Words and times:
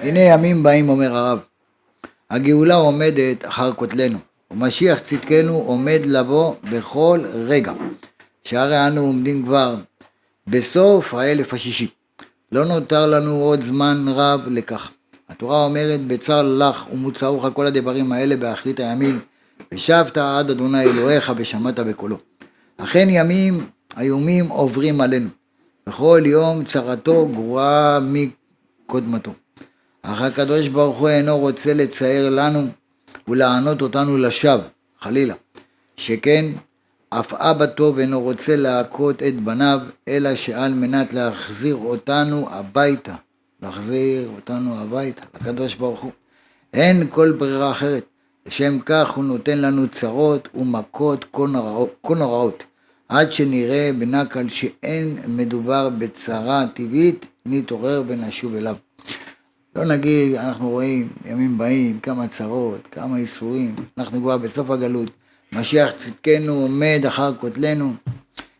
הנה 0.00 0.20
ימים 0.20 0.62
באים, 0.62 0.88
אומר 0.88 1.16
הרב. 1.16 1.38
הגאולה 2.30 2.74
עומדת 2.74 3.46
אחר 3.46 3.72
כותלנו, 3.72 4.18
ומשיח 4.50 4.98
צדקנו 4.98 5.54
עומד 5.54 6.00
לבוא 6.04 6.54
בכל 6.70 7.20
רגע. 7.46 7.72
שהרי 8.44 8.86
אנו 8.86 9.00
עומדים 9.00 9.44
כבר 9.44 9.76
בסוף 10.46 11.14
האלף 11.14 11.54
השישי. 11.54 11.88
לא 12.52 12.64
נותר 12.64 13.06
לנו 13.06 13.34
עוד 13.34 13.62
זמן 13.62 14.04
רב 14.08 14.40
לכך. 14.46 14.90
התורה 15.28 15.64
אומרת, 15.64 16.06
בצר 16.06 16.42
לך 16.42 16.86
ומוצאוך 16.92 17.46
כל 17.52 17.66
הדברים 17.66 18.12
האלה 18.12 18.36
באחרית 18.36 18.80
הימים, 18.80 19.20
ושבת 19.74 20.18
עד 20.18 20.50
אדוני 20.50 20.82
אלוהיך 20.82 21.32
ושמעת 21.36 21.78
בקולו. 21.78 22.18
אכן 22.76 23.06
ימים 23.10 23.66
איומים 24.00 24.48
עוברים 24.48 25.00
עלינו, 25.00 25.28
וכל 25.88 26.22
יום 26.24 26.64
צרתו 26.64 27.28
גרועה 27.32 27.98
מקודמתו. 28.02 29.32
אך 30.08 30.22
הקדוש 30.22 30.68
ברוך 30.68 30.98
הוא 30.98 31.08
אינו 31.08 31.38
רוצה 31.38 31.74
לצייר 31.74 32.30
לנו 32.30 32.68
ולענות 33.28 33.82
אותנו 33.82 34.18
לשווא, 34.18 34.64
חלילה. 35.00 35.34
שכן 35.96 36.44
אף 37.10 37.34
אבא 37.34 37.66
טוב 37.66 37.98
אינו 37.98 38.20
רוצה 38.20 38.56
להכות 38.56 39.22
את 39.22 39.40
בניו, 39.40 39.80
אלא 40.08 40.34
שעל 40.34 40.74
מנת 40.74 41.12
להחזיר 41.12 41.76
אותנו 41.76 42.48
הביתה, 42.50 43.14
להחזיר 43.62 44.28
אותנו 44.36 44.80
הביתה, 44.80 45.22
לקדוש 45.34 45.74
ברוך 45.74 46.00
הוא. 46.00 46.12
אין 46.74 47.06
כל 47.10 47.32
ברירה 47.32 47.70
אחרת. 47.70 48.04
לשם 48.46 48.78
כך 48.80 49.10
הוא 49.10 49.24
נותן 49.24 49.58
לנו 49.58 49.88
צרות 49.88 50.48
ומכות 50.54 51.24
כה 51.32 51.46
נוראות, 51.46 52.10
נוראות, 52.10 52.64
עד 53.08 53.32
שנראה 53.32 53.90
בנקל 53.98 54.48
שאין 54.48 55.18
מדובר 55.26 55.88
בצרה 55.98 56.64
טבעית, 56.74 57.26
נתעורר 57.46 58.02
ונשוב 58.06 58.54
אליו. 58.54 58.76
לא 59.76 59.84
נגיד, 59.84 60.34
אנחנו 60.34 60.70
רואים 60.70 61.08
ימים 61.24 61.58
באים, 61.58 62.00
כמה 62.00 62.28
צרות, 62.28 62.86
כמה 62.90 63.18
ייסורים, 63.18 63.74
אנחנו 63.98 64.20
כבר 64.20 64.38
בסוף 64.38 64.70
הגלות, 64.70 65.10
משיח 65.52 65.90
צדקנו 65.90 66.52
עומד 66.52 67.00
אחר 67.08 67.34
כותלנו, 67.34 67.94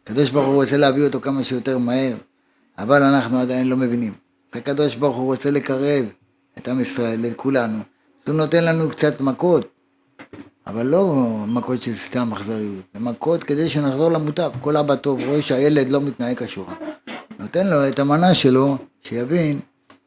הקדוש 0.03 0.31
ברוך 0.31 0.47
הוא 0.47 0.55
רוצה 0.55 0.77
להביא 0.77 1.05
אותו 1.05 1.21
כמה 1.21 1.45
שיותר 1.45 1.79
מהר, 1.79 2.17
אבל 2.79 3.03
אנחנו 3.03 3.39
עדיין 3.39 3.69
לא 3.69 3.77
מבינים. 3.77 4.13
הקדוש 4.53 4.95
ברוך 4.95 5.17
הוא 5.17 5.25
רוצה 5.25 5.51
לקרב 5.51 6.05
את 6.59 6.69
עם 6.69 6.81
ישראל, 6.81 7.27
את 7.27 7.37
כולנו, 7.37 7.79
הוא 8.27 8.35
נותן 8.35 8.65
לנו 8.65 8.91
קצת 8.91 9.21
מכות, 9.21 9.67
אבל 10.67 10.87
לא 10.87 11.27
מכות 11.47 11.83
של 11.83 11.95
סתם 11.95 12.33
אכזריות, 12.33 12.85
מכות 12.95 13.45
כדי 13.45 13.69
שנחזור 13.69 14.11
למוטב. 14.11 14.51
כל 14.61 14.77
אבא 14.77 14.95
טוב 14.95 15.21
רואה 15.27 15.43
שהילד 15.43 15.89
לא 15.89 16.01
מתנהג 16.01 16.43
כשורה. 16.45 16.75
נותן 17.39 17.67
לו 17.67 17.89
את 17.89 17.99
המנה 17.99 18.35
שלו, 18.35 18.79
שיבין 19.03 19.61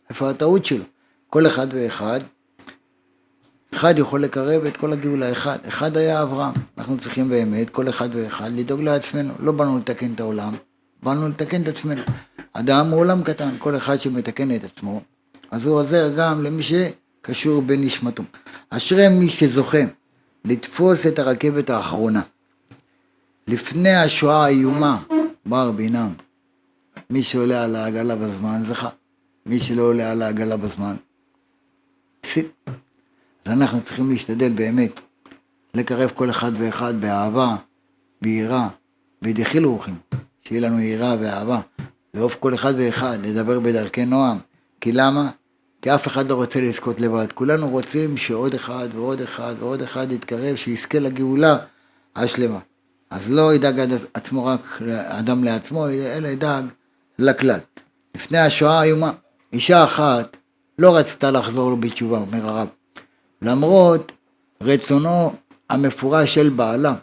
איפה 0.09 0.29
הטעות 0.29 0.65
שלו. 0.65 0.83
כל 1.29 1.47
אחד 1.47 1.67
ואחד, 1.71 2.19
אחד 3.75 3.93
יכול 3.97 4.23
לקרב 4.23 4.65
את 4.65 4.77
כל 4.77 4.93
הגאולה, 4.93 5.31
אחד. 5.31 5.57
אחד 5.67 5.97
היה 5.97 6.21
אברהם. 6.21 6.53
אנחנו 6.77 6.97
צריכים 6.97 7.29
באמת, 7.29 7.69
כל 7.69 7.89
אחד 7.89 8.09
ואחד, 8.13 8.51
לדאוג 8.53 8.81
לעצמנו. 8.81 9.33
לא 9.39 9.51
באנו 9.51 9.77
לתקן 9.77 10.13
את 10.13 10.19
העולם, 10.19 10.55
באנו 11.03 11.29
לתקן 11.29 11.61
את 11.61 11.67
עצמנו. 11.67 12.01
אדם 12.53 12.89
הוא 12.89 12.99
עולם 12.99 13.23
קטן, 13.23 13.55
כל 13.59 13.75
אחד 13.75 13.99
שמתקן 13.99 14.55
את 14.55 14.63
עצמו, 14.63 15.01
אז 15.51 15.65
הוא 15.65 15.75
עוזר 15.75 16.11
גם 16.17 16.43
למי 16.43 16.63
שקשור 16.63 17.61
בנשמתו. 17.61 18.23
אשרי 18.69 19.07
מי 19.07 19.29
שזוכה 19.29 19.83
לתפוס 20.45 21.07
את 21.07 21.19
הרכבת 21.19 21.69
האחרונה. 21.69 22.21
לפני 23.47 23.95
השואה 23.95 24.43
האיומה, 24.43 24.97
בר 25.45 25.71
בינם, 25.71 26.13
מי 27.09 27.23
שעולה 27.23 27.63
על 27.63 27.75
העגלה 27.75 28.15
בזמן 28.15 28.61
זכה, 28.65 28.89
מי 29.45 29.59
שלא 29.59 29.81
עולה 29.81 30.11
על 30.11 30.21
העגלה 30.21 30.57
בזמן, 30.57 30.95
הפסיד. 32.29 32.45
אז 33.45 33.51
אנחנו 33.51 33.81
צריכים 33.81 34.09
להשתדל 34.09 34.51
באמת 34.53 34.99
לקרב 35.73 36.09
כל 36.13 36.29
אחד 36.29 36.51
ואחד 36.57 37.01
באהבה, 37.01 37.55
ביראה, 38.21 38.67
בדחילו 39.21 39.69
ורוחים, 39.69 39.95
שיהיה 40.41 40.61
לנו 40.61 40.79
יראה 40.79 41.15
ואהבה, 41.19 41.59
לאהוב 42.13 42.35
כל 42.39 42.53
אחד 42.53 42.73
ואחד, 42.77 43.17
לדבר 43.23 43.59
בדרכי 43.59 44.05
נועם. 44.05 44.37
כי 44.81 44.91
למה? 44.91 45.29
כי 45.81 45.95
אף 45.95 46.07
אחד 46.07 46.29
לא 46.29 46.35
רוצה 46.35 46.61
לזכות 46.61 46.99
לבד. 46.99 47.31
כולנו 47.31 47.69
רוצים 47.69 48.17
שעוד 48.17 48.53
אחד 48.53 48.87
ועוד 48.95 49.21
אחד 49.21 49.55
ועוד 49.59 49.81
אחד 49.81 50.11
יתקרב, 50.11 50.55
שיזכה 50.55 50.99
לגאולה 50.99 51.57
השלמה. 52.15 52.59
אז 53.09 53.31
לא 53.31 53.53
ידאג 53.53 53.79
עצמו 54.13 54.45
רק 54.45 54.81
אדם 55.05 55.43
לעצמו, 55.43 55.89
אלא 55.89 56.27
ידאג 56.27 56.65
לכלל. 57.19 57.59
לפני 58.15 58.37
השואה 58.37 58.79
האיומה, 58.79 59.11
אישה 59.53 59.83
אחת 59.83 60.37
לא 60.79 60.97
רצתה 60.97 61.31
לחזור 61.31 61.69
לו 61.69 61.77
בתשובה, 61.77 62.17
אומר 62.17 62.49
הרב. 62.49 62.67
למרות 63.41 64.11
רצונו 64.61 65.33
המפורש 65.69 66.33
של 66.33 66.49
בעלה, 66.49 66.93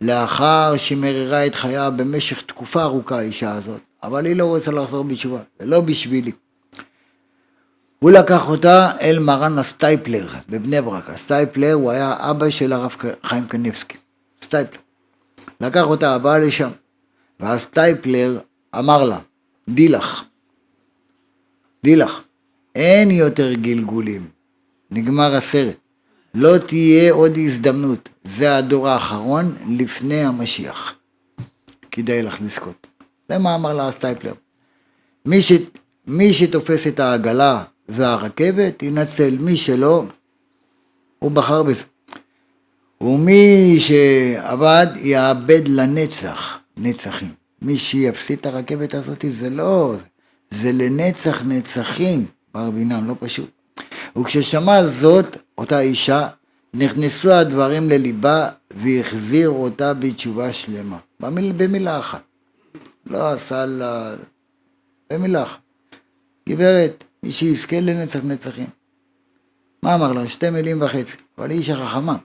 לאחר 0.00 0.76
שמררה 0.76 1.46
את 1.46 1.54
חייו 1.54 1.92
במשך 1.96 2.42
תקופה 2.42 2.82
ארוכה 2.82 3.18
האישה 3.18 3.54
הזאת, 3.54 3.80
אבל 4.02 4.26
היא 4.26 4.36
לא 4.36 4.44
רוצה 4.44 4.70
לחזור 4.70 5.04
בתשובה, 5.04 5.38
זה 5.58 5.66
לא 5.66 5.80
בשבילי. 5.80 6.32
הוא 7.98 8.10
לקח 8.10 8.48
אותה 8.48 8.90
אל 9.00 9.18
מרן 9.18 9.58
הסטייפלר 9.58 10.26
בבני 10.48 10.82
ברק. 10.82 11.10
הסטייפלר 11.10 11.72
הוא 11.72 11.90
היה 11.90 12.30
אבא 12.30 12.50
של 12.50 12.72
הרב 12.72 12.96
חיים 13.22 13.46
קניבסקי. 13.46 13.96
סטייפלר. 14.42 14.80
לקח 15.60 15.84
אותה 15.84 16.14
הבאה 16.14 16.38
לשם, 16.38 16.70
והסטייפלר 17.40 18.38
אמר 18.78 19.04
לה, 19.04 19.18
די 19.68 19.88
לך, 19.88 20.22
די 21.84 21.96
לך, 21.96 22.22
אין 22.78 23.10
יותר 23.10 23.52
גלגולים, 23.52 24.28
נגמר 24.90 25.34
הסרט. 25.34 25.76
לא 26.34 26.58
תהיה 26.58 27.12
עוד 27.12 27.38
הזדמנות, 27.44 28.08
זה 28.24 28.56
הדור 28.56 28.88
האחרון 28.88 29.56
לפני 29.68 30.24
המשיח. 30.24 30.94
כדאי 31.90 32.22
לך 32.22 32.40
לזכות. 32.40 32.86
זה 33.28 33.38
מה 33.38 33.54
אמר 33.54 33.72
לה 33.72 33.88
הסטייפלר. 33.88 34.32
מי, 35.26 35.42
ש... 35.42 35.52
מי 36.06 36.34
שתופס 36.34 36.86
את 36.86 37.00
העגלה 37.00 37.62
והרכבת 37.88 38.82
ינצל, 38.82 39.36
מי 39.40 39.56
שלא, 39.56 40.04
הוא 41.18 41.30
בחר 41.30 41.62
בזה. 41.62 41.84
ומי 43.00 43.76
שעבד 43.80 44.86
יאבד 44.96 45.68
לנצח, 45.68 46.58
נצחים. 46.76 47.32
מי 47.62 47.78
שיפסיד 47.78 48.38
את 48.38 48.46
הרכבת 48.46 48.94
הזאת 48.94 49.24
זה 49.30 49.50
לא, 49.50 49.94
זה 50.50 50.72
לנצח 50.72 51.42
נצחים, 51.46 52.26
בר 52.58 52.70
בינם, 52.70 53.08
לא 53.08 53.14
פשוט. 53.18 53.50
וכששמע 54.18 54.86
זאת, 54.86 55.36
אותה 55.58 55.80
אישה, 55.80 56.28
נכנסו 56.74 57.32
הדברים 57.32 57.88
לליבה 57.88 58.48
והחזיר 58.76 59.48
אותה 59.48 59.94
בתשובה 59.94 60.52
שלמה. 60.52 60.98
במיל, 61.20 61.52
במילה 61.56 61.98
אחת. 61.98 62.22
לא 63.06 63.32
עשה 63.32 63.66
לה... 63.66 64.14
במילה 65.12 65.42
אחת. 65.42 65.58
גברת, 66.48 67.04
מי 67.22 67.32
שיזכה 67.32 67.80
לנצח 67.80 68.20
נצחים. 68.24 68.66
מה 69.82 69.94
אמר 69.94 70.12
לה? 70.12 70.28
שתי 70.28 70.50
מילים 70.50 70.82
וחצי. 70.82 71.16
אבל 71.38 71.50
היא 71.50 71.58
אישה 71.58 71.76
חכמה. 71.76 72.16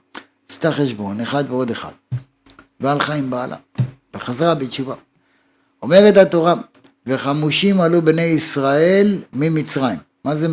עשתה 0.51 0.71
חשבון, 0.71 1.21
אחד 1.21 1.43
ועוד 1.47 1.71
אחד. 1.71 1.91
והלכה 2.79 3.13
עם 3.13 3.29
בעלה. 3.29 3.57
וחזרה 4.13 4.55
בתשובה. 4.55 4.95
אומרת 5.81 6.17
התורה, 6.17 6.53
וחמושים 7.07 7.81
עלו 7.81 8.01
בני 8.01 8.21
ישראל 8.21 9.21
ממצרים. 9.33 10.12
מה 10.25 10.35
זה 10.35 10.47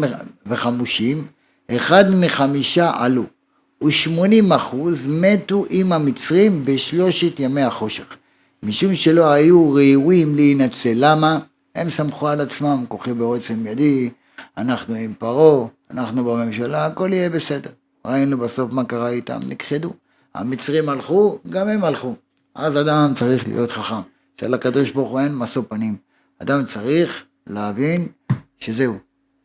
וחמושים? 0.47 1.27
אחד 1.71 2.05
מחמישה 2.11 2.93
עלו, 2.95 3.25
ושמונים 3.85 4.53
אחוז 4.53 5.07
מתו 5.09 5.65
עם 5.71 5.93
המצרים 5.93 6.65
בשלושת 6.65 7.41
ימי 7.41 7.63
החושך. 7.63 8.17
משום 8.63 8.95
שלא 8.95 9.31
היו 9.31 9.73
ראויים 9.75 10.35
להינצל. 10.35 10.93
למה? 10.95 11.39
הם 11.75 11.91
סמכו 11.91 12.29
על 12.29 12.41
עצמם, 12.41 12.85
כוחי 12.89 13.15
בעוצם 13.15 13.67
ידי, 13.67 14.11
אנחנו 14.57 14.95
עם 14.95 15.15
פרעה, 15.19 15.69
אנחנו 15.91 16.25
בממשלה, 16.25 16.87
הכל 16.87 17.11
יהיה 17.13 17.31
בסדר. 17.31 17.71
ראינו 18.05 18.39
בסוף 18.39 18.73
מה 18.73 18.85
קרה 18.85 19.09
איתם, 19.09 19.41
נכחדו. 19.49 19.93
המצרים 20.35 20.89
הלכו, 20.89 21.39
גם 21.49 21.69
הם 21.69 21.85
הלכו. 21.85 22.15
אז 22.55 22.77
אדם 22.77 23.13
צריך 23.19 23.49
להיות 23.49 23.71
חכם. 23.71 24.01
אצל 24.37 24.55
הקדוש 24.55 24.91
ברוך 24.91 25.11
הוא 25.11 25.21
אין 25.21 25.37
משוא 25.37 25.63
פנים. 25.69 25.97
אדם 26.39 26.65
צריך 26.65 27.25
להבין 27.47 28.09
שזהו, 28.59 28.99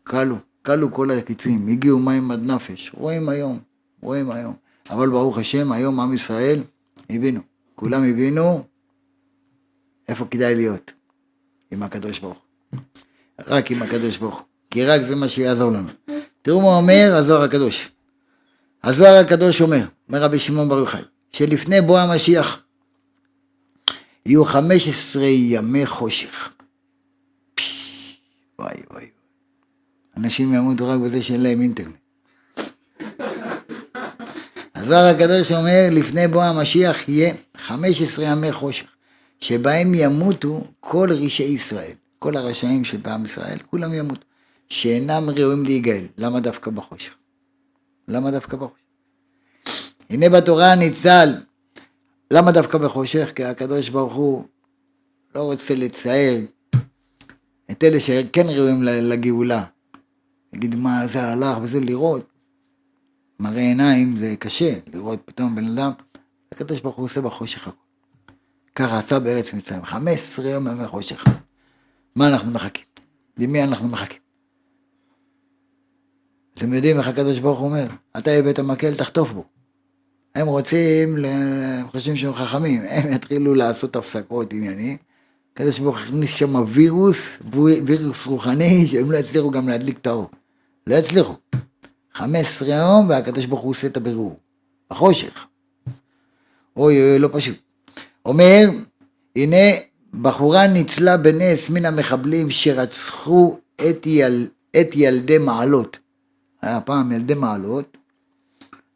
כלו, 0.08 0.36
כלו 0.62 0.92
כל 0.92 1.12
הקיצים, 1.12 1.68
הגיעו 1.68 2.00
מים 2.00 2.32
עד 2.32 2.52
נפש. 2.52 2.92
רואים 2.94 3.30
היום, 3.30 3.60
רואים 4.02 4.32
היום. 4.32 4.54
אבל 4.90 5.10
ברוך 5.10 5.38
השם, 5.38 5.72
היום 5.72 6.00
עם 6.00 6.14
ישראל 6.14 6.64
הבינו. 7.10 7.40
כולם 7.76 8.04
הבינו 8.04 8.64
איפה 10.08 10.26
כדאי 10.26 10.56
להיות. 10.56 10.92
עם 11.72 11.84
הקדוש 11.84 12.20
ברוך. 12.20 12.38
רק 13.48 13.72
עם 13.72 13.82
הקדוש 13.82 14.18
ברוך. 14.18 14.44
כי 14.72 14.86
רק 14.86 15.02
זה 15.02 15.16
מה 15.16 15.30
שיעזור 15.30 15.72
לנו. 15.72 15.90
תראו 16.42 16.62
מה 16.62 16.68
אומר 16.68 17.12
הזוהר 17.16 17.44
הקדוש. 17.44 17.90
הזוהר 18.84 19.16
הקדוש 19.26 19.62
אומר, 19.62 19.88
אומר 20.08 20.24
רבי 20.24 20.40
שמעון 20.40 20.70
בר 20.70 20.78
יוחאי, 20.78 21.02
שלפני 21.32 21.82
בוא 21.82 22.00
המשיח 22.00 22.64
יהיו 24.26 24.46
15 24.46 25.24
ימי 25.24 25.86
חושך. 25.86 26.50
וואי 28.60 28.76
וואי. 28.92 29.15
אנשים 30.18 30.54
ימותו 30.54 30.88
רק 30.88 31.00
בזה 31.00 31.24
שאין 31.24 31.42
להם 31.42 31.62
אינטרנט. 31.62 31.96
הזוהר 34.76 35.16
הקדוש 35.16 35.52
אומר, 35.52 35.88
לפני 35.92 36.28
בוא 36.28 36.44
המשיח 36.44 37.10
יהיה 37.10 37.34
15 37.58 38.26
ימי 38.26 38.52
חושך, 38.52 38.86
שבהם 39.40 39.94
ימותו 39.94 40.64
כל 40.80 41.10
רשעי 41.12 41.54
ישראל, 41.54 41.94
כל 42.20 42.38
הרשעים 42.38 42.86
שבעם 42.86 43.26
ישראל, 43.26 43.58
כולם 43.66 43.94
ימותו, 43.94 44.22
שאינם 44.70 45.30
ראויים 45.30 45.64
להיגאל. 45.66 46.06
למה 46.18 46.40
דווקא 46.40 46.72
בחושך? 46.72 47.14
למה 48.08 48.32
דווקא 48.32 48.58
בחושך? 48.58 48.76
הנה 50.10 50.30
בתורה 50.30 50.76
ניצל. 50.76 51.34
למה 52.32 52.52
דווקא 52.52 52.78
בחושך? 52.78 53.32
כי 53.36 53.44
הקדוש 53.44 53.90
ברוך 53.90 54.14
הוא 54.14 54.44
לא 55.36 55.42
רוצה 55.42 55.76
לצייר 55.76 56.46
את 57.72 57.84
אלה 57.84 58.00
שכן 58.00 58.46
ראויים 58.48 58.84
לגאולה. 58.84 59.64
יגיד 60.56 60.76
מה 60.76 61.08
זה 61.08 61.24
הלך 61.24 61.58
וזה 61.62 61.80
לראות. 61.80 62.30
מראה 63.40 63.62
עיניים 63.62 64.16
זה 64.16 64.36
קשה, 64.40 64.80
לראות 64.94 65.20
פתאום 65.26 65.56
בן 65.56 65.66
אדם, 65.66 65.92
הקדוש 66.52 66.82
ברוך 66.82 66.96
הוא 66.96 67.06
עושה 67.06 67.22
בחושך 67.22 67.68
הכל. 67.68 67.78
ככה 68.76 69.00
עשה 69.00 69.20
בארץ 69.20 69.54
מצרים, 69.54 69.86
15 69.86 70.50
יום 70.50 70.68
ימי 70.68 70.88
חושך. 70.88 71.24
מה 72.16 72.30
אנחנו 72.30 72.52
מחכים? 72.52 72.84
למי 73.38 73.64
אנחנו 73.64 73.88
מחכים? 73.88 74.20
אתם 76.54 76.74
יודעים 76.74 76.98
איך 76.98 77.08
הקדוש 77.08 77.40
ברוך 77.40 77.60
הוא 77.60 77.68
אומר? 77.68 77.88
אתה 78.18 78.32
הבאת 78.32 78.60
מקל, 78.60 78.96
תחטוף 78.96 79.32
בו. 79.32 79.46
הם 80.36 80.48
רוצים, 80.48 81.26
הם 81.26 81.88
חושבים 81.88 82.16
שהם 82.18 82.34
חכמים, 82.34 82.82
הם 82.90 83.14
יתחילו 83.14 83.56
לעשות 83.56 83.96
הפסקות 83.96 84.54
עניינים. 84.54 84.98
הקדוש 85.54 85.80
ברוך 85.80 85.98
הוא 85.98 86.06
הכניס 86.06 86.30
שם 86.30 86.56
וירוס, 86.68 87.40
וירוס 87.86 88.26
רוחני, 88.26 88.88
שהם 88.88 89.12
לא 89.12 89.18
יצליחו 89.18 89.52
גם 89.52 89.68
להדליק 89.68 89.98
את 89.98 90.08
האור. 90.08 90.30
לא 90.88 90.96
יצליחו. 90.96 91.36
15 92.14 92.68
יום, 92.68 93.10
והקדוש 93.10 93.46
ברוך 93.46 93.62
הוא 93.62 93.72
עושה 93.72 93.88
את 93.88 93.98
הבירור. 93.98 94.40
בחושך. 94.90 95.46
אוי 96.78 97.02
אוי, 97.02 97.20
לא 97.20 97.30
פשוט. 97.34 97.56
אומר, 98.26 98.70
הנה 99.36 99.66
בחורה 100.22 100.68
ניצלה 100.68 101.18
בנס 101.18 101.70
מן 101.70 101.86
המחבלים 101.86 102.52
שרצחו 102.52 103.60
את, 103.76 104.06
יל, 104.06 104.48
את 104.82 104.90
ילדי 104.96 105.38
מעלות. 105.38 105.98
היה 106.62 106.82
פעם 106.82 107.12
ילדי 107.12 107.34
מעלות, 107.34 107.98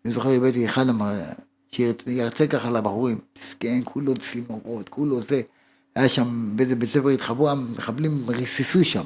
אני 0.05 0.13
זוכר 0.13 0.29
הבאתי 0.29 0.65
אחד 0.65 0.85
שירצה 1.71 2.47
ככה 2.47 2.71
לבחורים, 2.71 3.19
מסכן, 3.37 3.79
כולו 3.83 4.13
צינורות, 4.13 4.89
כולו 4.89 5.21
זה, 5.21 5.41
היה 5.95 6.09
שם 6.09 6.51
באיזה 6.55 6.75
בית 6.75 6.89
ספר 6.89 7.09
התחברו, 7.09 7.49
המחבלים 7.49 8.25
ריססו 8.27 8.85
שם. 8.85 9.03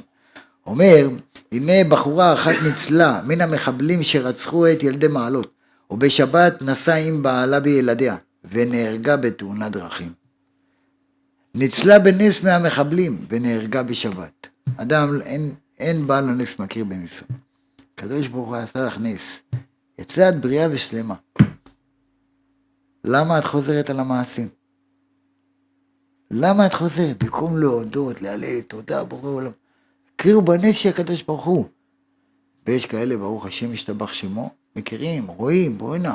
אומר, 0.65 1.09
הנה 1.51 1.73
בחורה 1.89 2.33
אחת 2.33 2.55
ניצלה 2.63 3.21
מן 3.25 3.41
המחבלים 3.41 4.03
שרצחו 4.03 4.67
את 4.71 4.83
ילדי 4.83 5.07
מעלות, 5.07 5.51
ובשבת 5.91 6.61
נסעה 6.61 6.97
עם 6.97 7.23
בעלה 7.23 7.57
וילדיה, 7.63 8.15
ונהרגה 8.51 9.17
בתאונת 9.17 9.71
דרכים. 9.71 10.13
ניצלה 11.55 11.99
בנס 11.99 12.43
מהמחבלים, 12.43 13.25
ונהרגה 13.29 13.83
בשבת. 13.83 14.47
אדם, 14.77 15.21
אין, 15.21 15.53
אין 15.79 16.07
בעל 16.07 16.29
הנס 16.29 16.59
מכיר 16.59 16.85
בניסו. 16.85 17.25
הקדוש 17.93 18.27
ברוך 18.27 18.47
הוא 18.47 18.55
עשה 18.55 18.85
לך 18.85 18.97
נס. 19.01 19.21
יצאת 19.99 20.41
בריאה 20.41 20.67
ושלמה. 20.71 21.15
למה 23.03 23.39
את 23.39 23.45
חוזרת 23.45 23.89
על 23.89 23.99
המעשים? 23.99 24.47
למה 26.31 26.65
את 26.65 26.73
חוזרת? 26.73 27.23
במקום 27.23 27.57
להודות, 27.57 28.21
להלל, 28.21 28.61
תודה, 28.61 29.03
בורא 29.03 29.29
עולם. 29.29 29.51
הכירו 30.23 30.43
של 30.73 30.89
הקדוש 30.89 31.23
ברוך 31.23 31.43
הוא. 31.43 31.65
ויש 32.67 32.85
כאלה, 32.85 33.17
ברוך 33.17 33.45
השם 33.45 33.73
ישתבח 33.73 34.13
שמו, 34.13 34.49
מכירים, 34.75 35.27
רואים, 35.27 35.77
בוא'נה, 35.77 36.13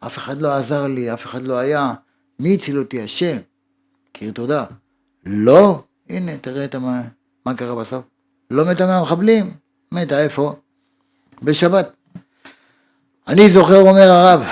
אף 0.00 0.18
אחד 0.18 0.40
לא 0.40 0.52
עזר 0.52 0.86
לי, 0.86 1.14
אף 1.14 1.24
אחד 1.24 1.42
לא 1.42 1.58
היה, 1.58 1.94
מי 2.38 2.54
הציל 2.54 2.78
אותי? 2.78 3.02
השם. 3.02 3.36
מכיר 4.10 4.32
תודה. 4.32 4.64
לא, 5.26 5.82
הנה, 6.08 6.36
תראה 6.36 6.64
את 6.64 6.74
מה, 6.74 7.02
מה 7.46 7.54
קרה 7.54 7.74
בסוף. 7.74 8.04
לא 8.50 8.64
מתה 8.64 8.86
מהמחבלים, 8.86 9.50
מתה 9.92 10.22
איפה? 10.22 10.54
בשבת. 11.42 11.92
אני 13.28 13.50
זוכר, 13.50 13.80
אומר 13.80 14.10
הרב, 14.10 14.42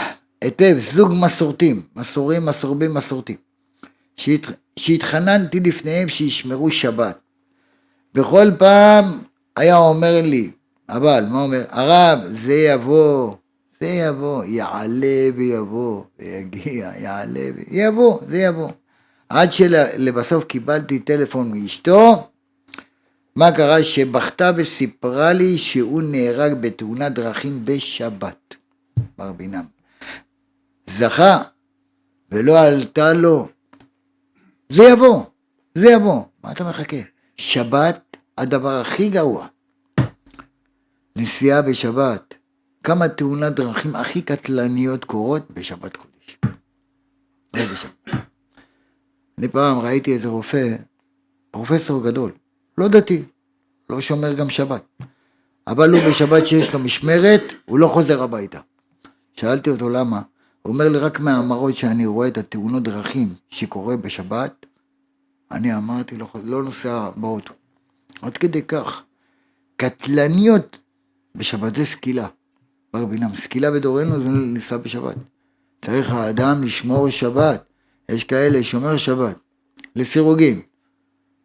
היטב, 0.40 0.76
זוג 0.92 1.12
מסורתים, 1.20 1.82
מסורים, 1.96 2.46
מסורבים, 2.46 2.94
מסורתים, 2.94 3.36
שהת, 4.16 4.46
שהתחננתי 4.76 5.60
לפניהם 5.60 6.08
שישמרו 6.08 6.70
שבת. 6.70 7.18
בכל 8.14 8.46
פעם 8.58 9.18
היה 9.56 9.76
אומר 9.76 10.20
לי, 10.22 10.50
אבל, 10.88 11.24
מה 11.30 11.42
אומר? 11.42 11.64
הרב, 11.68 12.18
זה 12.32 12.54
יבוא, 12.54 13.34
זה 13.80 13.86
יבוא, 13.86 14.44
יעלה 14.44 15.28
ויבוא, 15.36 16.04
ויגיע, 16.18 16.92
יעלה 16.98 17.50
ויבוא, 17.56 18.20
זה 18.28 18.38
יבוא. 18.38 18.70
עד 19.28 19.52
שלבסוף 19.52 20.44
קיבלתי 20.44 20.98
טלפון 20.98 21.52
מאשתו, 21.52 22.28
מה 23.36 23.52
קרה? 23.52 23.82
שבכתה 23.82 24.50
וסיפרה 24.56 25.32
לי 25.32 25.58
שהוא 25.58 26.02
נהרג 26.02 26.52
בתאונת 26.60 27.12
דרכים 27.12 27.64
בשבת, 27.64 28.54
בר 29.18 29.32
בינם. 29.32 29.64
זכה, 30.90 31.42
ולא 32.32 32.60
עלתה 32.60 33.12
לו. 33.12 33.48
זה 34.68 34.82
יבוא, 34.82 35.24
זה 35.74 35.90
יבוא. 35.90 36.22
מה 36.44 36.52
אתה 36.52 36.64
מחכה? 36.64 36.96
שבת, 37.38 38.16
הדבר 38.38 38.80
הכי 38.80 39.08
גרוע. 39.08 39.46
נסיעה 41.16 41.62
בשבת. 41.62 42.34
כמה 42.82 43.08
תאונת 43.08 43.52
דרכים 43.52 43.96
הכי 43.96 44.22
קטלניות 44.22 45.04
קורות 45.04 45.50
בשבת 45.50 45.96
קודש. 45.96 46.38
אני 49.38 49.48
פעם 49.48 49.78
ראיתי 49.78 50.12
איזה 50.12 50.28
רופא, 50.28 50.76
פרופסור 51.50 52.04
גדול, 52.04 52.32
לא 52.78 52.88
דתי, 52.88 53.22
לא 53.90 54.00
שומר 54.00 54.34
גם 54.34 54.50
שבת. 54.50 54.84
אבל 55.66 55.90
הוא 55.90 56.00
בשבת 56.10 56.46
שיש 56.46 56.72
לו 56.74 56.78
משמרת, 56.78 57.42
הוא 57.64 57.78
לא 57.78 57.86
חוזר 57.86 58.22
הביתה. 58.22 58.60
שאלתי 59.34 59.70
אותו 59.70 59.88
למה, 59.88 60.22
הוא 60.62 60.72
אומר 60.72 60.88
לי 60.88 60.98
רק 60.98 61.20
מהמראות 61.20 61.76
שאני 61.76 62.06
רואה 62.06 62.28
את 62.28 62.38
התאונות 62.38 62.82
דרכים 62.82 63.34
שקורה 63.50 63.96
בשבת, 63.96 64.66
אני 65.50 65.76
אמרתי 65.76 66.16
לו, 66.16 66.28
לא 66.44 66.62
נוסע 66.62 67.10
באוטו. 67.16 67.54
עד 68.22 68.36
כדי 68.36 68.62
כך. 68.62 69.02
קטלניות 69.76 70.78
בשבת 71.34 71.74
זה 71.76 71.84
סקילה. 71.84 72.28
בר 72.92 73.06
בינם, 73.06 73.34
סקילה 73.34 73.70
בדורנו 73.70 74.20
זה 74.20 74.28
לנסוע 74.28 74.78
בשבת. 74.78 75.16
צריך 75.82 76.10
האדם 76.10 76.64
לשמור 76.64 77.10
שבת. 77.10 77.68
יש 78.08 78.24
כאלה 78.24 78.64
שומר 78.64 78.96
שבת, 78.96 79.36
לסירוגין. 79.96 80.60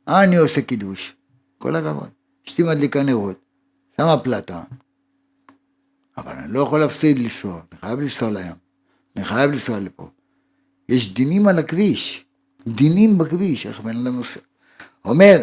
אני 0.08 0.36
עושה 0.36 0.62
קידוש, 0.62 1.16
כל 1.58 1.76
הכבוד. 1.76 2.10
אשתי 2.48 2.64
מדליקה 2.64 3.04
נרות, 3.04 3.40
שמה 3.98 4.18
פלטה, 4.18 4.64
אבל 6.18 6.32
אני 6.32 6.54
לא 6.54 6.60
יכול 6.60 6.80
להפסיד 6.80 7.20
לנסוע, 7.20 7.62
אני 7.72 7.80
חייב 7.80 8.00
לנסוע 8.00 8.32
לים, 8.32 8.56
אני 9.16 9.26
חייב 9.26 9.52
לנסוע 9.52 9.80
לפה. 9.80 10.10
יש 10.90 11.14
דינים 11.14 11.48
על 11.48 11.60
הכביש, 11.60 12.23
דינים 12.68 13.18
בכביש, 13.18 13.66
איך 13.66 13.80
בן 13.80 13.98
אדם 13.98 14.16
נוסע. 14.16 14.40
אומר, 15.06 15.38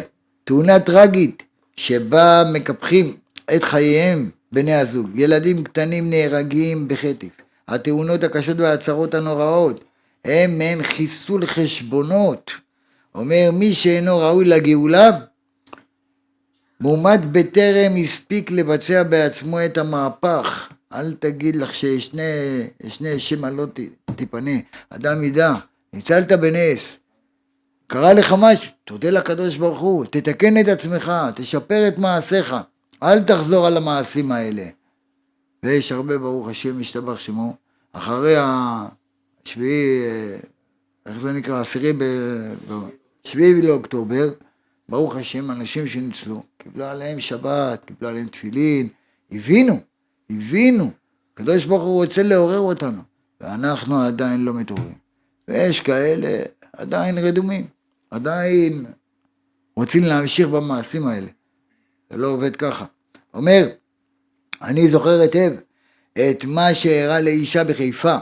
תאונה 0.45 0.81
טרגית 0.81 1.43
שבה 1.77 2.43
מקפחים 2.53 3.17
את 3.57 3.65
חייהם 3.65 4.31
בני 4.53 4.75
הזוג, 4.75 5.11
ילדים 5.15 5.65
קטנים 5.65 6.11
נהרגים 6.11 6.89
בחטף, 6.89 7.29
התאונות 7.69 8.25
הקשות 8.25 8.57
וההצהרות 8.61 9.15
הנוראות, 9.15 9.85
הם 10.25 10.59
מעין 10.59 10.83
חיסול 10.83 11.47
חשבונות. 11.47 12.53
אומר, 13.15 13.51
מי 13.53 13.75
שאינו 13.75 14.19
ראוי 14.19 14.45
לגאולה, 14.45 15.11
מועמד 16.81 17.21
בטרם 17.33 17.93
הספיק 18.05 18.51
לבצע 18.51 19.03
בעצמו 19.03 19.65
את 19.65 19.79
המהפך. 19.79 20.69
אל 20.93 21.13
תגיד 21.13 21.57
לך 21.57 21.75
ששני 21.75 23.19
שמא 23.19 23.47
לא 23.47 23.67
תיפנה. 24.17 24.51
אדם 24.91 25.25
ידע, 25.25 25.55
ניצלת 25.93 26.33
בנס, 26.33 26.99
קרה 27.93 28.13
לך 28.13 28.35
משהו, 28.39 28.73
תודה 28.85 29.11
לקדוש 29.11 29.57
ברוך 29.57 29.79
הוא, 29.81 30.05
תתקן 30.05 30.61
את 30.61 30.69
עצמך, 30.69 31.13
תשפר 31.35 31.89
את 31.89 31.99
מעשיך, 31.99 32.57
אל 33.03 33.23
תחזור 33.23 33.67
על 33.67 33.77
המעשים 33.77 34.33
האלה. 34.33 34.63
ויש 35.63 35.93
הרבה, 35.93 36.19
ברוך 36.19 36.49
השם, 36.49 36.81
משתבח 36.81 37.19
שמו, 37.19 37.55
אחרי 37.93 38.35
השביעי, 38.39 40.03
איך 41.07 41.19
זה 41.21 41.33
נקרא, 41.33 41.61
עשירי 41.61 41.93
ב... 41.93 42.05
שביעי 43.25 43.63
לאוקטובר, 43.63 44.31
ברוך 44.89 45.17
השם, 45.17 45.51
אנשים 45.51 45.87
שניצלו, 45.87 46.43
קיבלו 46.59 46.85
עליהם 46.85 47.21
שבת, 47.21 47.85
קיבלו 47.85 48.09
עליהם 48.09 48.29
תפילין, 48.29 48.89
הבינו, 49.33 49.81
הבינו, 50.31 50.91
הקדוש 51.35 51.65
ברוך 51.65 51.83
הוא 51.83 52.05
רוצה 52.05 52.23
לעורר 52.23 52.59
אותנו, 52.59 53.03
ואנחנו 53.41 54.03
עדיין 54.03 54.45
לא 54.45 54.55
מתעוררים. 54.55 54.99
ויש 55.49 55.81
כאלה 55.81 56.43
עדיין 56.73 57.19
רדומים, 57.19 57.80
עדיין 58.11 58.87
רוצים 59.77 60.05
להמשיך 60.05 60.49
במעשים 60.49 61.07
האלה. 61.07 61.29
זה 62.11 62.17
לא 62.17 62.27
עובד 62.27 62.57
ככה. 62.57 62.85
אומר, 63.35 63.69
אני 64.63 64.89
זוכר 64.89 65.21
היטב 65.21 65.53
את 66.13 66.45
מה 66.45 66.75
שאירע 66.75 67.21
לאישה 67.21 67.65
בחיפה. 67.65 68.17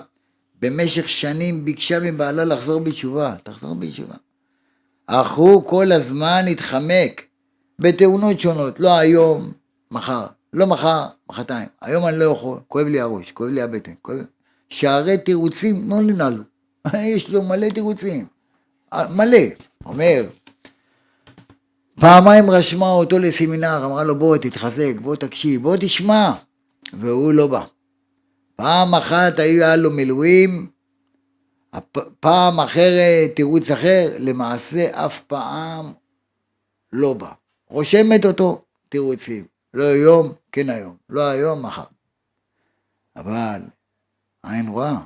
במשך 0.60 1.08
שנים 1.08 1.64
ביקשה 1.64 2.00
מבעלה 2.00 2.44
לחזור 2.44 2.80
בתשובה, 2.80 3.34
תחזור 3.42 3.74
בתשובה. 3.74 4.14
אך 5.06 5.32
הוא 5.32 5.64
כל 5.64 5.92
הזמן 5.92 6.44
התחמק 6.50 7.22
בתאונות 7.78 8.40
שונות, 8.40 8.80
לא 8.80 8.98
היום, 8.98 9.52
מחר, 9.90 10.26
לא 10.52 10.66
מחר, 10.66 11.06
מחרתיים, 11.30 11.68
היום 11.82 12.06
אני 12.06 12.18
לא 12.18 12.24
יכול, 12.24 12.58
כואב 12.68 12.86
לי 12.86 13.00
הראש, 13.00 13.32
כואב 13.32 13.50
לי 13.50 13.62
הבטן, 13.62 13.92
כואב... 14.02 14.16
שערי 14.68 15.18
תירוצים 15.18 15.90
לא 15.90 16.00
ננעלו, 16.00 16.42
יש 17.14 17.30
לו 17.30 17.42
מלא 17.42 17.68
תירוצים, 17.68 18.26
מלא, 18.94 19.38
אומר, 19.84 20.22
פעמיים 22.00 22.50
רשמה 22.50 22.90
אותו 22.90 23.18
לסמינר, 23.18 23.84
אמרה 23.84 24.04
לו 24.04 24.18
בוא 24.18 24.36
תתחזק, 24.36 24.94
בוא 25.02 25.16
תקשיב, 25.16 25.62
בוא 25.62 25.76
תשמע, 25.80 26.32
והוא 26.92 27.32
לא 27.32 27.46
בא. 27.46 27.64
פעם 28.56 28.94
אחת 28.94 29.38
היה 29.38 29.76
לו 29.76 29.90
מילואים, 29.90 30.70
פעם 32.20 32.60
אחרת 32.60 33.30
תירוץ 33.36 33.70
אחר, 33.70 34.16
למעשה 34.18 35.06
אף 35.06 35.20
פעם 35.20 35.92
לא 36.92 37.14
בא. 37.14 37.32
רושמת 37.70 38.24
אותו 38.24 38.64
תירוצים, 38.88 39.44
לא 39.74 39.84
היום, 39.84 40.32
כן 40.52 40.70
היום, 40.70 40.96
לא 41.08 41.20
היום, 41.20 41.62
מחר. 41.62 41.84
אבל 43.16 43.60
עין 44.42 44.68
רואה, 44.68 44.98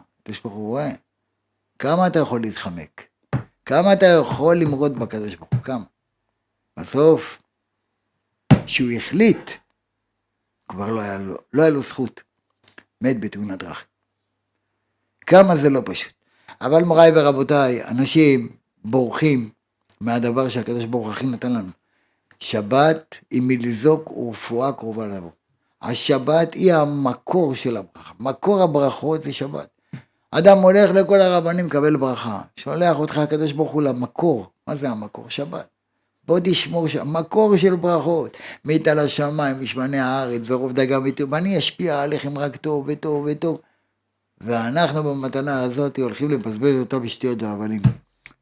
הוא 0.43 0.53
רואה. 0.53 0.91
כמה 1.79 2.07
אתה 2.07 2.19
יכול 2.19 2.41
להתחמק? 2.41 3.12
כמה 3.67 3.93
אתה 3.93 4.07
יכול 4.07 4.59
למרוד 4.59 4.99
בקדוש 4.99 5.35
ברוך 5.35 5.53
הוא? 5.53 5.63
כמה? 5.63 5.85
בסוף, 6.79 7.39
שהוא 8.67 8.91
החליט, 8.91 9.51
כבר 10.69 10.91
לא 10.91 11.01
היה 11.01 11.19
לו, 11.19 11.37
לא 11.53 11.63
היה 11.63 11.71
לו 11.71 11.83
זכות. 11.83 12.23
מת 13.01 13.21
בתאונת 13.21 13.59
דרכים. 13.59 13.87
כמה 15.27 15.57
זה 15.57 15.71
לא 15.71 15.81
פשוט. 15.85 16.13
אבל 16.61 16.83
מוריי 16.83 17.13
ורבותיי, 17.15 17.85
אנשים 17.85 18.57
בורחים 18.85 19.51
מהדבר 20.01 20.49
שהקדוש 20.49 20.85
ברוך 20.85 21.11
הכי 21.11 21.27
נתן 21.27 21.53
לנו. 21.53 21.71
שבת 22.41 23.17
היא 23.31 23.43
מלזוק 23.45 24.11
ורפואה 24.11 24.73
קרובה 24.73 25.07
לבוא. 25.07 25.31
השבת 25.83 26.55
היא 26.55 26.75
המקור 26.75 27.55
של 27.55 27.77
הברכה. 27.77 28.15
מקור 28.21 28.63
הברכות 28.63 29.23
זה 29.23 29.33
שבת. 29.33 29.69
אדם 30.35 30.59
הולך 30.59 30.91
לכל 30.91 31.21
הרבנים 31.21 31.67
לקבל 31.67 31.97
ברכה. 31.97 32.41
שולח 32.57 32.99
אותך 32.99 33.19
הקדוש 33.19 33.53
ברוך 33.53 33.71
הוא 33.71 33.83
למקור. 33.83 34.47
מה 34.67 34.75
זה 34.75 34.89
המקור? 34.89 35.25
שבת. 35.29 35.67
בוא 36.27 36.39
תשמור 36.45 36.89
שם, 36.89 37.13
מקור 37.13 37.57
של 37.57 37.75
ברכות. 37.75 38.37
מית 38.65 38.89
על 38.89 38.99
השמיים, 38.99 39.63
משמני 39.63 39.99
הארץ, 39.99 40.41
ורוב 40.47 40.73
דגה 40.73 40.99
וטוב, 41.05 41.35
אני 41.35 41.59
אשפיע 41.59 42.03
עליכם 42.03 42.39
רק 42.39 42.57
טוב 42.57 42.85
וטוב 42.89 43.27
וטוב. 43.31 43.61
ואנחנו 44.41 45.03
במתנה 45.03 45.63
הזאת 45.63 45.99
הולכים 45.99 46.31
לבזבז 46.31 46.81
אותה 46.81 46.99
בשטויות 46.99 47.43
והבלים. 47.43 47.81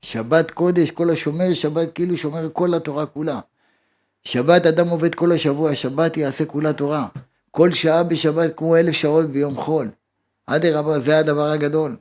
שבת 0.02 0.50
קודש, 0.50 0.90
כל 0.90 1.11
השומר 1.11 1.54
שבת 1.54 1.92
כאילו 1.94 2.16
שומר 2.16 2.49
כל 2.52 2.75
התורה 2.75 3.06
כולה. 3.06 3.40
שבת 4.25 4.66
אדם 4.66 4.88
עובד 4.88 5.14
כל 5.14 5.32
השבוע, 5.32 5.75
שבת 5.75 6.16
יעשה 6.16 6.44
כולה 6.44 6.73
תורה. 6.73 7.06
כל 7.50 7.73
שעה 7.73 8.02
בשבת 8.02 8.56
כמו 8.56 8.76
אלף 8.76 8.92
שעות 8.92 9.26
ביום 9.26 9.54
חול. 9.54 9.88
אדרבה, 10.57 11.00
זה 11.00 11.19
הדבר 11.19 11.50
הגדול. 11.50 11.97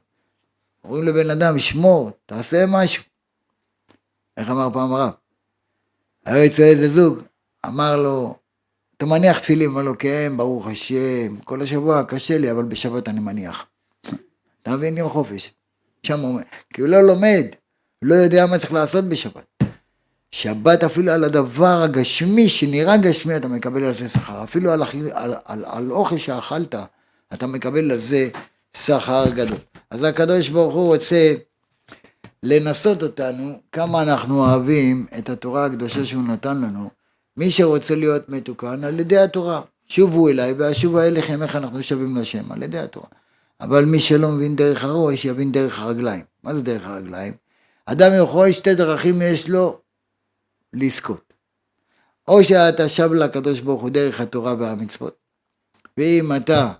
אומרים 0.83 1.03
לבן 1.03 1.29
אדם, 1.29 1.59
שמור, 1.59 2.11
תעשה 2.25 2.65
משהו. 2.67 3.03
איך 4.37 4.49
אמר 4.49 4.69
פעם 4.73 4.93
הרב? 4.93 5.11
היה 6.25 6.45
אצלו 6.45 6.65
איזה 6.65 6.89
זוג, 6.89 7.19
אמר 7.65 7.97
לו, 7.97 8.35
אתה 8.97 9.05
מניח 9.05 9.39
תפילין? 9.39 9.69
אמר 9.69 9.81
לו, 9.81 9.97
כן, 9.97 10.33
ברוך 10.37 10.67
השם, 10.67 11.35
כל 11.43 11.61
השבוע 11.61 12.03
קשה 12.03 12.37
לי, 12.37 12.51
אבל 12.51 12.63
בשבת 12.63 13.09
אני 13.09 13.19
מניח. 13.19 13.65
אתה 14.61 14.71
מבין? 14.71 14.97
יום 14.97 15.09
חופש. 15.09 15.51
שם 16.03 16.19
הוא 16.19 16.29
אומר, 16.29 16.41
כי 16.73 16.81
הוא 16.81 16.89
לא 16.89 17.01
לומד, 17.01 17.45
לא 18.01 18.15
יודע 18.15 18.45
מה 18.45 18.59
צריך 18.59 18.73
לעשות 18.73 19.05
בשבת. 19.05 19.63
שבת 20.31 20.83
אפילו 20.83 21.11
על 21.11 21.23
הדבר 21.23 21.81
הגשמי 21.83 22.49
שנראה 22.49 22.97
גשמי 22.97 23.35
אתה 23.35 23.47
מקבל 23.47 23.83
על 23.83 23.93
זה 23.93 24.09
שכר, 24.09 24.43
אפילו 24.43 24.71
על, 24.71 24.81
על, 25.13 25.33
על, 25.45 25.65
על 25.65 25.91
אוכל 25.91 26.17
שאכלת 26.17 26.75
אתה 27.33 27.47
מקבל 27.47 27.91
על 27.91 27.97
זה 27.97 28.29
שכר 28.77 29.23
גדול. 29.29 29.57
אז 29.91 30.03
הקדוש 30.03 30.49
ברוך 30.49 30.73
הוא 30.73 30.95
רוצה 30.95 31.33
לנסות 32.43 33.03
אותנו 33.03 33.61
כמה 33.71 34.03
אנחנו 34.03 34.39
אוהבים 34.39 35.05
את 35.17 35.29
התורה 35.29 35.65
הקדושה 35.65 36.05
שהוא 36.05 36.23
נתן 36.23 36.61
לנו. 36.61 36.89
מי 37.37 37.51
שרוצה 37.51 37.95
להיות 37.95 38.29
מתוקן 38.29 38.83
על 38.83 38.99
ידי 38.99 39.17
התורה. 39.17 39.61
שובו 39.87 40.29
אליי 40.29 40.53
ואשובו 40.53 40.99
אליכם 40.99 41.43
איך 41.43 41.55
אנחנו 41.55 41.83
שווים 41.83 42.17
לשם 42.17 42.51
על 42.51 42.63
ידי 42.63 42.79
התורה. 42.79 43.07
אבל 43.61 43.85
מי 43.85 43.99
שלא 43.99 44.29
מבין 44.29 44.55
דרך 44.55 44.83
הראש 44.83 45.25
יבין 45.25 45.51
דרך 45.51 45.79
הרגליים. 45.79 46.23
מה 46.43 46.53
זה 46.53 46.61
דרך 46.61 46.87
הרגליים? 46.87 47.33
אדם 47.85 48.11
יכול 48.23 48.51
שתי 48.51 48.75
דרכים 48.75 49.21
יש 49.21 49.49
לו 49.49 49.79
לזכות. 50.73 51.33
או 52.27 52.43
שאתה 52.43 52.89
שב 52.89 53.13
לקדוש 53.13 53.59
ברוך 53.59 53.81
הוא 53.81 53.89
דרך 53.89 54.21
התורה 54.21 54.55
והמצוות. 54.59 55.15
ואם 55.97 56.35
אתה 56.35 56.71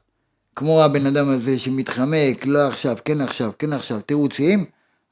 כמו 0.59 0.83
הבן 0.83 1.05
אדם 1.05 1.29
הזה 1.29 1.59
שמתחמק, 1.59 2.45
לא 2.45 2.67
עכשיו, 2.67 2.97
כן 3.05 3.21
עכשיו, 3.21 3.51
כן 3.59 3.73
עכשיו, 3.73 4.01
תירוצים, 4.01 4.65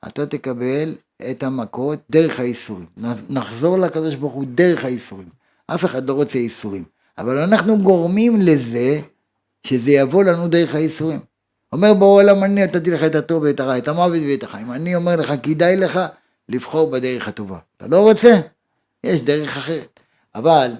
אתה 0.08 0.26
תקבל 0.26 0.96
את 1.32 1.44
המכות 1.44 2.00
דרך 2.10 2.40
האיסורים. 2.40 2.86
נחזור 3.30 3.78
לקדוש 3.78 4.16
ברוך 4.16 4.34
הוא 4.34 4.46
דרך 4.48 4.86
האיסורים. 4.86 5.28
אף 5.68 5.86
אחד 5.86 6.10
לא 6.10 6.14
רוצה 6.14 6.38
איסורים. 6.38 6.84
אבל 7.18 7.38
אנחנו 7.38 7.78
גורמים 7.78 8.42
לזה 8.42 9.00
שזה 9.68 9.92
יבוא 9.92 10.24
לנו 10.24 10.48
דרך 10.48 10.76
האיסורים. 10.76 11.20
אומר 11.74 11.94
בעולם 11.94 12.44
אני 12.44 12.64
נתתי 12.64 12.92
לך 12.92 13.04
את 13.04 13.16
הטוב 13.16 13.44
ואת 13.44 13.60
הרע, 13.60 13.78
את 13.78 13.88
המוות 13.88 14.22
ואת 14.28 14.44
החיים. 14.44 14.72
אני 14.72 14.96
אומר 14.96 15.16
לך, 15.16 15.34
כדאי 15.44 15.76
לך 15.76 16.00
לבחור 16.50 16.92
בדרך 16.92 17.28
הטובה. 17.28 17.58
אתה 17.78 17.88
לא 17.88 18.02
רוצה? 18.02 18.40
יש 19.04 19.24
דרך 19.24 19.58
אחרת. 19.58 20.00
אבל 20.36 20.72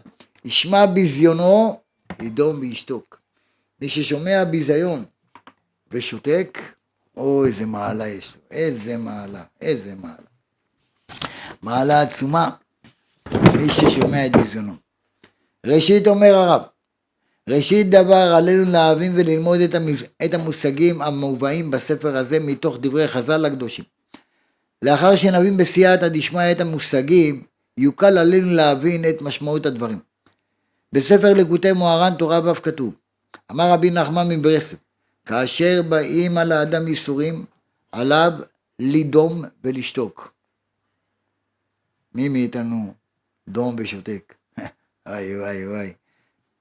ישמע 0.46 0.86
ביזיונו, 0.86 1.80
ידום 2.22 2.60
וישתוק. 2.60 3.27
מי 3.82 3.90
ששומע 3.90 4.44
ביזיון 4.44 5.06
ושותק, 5.92 6.60
או 7.18 7.46
איזה 7.46 7.66
מעלה 7.66 8.08
יש 8.08 8.36
לו, 8.36 8.42
איזה 8.52 8.98
מעלה, 8.98 9.44
איזה 9.62 9.96
מעלה. 9.96 10.28
מעלה 11.62 12.02
עצומה, 12.02 12.50
מי 13.34 13.70
ששומע 13.70 14.26
את 14.26 14.32
ביזיונו. 14.32 14.74
ראשית 15.66 16.08
אומר 16.08 16.36
הרב, 16.36 16.62
ראשית 17.50 17.90
דבר 17.90 18.34
עלינו 18.38 18.72
להבין 18.72 19.14
וללמוד 19.16 19.60
את 20.26 20.34
המושגים 20.34 21.02
המובאים 21.02 21.72
בספר 21.72 22.18
הזה 22.18 22.40
מתוך 22.40 22.78
דברי 22.82 23.08
חז"ל 23.08 23.46
הקדושים. 23.46 23.86
לאחר 24.82 25.16
שנבין 25.16 25.58
בסייעתא 25.58 26.08
דשמיא 26.08 26.52
את 26.52 26.60
המושגים, 26.60 27.44
יוקל 27.78 28.18
עלינו 28.18 28.52
להבין 28.54 29.10
את 29.10 29.22
משמעות 29.22 29.66
הדברים. 29.66 30.00
בספר 30.94 31.34
לקוטי 31.34 31.72
מוהר"ן 31.72 32.14
תורה 32.18 32.40
ו' 32.44 32.56
כתוב, 32.64 32.94
אמר 33.52 33.72
רבי 33.72 33.90
נחמן 33.90 34.30
מברסלב, 34.30 34.80
כאשר 35.26 35.82
באים 35.90 36.38
על 36.38 36.52
האדם 36.52 36.88
ייסורים, 36.88 37.46
עליו 37.92 38.32
לדום 38.80 39.44
ולשתוק. 39.64 40.34
מי 42.16 42.30
מאיתנו 42.30 42.94
דום 43.48 43.76
ושותק? 43.80 44.34
וואי 45.08 45.40
וואי 45.40 45.68
וואי. 45.68 45.94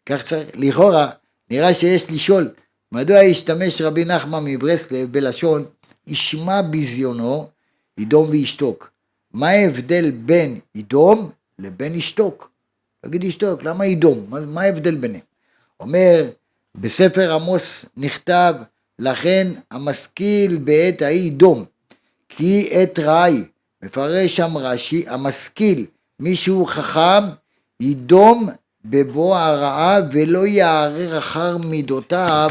כך 0.07 0.25
צריך, 0.25 0.51
לכאורה, 0.55 1.11
נראה 1.51 1.75
שיש 1.75 2.11
לשאול, 2.11 2.51
מדוע 2.93 3.19
השתמש 3.19 3.81
רבי 3.81 4.05
נחמן 4.05 4.45
מברסלב 4.45 5.13
בלשון 5.13 5.65
ישמע 6.07 6.63
ביזיונו, 6.63 7.49
ידום 7.99 8.31
וישתוק. 8.31 8.91
מה 9.33 9.49
ההבדל 9.49 10.11
בין 10.11 10.61
ידום 10.75 11.31
לבין 11.59 11.95
ישתוק? 11.95 12.51
תגיד 13.01 13.25
ישתוק, 13.25 13.63
למה 13.63 13.87
ידום? 13.87 14.27
מה, 14.29 14.41
מה 14.41 14.63
ההבדל 14.63 14.95
ביניהם? 14.95 15.25
אומר 15.81 16.31
בספר 16.81 17.35
עמוס 17.35 17.85
נכתב, 17.97 18.55
לכן 18.99 19.49
המשכיל 19.71 20.57
בעת 20.57 21.03
ההיא 21.03 21.33
דום, 21.33 21.65
כי 22.29 22.69
עת 22.71 22.99
רעי, 22.99 23.45
מפרש 23.83 24.37
שם 24.37 24.57
רש"י, 24.57 25.05
המשכיל, 25.09 25.87
מישהו 26.21 26.67
חכם, 26.67 27.25
ידום 27.81 28.49
בבוא 28.85 29.37
הרעה 29.37 30.01
ולא 30.11 30.47
יערער 30.47 31.19
אחר 31.19 31.57
מידותיו 31.59 32.51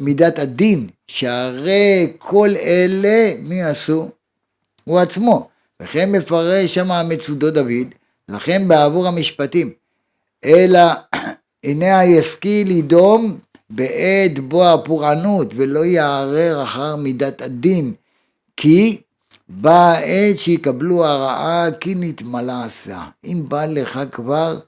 מידת 0.00 0.38
הדין, 0.38 0.88
שהרי 1.06 2.12
כל 2.18 2.48
אלה 2.56 3.32
מי 3.38 3.62
עשו? 3.62 4.10
הוא 4.84 4.98
עצמו. 4.98 5.48
וכן 5.82 6.12
מפרש 6.12 6.74
שם 6.74 6.92
המצודו 6.92 7.50
דוד, 7.50 7.94
לכן 8.28 8.68
בעבור 8.68 9.06
המשפטים, 9.06 9.72
אלא 10.44 10.80
הנה 11.64 11.98
הישכיל 11.98 12.70
ידום 12.70 13.38
בעת 13.70 14.38
בוא 14.38 14.68
הפורענות 14.68 15.48
ולא 15.56 15.84
יערער 15.84 16.62
אחר 16.62 16.96
מידת 16.96 17.42
הדין 17.42 17.94
כי 18.56 19.00
באה 19.48 19.98
עת 19.98 20.38
שיקבלו 20.38 21.04
הרעה 21.04 21.68
כי 21.80 21.94
נתמלא 21.94 22.64
עשה 22.64 23.04
אם 23.24 23.42
בא 23.48 23.66
לך 23.66 24.00
כבר 24.10 24.58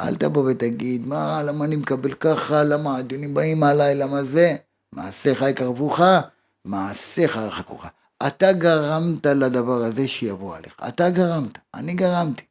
אל 0.00 0.14
תבוא 0.14 0.50
ותגיד, 0.50 1.06
מה, 1.06 1.42
למה 1.42 1.64
אני 1.64 1.76
מקבל 1.76 2.12
ככה, 2.12 2.64
למה 2.64 2.96
הדיונים 2.96 3.34
באים 3.34 3.62
עליי, 3.62 3.94
למה 3.94 4.24
זה? 4.24 4.56
מעשיך 4.92 5.42
יקרבוך, 5.42 6.00
מעשיך 6.64 7.36
ירחקוך. 7.36 7.84
אתה 8.26 8.52
גרמת 8.52 9.26
לדבר 9.26 9.84
הזה 9.84 10.08
שיבוא 10.08 10.56
עליך. 10.56 10.74
אתה 10.88 11.10
גרמת, 11.10 11.58
אני 11.74 11.94
גרמתי. 11.94 12.42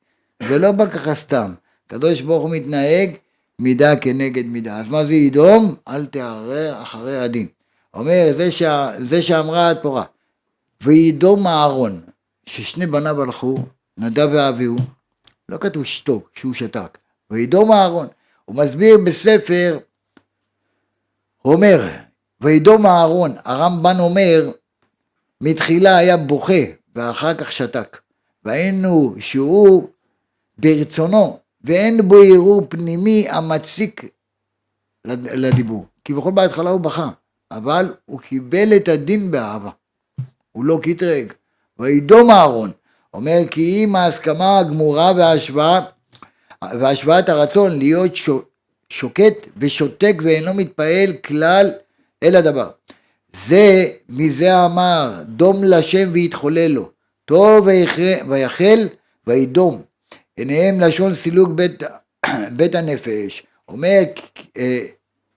זה 0.43 0.57
לא 0.57 0.71
בא 0.71 0.85
ככה 0.85 1.15
סתם. 1.15 1.53
הקדוש 1.85 2.21
ברוך 2.21 2.43
הוא 2.43 2.51
מתנהג 2.51 3.09
מידה 3.59 3.95
כנגד 3.95 4.45
מידה. 4.45 4.77
אז 4.77 4.87
מה 4.87 5.05
זה 5.05 5.13
ידום? 5.13 5.75
אל 5.87 6.05
תערער 6.05 6.81
אחרי 6.81 7.17
הדין. 7.17 7.47
אומר, 7.93 8.33
זה, 8.37 8.51
שה, 8.51 8.89
זה 9.05 9.21
שאמרה 9.21 9.71
התורה, 9.71 10.03
וידום 10.83 11.47
אהרון, 11.47 12.01
ששני 12.45 12.87
בניו 12.87 13.21
הלכו, 13.21 13.57
נדב 13.97 14.29
ואביהו, 14.31 14.75
לא 15.49 15.57
כתוב 15.57 15.83
שתוק, 15.83 16.29
שהוא 16.33 16.53
שתק, 16.53 16.97
וידום 17.31 17.71
אהרון. 17.71 18.07
הוא 18.45 18.55
מסביר 18.55 18.97
בספר, 19.05 19.79
הוא 21.41 21.53
אומר, 21.53 21.87
וידום 22.41 22.85
אהרון, 22.85 23.35
הרמב"ן 23.45 23.99
אומר, 23.99 24.51
מתחילה 25.41 25.97
היה 25.97 26.17
בוכה 26.17 26.63
ואחר 26.95 27.33
כך 27.33 27.51
שתק. 27.51 27.97
והיינו 28.45 29.15
שהוא 29.19 29.89
ברצונו 30.57 31.39
ואין 31.61 32.07
בו 32.07 32.15
ערעור 32.15 32.65
פנימי 32.69 33.27
המציק 33.29 34.05
לדיבור. 35.05 35.85
כי 36.03 36.13
בכל 36.13 36.31
בהתחלה 36.31 36.69
הוא 36.69 36.79
בכה, 36.79 37.09
אבל 37.51 37.93
הוא 38.05 38.19
קיבל 38.19 38.75
את 38.75 38.87
הדין 38.87 39.31
באהבה. 39.31 39.69
הוא 40.51 40.65
לא 40.65 40.79
קטרג. 40.83 41.33
וידום 41.79 42.31
אהרון, 42.31 42.71
אומר 43.13 43.37
כי 43.51 43.83
אם 43.83 43.95
ההסכמה 43.95 44.59
הגמורה 44.59 45.11
וההשוואה, 45.17 45.81
והשוואת 46.79 47.29
הרצון 47.29 47.77
להיות 47.77 48.11
שוקט 48.89 49.47
ושותק 49.57 50.15
ואינו 50.23 50.53
מתפעל 50.53 51.13
כלל 51.13 51.71
אל 52.23 52.35
הדבר. 52.35 52.69
זה 53.47 53.85
מזה 54.09 54.65
אמר 54.65 55.23
דום 55.25 55.63
לשם 55.63 56.09
ויתחולל 56.11 56.67
לו 56.67 56.89
טוב 57.25 57.67
ויחל 58.29 58.87
וידום 59.27 59.81
עיניהם 60.39 60.79
לשון 60.79 61.15
סילוק 61.15 61.49
בית, 61.49 61.83
בית 62.57 62.75
הנפש. 62.75 63.43
אומר 63.67 64.03
אה, 64.57 64.81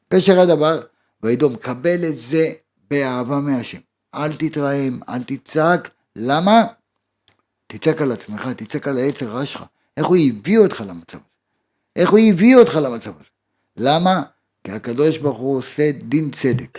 פשר 0.08 0.40
הדבר 0.40 0.80
וידום 1.22 1.56
קבל 1.56 2.04
את 2.08 2.16
זה 2.16 2.52
באהבה 2.90 3.40
מהשם. 3.40 3.78
אל 4.14 4.32
תתרעם 4.32 5.00
אל 5.08 5.22
תצעק. 5.22 5.90
למה? 6.16 6.64
תצעק 7.66 8.02
על 8.02 8.12
עצמך 8.12 8.48
תצעק 8.56 8.88
על 8.88 8.98
העצר 8.98 9.26
רע 9.26 9.46
שלך. 9.46 9.64
איך 9.96 10.06
הוא 10.06 10.16
הביא 10.16 10.58
אותך 10.58 10.84
למצב 10.88 11.16
הזה? 11.16 11.28
איך 11.96 12.10
הוא 12.10 12.18
הביא 12.30 12.56
אותך 12.56 12.76
למצב 12.76 13.10
הזה? 13.20 13.28
למה? 13.76 14.22
כי 14.64 14.72
הקדוש 14.72 15.18
ברוך 15.18 15.38
הוא 15.38 15.58
עושה 15.58 15.90
דין 15.92 16.30
צדק. 16.30 16.78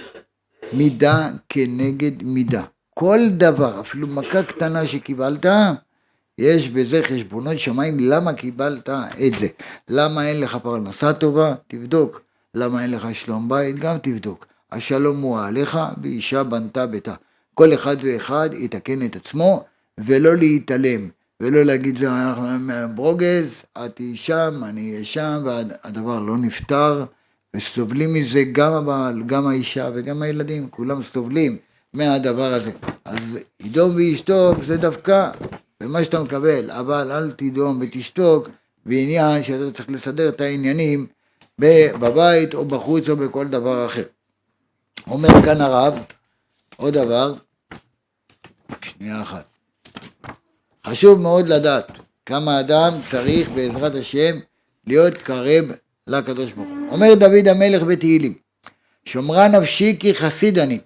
מידה 0.74 1.30
כנגד 1.50 2.24
מידה. 2.24 2.64
כל 2.94 3.20
דבר, 3.30 3.80
אפילו 3.82 4.08
מכה 4.08 4.44
קטנה 4.44 4.88
שקיבלת, 4.88 5.46
יש 6.38 6.70
בזה 6.70 7.04
חשבונות 7.04 7.60
שמיים 7.60 8.00
למה 8.00 8.34
קיבלת 8.34 8.90
את 9.28 9.34
זה. 9.40 9.48
למה 9.90 10.28
אין 10.28 10.40
לך 10.40 10.58
פרנסה 10.64 11.14
טובה? 11.14 11.56
תבדוק. 11.68 12.22
למה 12.56 12.84
אין 12.84 12.92
לך 12.92 13.08
שלום 13.14 13.50
בית? 13.50 13.80
גם 13.80 13.98
תבדוק. 13.98 14.46
השלום 14.72 15.22
הוא 15.22 15.40
עליך 15.40 15.80
ואישה 16.02 16.44
בנתה 16.44 16.86
ביתה. 16.86 17.14
כל 17.54 17.74
אחד 17.74 17.98
ואחד 18.04 18.50
יתקן 18.54 19.06
את 19.06 19.16
עצמו 19.16 19.64
ולא 19.98 20.36
להתעלם 20.36 21.10
ולא 21.40 21.64
להגיד 21.64 21.98
זה 21.98 22.08
ברוגז, 22.96 23.64
את 23.86 23.96
תהיי 23.96 24.16
שם, 24.16 24.62
אני 24.64 24.92
אהיה 24.92 25.06
שם 25.06 25.42
והדבר 25.46 26.20
לא 26.20 26.38
נפתר 26.38 27.06
וסובלים 27.56 28.14
מזה 28.14 28.44
גם 28.52 28.74
הבעל, 28.74 29.24
גם 29.26 29.48
האישה 29.48 29.90
וגם 29.94 30.22
הילדים, 30.22 30.68
כולם 30.70 31.04
סובלים 31.04 31.58
מהדבר 31.94 32.54
הזה. 32.54 32.72
אז 33.06 33.40
ידום 33.64 33.96
וישתוק 33.96 34.64
זה 34.64 34.78
דווקא 34.78 35.32
במה 35.84 36.04
שאתה 36.04 36.24
מקבל, 36.24 36.72
אבל 36.72 37.12
אל 37.12 37.32
תדום 37.32 37.80
ותשתוק 37.82 38.50
בעניין 38.86 39.44
שאתה 39.44 39.72
צריך 39.72 39.90
לסדר 39.90 40.30
את 40.30 40.42
העניינים 40.42 41.08
בבית 41.60 42.54
או 42.54 42.66
בחוץ 42.66 43.10
או 43.10 43.16
בכל 43.16 43.48
דבר 43.48 43.86
אחר. 43.86 44.04
אומר 45.08 45.30
כאן 45.46 45.62
הרב, 45.62 46.00
עוד 46.76 46.94
דבר, 46.94 47.34
שנייה 48.82 49.22
אחת. 49.22 49.46
חשוב 50.88 51.22
מאוד 51.22 51.48
לדעת 51.48 51.92
כמה 52.26 52.60
אדם 52.60 52.94
צריך 53.06 53.50
בעזרת 53.50 53.96
השם 53.96 54.40
להיות 54.88 55.14
קרב 55.18 55.66
לקדוש 56.08 56.52
ברוך 56.52 56.70
הוא. 56.70 56.90
אומר 56.92 57.14
דוד 57.16 57.48
המלך 57.48 57.84
בתהילים, 57.84 58.34
שומרה 59.06 59.48
נפשי 59.48 59.98
כי 60.00 60.14
חסיד 60.14 60.60
אני. 60.60 60.80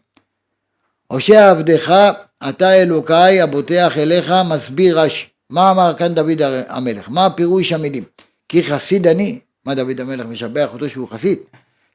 הושע 1.07 1.51
עבדך, 1.51 2.11
אתה 2.49 2.73
אלוקיי, 2.73 3.41
הבוטח 3.41 3.97
אליך, 3.97 4.33
מסביר 4.49 4.99
רש"י. 4.99 5.27
מה 5.49 5.71
אמר 5.71 5.93
כאן 5.97 6.13
דוד 6.13 6.41
המלך? 6.67 7.09
מה 7.09 7.29
פירוש 7.29 7.73
המילים? 7.73 8.03
כי 8.49 8.63
חסיד 8.63 9.07
אני, 9.07 9.39
מה 9.65 9.75
דוד 9.75 10.01
המלך 10.01 10.25
משבח 10.25 10.69
אותו 10.73 10.89
שהוא 10.89 11.07
חסיד? 11.07 11.39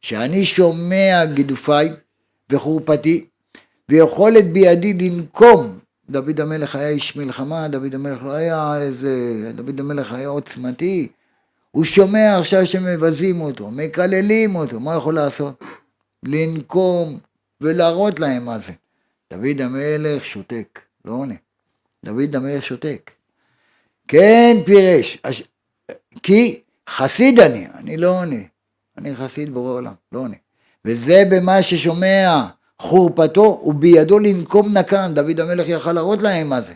שאני 0.02 0.44
שומע 0.44 1.24
גידופיי 1.24 1.92
וחורפתי 2.50 3.24
ויכולת 3.88 4.52
בידי 4.52 4.92
לנקום. 4.92 5.78
דוד 6.10 6.40
המלך 6.40 6.76
היה 6.76 6.88
איש 6.88 7.16
מלחמה, 7.16 7.68
דוד 7.68 7.94
המלך 7.94 8.22
לא 8.22 8.32
היה 8.32 8.76
איזה, 8.82 9.10
דוד 9.54 9.80
המלך 9.80 10.12
היה 10.12 10.28
עוצמתי, 10.28 11.08
הוא 11.70 11.84
שומע 11.84 12.38
עכשיו 12.38 12.66
שמבזים 12.66 13.40
אותו, 13.40 13.70
מקללים 13.70 14.56
אותו, 14.56 14.80
מה 14.80 14.96
יכול 14.96 15.14
לעשות? 15.14 15.64
לנקום 16.24 17.18
ולהראות 17.60 18.20
להם 18.20 18.44
מה 18.44 18.58
זה. 18.58 18.72
דוד 19.32 19.60
המלך 19.60 20.24
שותק, 20.24 20.80
לא 21.04 21.12
עונה. 21.12 21.34
דוד 22.04 22.36
המלך 22.36 22.64
שותק. 22.64 23.10
כן 24.08 24.56
פירש, 24.64 25.18
הש... 25.24 25.42
כי 26.22 26.60
חסיד 26.88 27.40
אני, 27.40 27.66
אני 27.74 27.96
לא 27.96 28.18
עונה. 28.20 28.36
אני 28.98 29.16
חסיד 29.16 29.54
בורא 29.54 29.72
עולם, 29.72 29.92
לא 30.12 30.18
עונה. 30.18 30.34
וזה 30.84 31.22
במה 31.30 31.62
ששומע 31.62 32.46
חורפתו 32.78 33.62
ובידו 33.64 34.18
לנקום 34.18 34.78
נקם, 34.78 35.10
דוד 35.14 35.40
המלך 35.40 35.68
יכל 35.68 35.92
להראות 35.92 36.22
להם 36.22 36.48
מה 36.48 36.60
זה. 36.60 36.72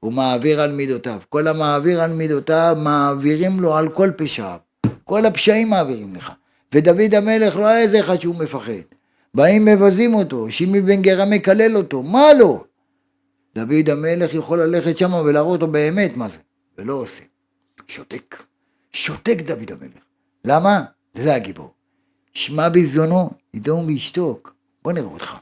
הוא 0.00 0.12
מעביר 0.12 0.60
על 0.60 0.72
מידותיו. 0.72 1.20
כל 1.28 1.48
המעביר 1.48 2.02
על 2.02 2.12
מידותיו, 2.12 2.76
מעבירים 2.78 3.60
לו 3.60 3.76
על 3.76 3.88
כל 3.88 4.10
פשעיו. 4.16 4.58
כל 5.04 5.26
הפשעים 5.26 5.70
מעבירים 5.70 6.14
לך. 6.14 6.32
ודוד 6.74 7.14
המלך 7.14 7.56
לא 7.56 7.66
היה 7.66 7.80
איזה 7.80 8.00
אחד 8.00 8.20
שהוא 8.20 8.34
מפחד. 8.34 8.72
באים 9.34 9.64
מבזים 9.64 10.14
אותו, 10.14 10.52
שימי 10.52 10.80
בן 10.80 11.02
גרה 11.02 11.24
מקלל 11.24 11.76
אותו, 11.76 12.02
מה 12.02 12.34
לא? 12.38 12.64
דוד 13.54 13.90
המלך 13.90 14.34
יכול 14.34 14.62
ללכת 14.62 14.98
שם 14.98 15.14
ולהראות 15.14 15.60
לו 15.60 15.72
באמת 15.72 16.16
מה 16.16 16.28
זה, 16.28 16.38
ולא 16.78 16.92
עושה. 16.92 17.24
שותק. 17.88 18.42
שותק 18.92 19.36
דוד 19.46 19.72
המלך. 19.72 20.02
למה? 20.44 20.84
זה 21.14 21.34
הגיבור. 21.34 21.74
שמע 22.32 22.68
ביזיונו, 22.68 23.30
ידום 23.54 23.86
וישתוק. 23.86 24.54
בוא 24.82 24.92
נראה 24.92 25.06
אותך. 25.06 25.36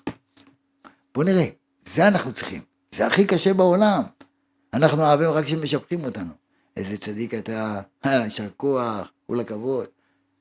בוא 1.14 1.24
נראה. 1.24 1.46
זה 1.94 2.08
אנחנו 2.08 2.32
צריכים. 2.32 2.60
זה 2.94 3.06
הכי 3.06 3.24
קשה 3.24 3.54
בעולם. 3.54 4.02
אנחנו 4.74 5.02
אוהבים 5.02 5.30
רק 5.30 5.46
שמשבחים 5.46 6.04
אותנו. 6.04 6.30
איזה 6.76 6.98
צדיק 6.98 7.34
אתה, 7.34 7.80
יישר 8.06 8.48
כוח, 8.56 9.08
כל 9.26 9.40
הכבוד. 9.40 9.86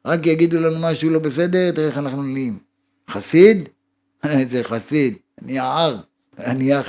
רק 0.06 0.28
יגידו 0.28 0.60
לנו 0.60 0.80
משהו 0.80 1.10
לא 1.10 1.20
בסדר, 1.20 1.72
תראה 1.72 1.88
איך 1.88 1.98
אנחנו 1.98 2.24
נהיים. 2.24 2.71
חסיד? 3.10 3.70
איזה 4.24 4.64
חסיד, 4.64 5.16
נהיה 5.42 5.92
אני 6.40 6.64
נהיה 6.64 6.82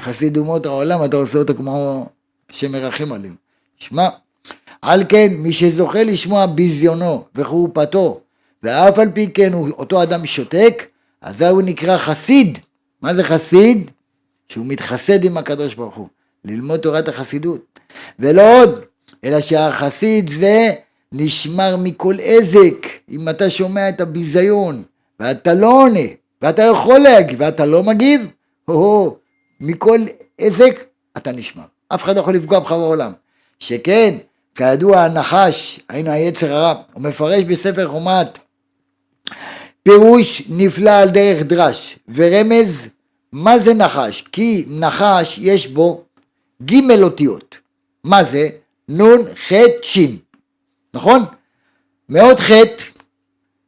חסיד, 0.00 0.36
אומות 0.36 0.66
העולם, 0.66 1.04
אתה 1.04 1.16
עושה 1.16 1.38
אותו 1.38 1.54
כמו 1.54 2.08
שמרחם 2.50 3.12
עליהם. 3.12 3.34
שמע, 3.78 4.08
על 4.82 5.04
כן, 5.08 5.32
מי 5.38 5.52
שזוכה 5.52 6.02
לשמוע 6.02 6.46
ביזיונו 6.46 7.24
וחורפתו, 7.34 8.20
ואף 8.62 8.98
על 8.98 9.10
פי 9.14 9.30
כן 9.32 9.52
הוא 9.52 9.68
אותו 9.70 10.02
אדם 10.02 10.26
שותק, 10.26 10.86
אז 11.20 11.42
הוא 11.42 11.62
נקרא 11.62 11.96
חסיד. 11.96 12.58
מה 13.02 13.14
זה 13.14 13.24
חסיד? 13.24 13.90
שהוא 14.48 14.66
מתחסד 14.66 15.24
עם 15.24 15.36
הקדוש 15.36 15.74
ברוך 15.74 15.94
הוא. 15.94 16.08
ללמוד 16.44 16.80
תורת 16.80 17.08
החסידות. 17.08 17.78
ולא 18.18 18.62
עוד, 18.62 18.80
אלא 19.24 19.40
שהחסיד 19.40 20.30
זה 20.30 20.72
נשמר 21.12 21.76
מכל 21.76 22.14
עזק. 22.22 22.86
אם 23.10 23.28
אתה 23.28 23.50
שומע 23.50 23.88
את 23.88 24.00
הביזיון, 24.00 24.82
ואתה 25.20 25.54
לא 25.54 25.66
עונה, 25.66 26.08
ואתה 26.42 26.62
יכול 26.62 26.98
להגיב, 26.98 27.40
ואתה 27.40 27.66
לא 27.66 27.82
מגיב, 27.82 28.30
הו-הו, 28.66 29.16
מכל 29.60 30.00
עזק 30.38 30.84
אתה 31.16 31.32
נשמר. 31.32 31.64
אף 31.88 32.02
אחד 32.02 32.16
לא 32.16 32.20
יכול 32.20 32.34
לפגוע 32.34 32.58
בך 32.58 32.72
בעולם. 32.72 33.12
שכן, 33.58 34.14
כידוע 34.54 35.00
הנחש, 35.00 35.80
היינו 35.88 36.10
היצר 36.10 36.52
הרע, 36.52 36.74
הוא 36.92 37.02
מפרש 37.02 37.42
בספר 37.42 37.88
חומת 37.88 38.38
פירוש 39.82 40.42
נפלא 40.48 40.90
על 40.90 41.08
דרך 41.08 41.42
דרש, 41.42 41.98
ורמז 42.14 42.88
מה 43.32 43.58
זה 43.58 43.74
נחש? 43.74 44.22
כי 44.32 44.64
נחש 44.68 45.38
יש 45.42 45.66
בו 45.66 46.04
ג' 46.64 47.02
אותיות. 47.02 47.56
מה 48.04 48.24
זה? 48.24 48.48
נון, 48.88 49.24
ח', 49.34 49.52
ש', 49.82 49.98
נכון? 50.94 51.24
מאוד 52.08 52.40
חטא, 52.40 52.84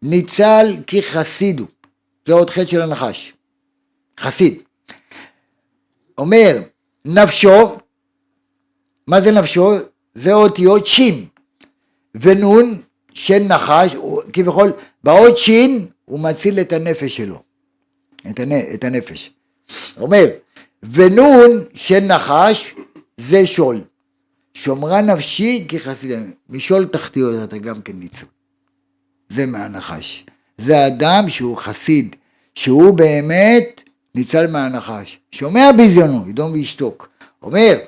ניצל 0.02 0.76
כי 0.86 1.02
חסידו. 1.02 1.66
זה 2.26 2.32
עוד 2.32 2.50
חטא 2.50 2.66
של 2.66 2.82
הנחש. 2.82 3.32
חסיד. 4.20 4.62
אומר, 6.18 6.58
נפשו, 7.04 7.76
מה 9.06 9.20
זה 9.20 9.30
נפשו? 9.30 9.72
זה 10.14 10.32
אותיות 10.32 10.86
שין 10.86 11.26
ונון 12.14 12.82
של 13.14 13.38
נחש, 13.38 13.94
כביכול 14.32 14.72
באות 15.04 15.38
שין 15.38 15.86
הוא 16.04 16.20
מציל 16.20 16.60
את 16.60 16.72
הנפש 16.72 17.16
שלו, 17.16 17.42
את, 18.30 18.40
הנ, 18.40 18.52
את 18.74 18.84
הנפש. 18.84 19.32
אומר, 19.96 20.24
ונון 20.82 21.64
של 21.74 22.00
נחש 22.00 22.74
זה 23.16 23.46
שול. 23.46 23.80
שומרה 24.54 25.00
נפשי 25.00 25.66
כחסיד, 25.68 26.10
משול 26.48 26.86
תחתיות 26.86 27.44
אתה 27.44 27.58
גם 27.58 27.82
כן 27.82 27.92
ניצול. 27.96 28.28
זה 29.30 29.46
מהנחש. 29.46 30.26
זה 30.58 30.86
אדם 30.86 31.28
שהוא 31.28 31.56
חסיד, 31.56 32.16
שהוא 32.54 32.94
באמת 32.94 33.80
ניצל 34.14 34.46
מהנחש. 34.46 35.18
שומע 35.32 35.72
ביזיונו, 35.76 36.28
ידום 36.28 36.52
וישתוק. 36.52 37.08
אומר, 37.42 37.78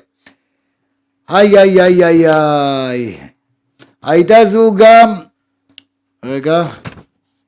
היי 1.29 1.59
היי 1.59 1.83
היי 1.83 2.05
היי 2.05 2.29
היי, 2.29 3.19
הייתה 4.03 4.37
זו 4.53 4.75
גם, 4.77 5.15
רגע, 6.25 6.65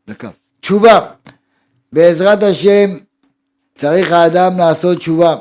דקה, 0.09 0.31
תשובה. 0.61 1.01
בעזרת 1.93 2.43
השם 2.43 2.91
צריך 3.75 4.13
האדם 4.13 4.59
לעשות 4.59 4.99
תשובה. 4.99 5.37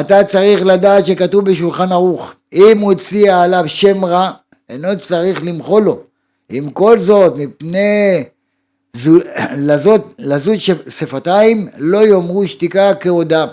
אתה 0.00 0.24
צריך 0.24 0.64
לדעת 0.64 1.06
שכתוב 1.06 1.50
בשולחן 1.50 1.92
ערוך, 1.92 2.34
אם 2.52 2.78
הוציא 2.78 3.34
עליו 3.34 3.64
שם 3.66 4.04
רע, 4.04 4.30
אינו 4.68 4.88
צריך 5.00 5.44
למחול 5.44 5.82
לו. 5.82 6.11
עם 6.52 6.70
כל 6.70 7.00
זאת, 7.00 7.36
מפני 7.36 8.24
לזות, 9.56 10.14
לזות 10.18 10.60
שפתיים, 10.88 11.68
לא 11.78 12.06
יאמרו 12.06 12.48
שתיקה 12.48 12.94
כהודה. 12.94 13.46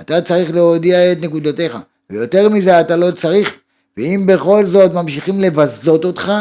אתה 0.00 0.20
צריך 0.22 0.54
להודיע 0.54 1.12
את 1.12 1.20
נקודותיך, 1.20 1.78
ויותר 2.10 2.48
מזה 2.48 2.80
אתה 2.80 2.96
לא 2.96 3.10
צריך, 3.10 3.54
ואם 3.96 4.22
בכל 4.26 4.66
זאת 4.66 4.94
ממשיכים 4.94 5.40
לבזות 5.40 6.04
אותך, 6.04 6.32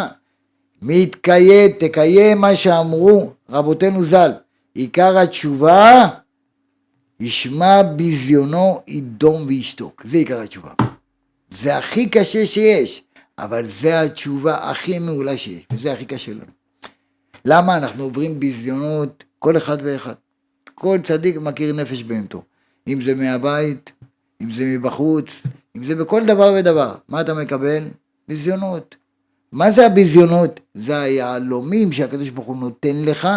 מתקיים, 0.82 1.72
תקיים 1.72 2.42
מה 2.42 2.56
שאמרו 2.56 3.32
רבותינו 3.50 4.06
ז"ל. 4.06 4.32
עיקר 4.76 5.18
התשובה, 5.18 6.08
ישמע 7.20 7.82
ביזיונו, 7.82 8.82
ידום 8.88 9.44
וישתוק. 9.48 10.04
זה 10.06 10.18
עיקר 10.18 10.42
התשובה. 10.42 10.72
זה 11.50 11.78
הכי 11.78 12.10
קשה 12.10 12.46
שיש, 12.46 13.04
אבל 13.38 13.68
זה 13.68 14.02
התשובה 14.02 14.70
הכי 14.70 15.00
מעולה 15.00 15.38
שיש, 15.38 15.64
וזה 15.74 15.94
הכי 15.94 16.06
קשה 16.06 16.32
לנו. 16.32 16.52
למה 17.46 17.78
אנחנו 17.78 18.04
עוברים 18.04 18.40
ביזיונות 18.40 19.24
כל 19.40 19.58
אחד 19.58 19.78
ואחד? 19.84 20.14
כל 20.76 21.00
צדיק 21.04 21.38
מכיר 21.38 21.74
נפש 21.74 22.04
בהמתו. 22.04 22.44
אם 22.88 23.02
זה 23.02 23.16
מהבית, 23.16 23.92
אם 24.42 24.52
זה 24.52 24.64
מבחוץ, 24.66 25.26
אם 25.76 25.86
זה 25.86 25.96
בכל 25.96 26.26
דבר 26.26 26.54
ודבר. 26.58 26.96
מה 27.10 27.22
אתה 27.22 27.34
מקבל? 27.34 27.84
ביזיונות. 28.28 28.96
מה 29.52 29.72
זה 29.72 29.86
הביזיונות? 29.86 30.60
זה 30.74 31.02
היהלומים 31.02 31.92
שהקדוש 31.92 32.30
ברוך 32.30 32.48
הוא 32.48 32.58
נותן 32.58 32.96
לך, 33.06 33.28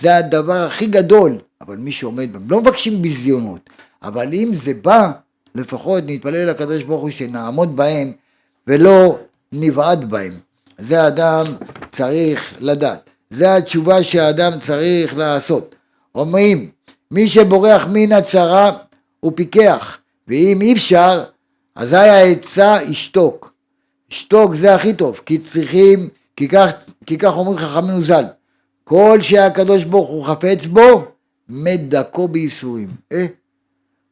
זה 0.00 0.16
הדבר 0.16 0.66
הכי 0.66 0.86
גדול. 0.86 1.32
אבל 1.60 1.76
מי 1.76 1.92
שעומד 1.92 2.32
בהם, 2.32 2.50
לא 2.50 2.60
מבקשים 2.60 3.02
ביזיונות, 3.02 3.70
אבל 4.02 4.32
אם 4.32 4.50
זה 4.54 4.74
בא, 4.74 5.12
לפחות 5.54 6.04
נתפלל 6.06 6.50
לקדוש 6.50 6.82
ברוך 6.82 7.02
הוא 7.02 7.10
שנעמוד 7.10 7.76
בהם 7.76 8.12
ולא 8.66 9.18
נבעט 9.52 9.98
בהם. 9.98 10.32
זה 10.78 11.06
אדם 11.06 11.46
צריך 11.92 12.54
לדעת. 12.60 13.10
זה 13.30 13.54
התשובה 13.54 14.02
שהאדם 14.02 14.52
צריך 14.60 15.16
לעשות. 15.16 15.74
אומרים, 16.14 16.70
מי 17.10 17.28
שבורח 17.28 17.86
מן 17.92 18.12
הצרה 18.12 18.70
הוא 19.20 19.32
פיקח, 19.34 19.98
ואם 20.28 20.58
אי 20.60 20.72
אפשר, 20.72 21.24
אזי 21.74 21.96
העצה 21.96 22.76
ישתוק. 22.88 23.52
ישתוק 24.10 24.54
זה 24.54 24.74
הכי 24.74 24.92
טוב, 24.92 25.20
כי 25.26 25.38
צריכים, 25.38 26.08
כי 26.36 26.48
כך, 26.48 26.70
כי 27.06 27.18
כך 27.18 27.36
אומרים 27.36 27.58
חכמינו 27.58 28.04
ז"ל, 28.04 28.24
כל 28.84 29.18
שהקדוש 29.20 29.84
ברוך 29.84 30.08
הוא 30.08 30.24
חפץ 30.24 30.66
בו, 30.66 31.04
מת 31.48 31.88
דקו 31.88 32.28
בייסורים. 32.28 32.88
אה? 33.12 33.26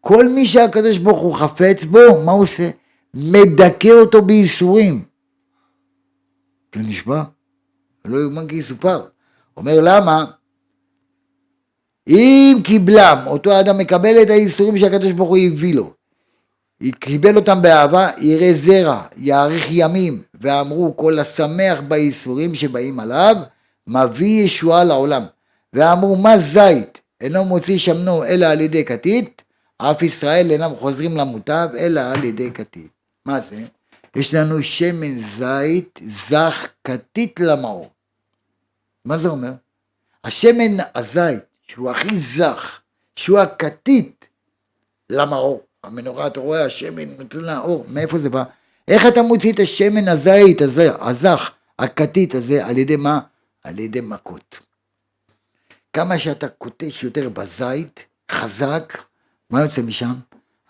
כל 0.01 0.29
מי 0.29 0.47
שהקדוש 0.47 0.99
ברוך 0.99 1.21
הוא 1.21 1.35
חפץ 1.35 1.85
בו, 1.85 1.99
מה 2.25 2.33
הוא 2.33 2.43
עושה? 2.43 2.71
מדכא 3.15 3.89
אותו 3.89 4.23
בייסורים. 4.23 5.03
זה 6.75 6.81
נשבע? 6.81 7.23
לא 8.05 8.19
יאומן 8.19 8.47
כי 8.49 8.57
יסופר. 8.57 9.05
אומר 9.57 9.81
למה? 9.83 10.25
אם 12.09 12.57
קיבלם, 12.65 13.19
אותו 13.27 13.61
אדם 13.61 13.79
מקבל 13.79 14.23
את 14.23 14.31
האיסורים 14.31 14.79
שהקדוש 14.79 15.13
ברוך 15.13 15.29
הוא 15.31 15.39
הביא 15.39 15.75
לו, 15.75 15.93
קיבל 16.91 17.37
אותם 17.37 17.63
באהבה, 17.63 18.11
יראה 18.19 18.53
זרע, 18.55 19.03
יאריך 19.17 19.67
ימים, 19.71 20.23
ואמרו 20.35 20.97
כל 20.97 21.19
השמח 21.19 21.81
באיסורים 21.89 22.55
שבאים 22.55 23.01
עליו, 23.01 23.37
מביא 23.87 24.45
ישועה 24.45 24.85
לעולם. 24.85 25.25
ואמרו 25.73 26.17
מה 26.17 26.39
זית, 26.39 27.01
אינו 27.21 27.45
מוציא 27.45 27.79
שמנו 27.79 28.25
אלא 28.25 28.47
על 28.47 28.61
ידי 28.61 28.85
כתית, 28.85 29.43
אף 29.79 30.03
ישראל 30.03 30.51
אינם 30.51 30.75
חוזרים 30.75 31.17
למוטב 31.17 31.69
אלא 31.79 32.01
על 32.01 32.25
ידי 32.25 32.51
כתית. 32.51 32.91
מה 33.27 33.41
זה? 33.41 33.57
יש 34.17 34.35
לנו 34.35 34.63
שמן 34.63 35.19
זית 35.37 36.01
זך 36.29 36.69
כתית 36.85 37.41
למאור. 37.41 37.91
מה 39.05 39.19
זה 39.19 39.29
אומר? 39.29 39.53
השמן 40.25 40.77
הזית, 40.95 41.45
שהוא 41.67 41.91
הכי 41.91 42.19
זך, 42.19 42.81
שהוא 43.17 43.39
הכתית 43.39 44.29
למאור. 45.11 45.63
המנורה, 45.85 46.27
אתה 46.27 46.41
רואה, 46.41 46.65
השמן 46.65 47.09
נותן 47.19 47.41
לה 47.41 47.59
אור, 47.59 47.85
מאיפה 47.89 48.19
זה 48.19 48.31
בא? 48.31 48.45
איך 48.89 49.07
אתה 49.07 49.23
מוציא 49.23 49.53
את 49.53 49.59
השמן 49.61 50.09
הזית 50.09 50.61
הזה, 50.61 50.91
הזך, 51.01 51.51
הכתית 51.79 52.35
הזה, 52.35 52.67
על 52.67 52.79
ידי 52.79 52.97
מה? 52.97 53.21
על 53.65 53.79
ידי 53.79 54.01
מכות. 54.01 54.61
כמה 55.93 56.19
שאתה 56.19 56.49
קוטש 56.49 57.05
יותר 57.05 57.29
בזית, 57.29 58.05
חזק, 58.31 58.99
מה 59.51 59.63
יוצא 59.63 59.83
משם? 59.83 60.15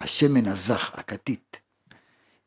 השמן 0.01 0.47
הזך, 0.49 0.91
הכתית. 0.95 1.61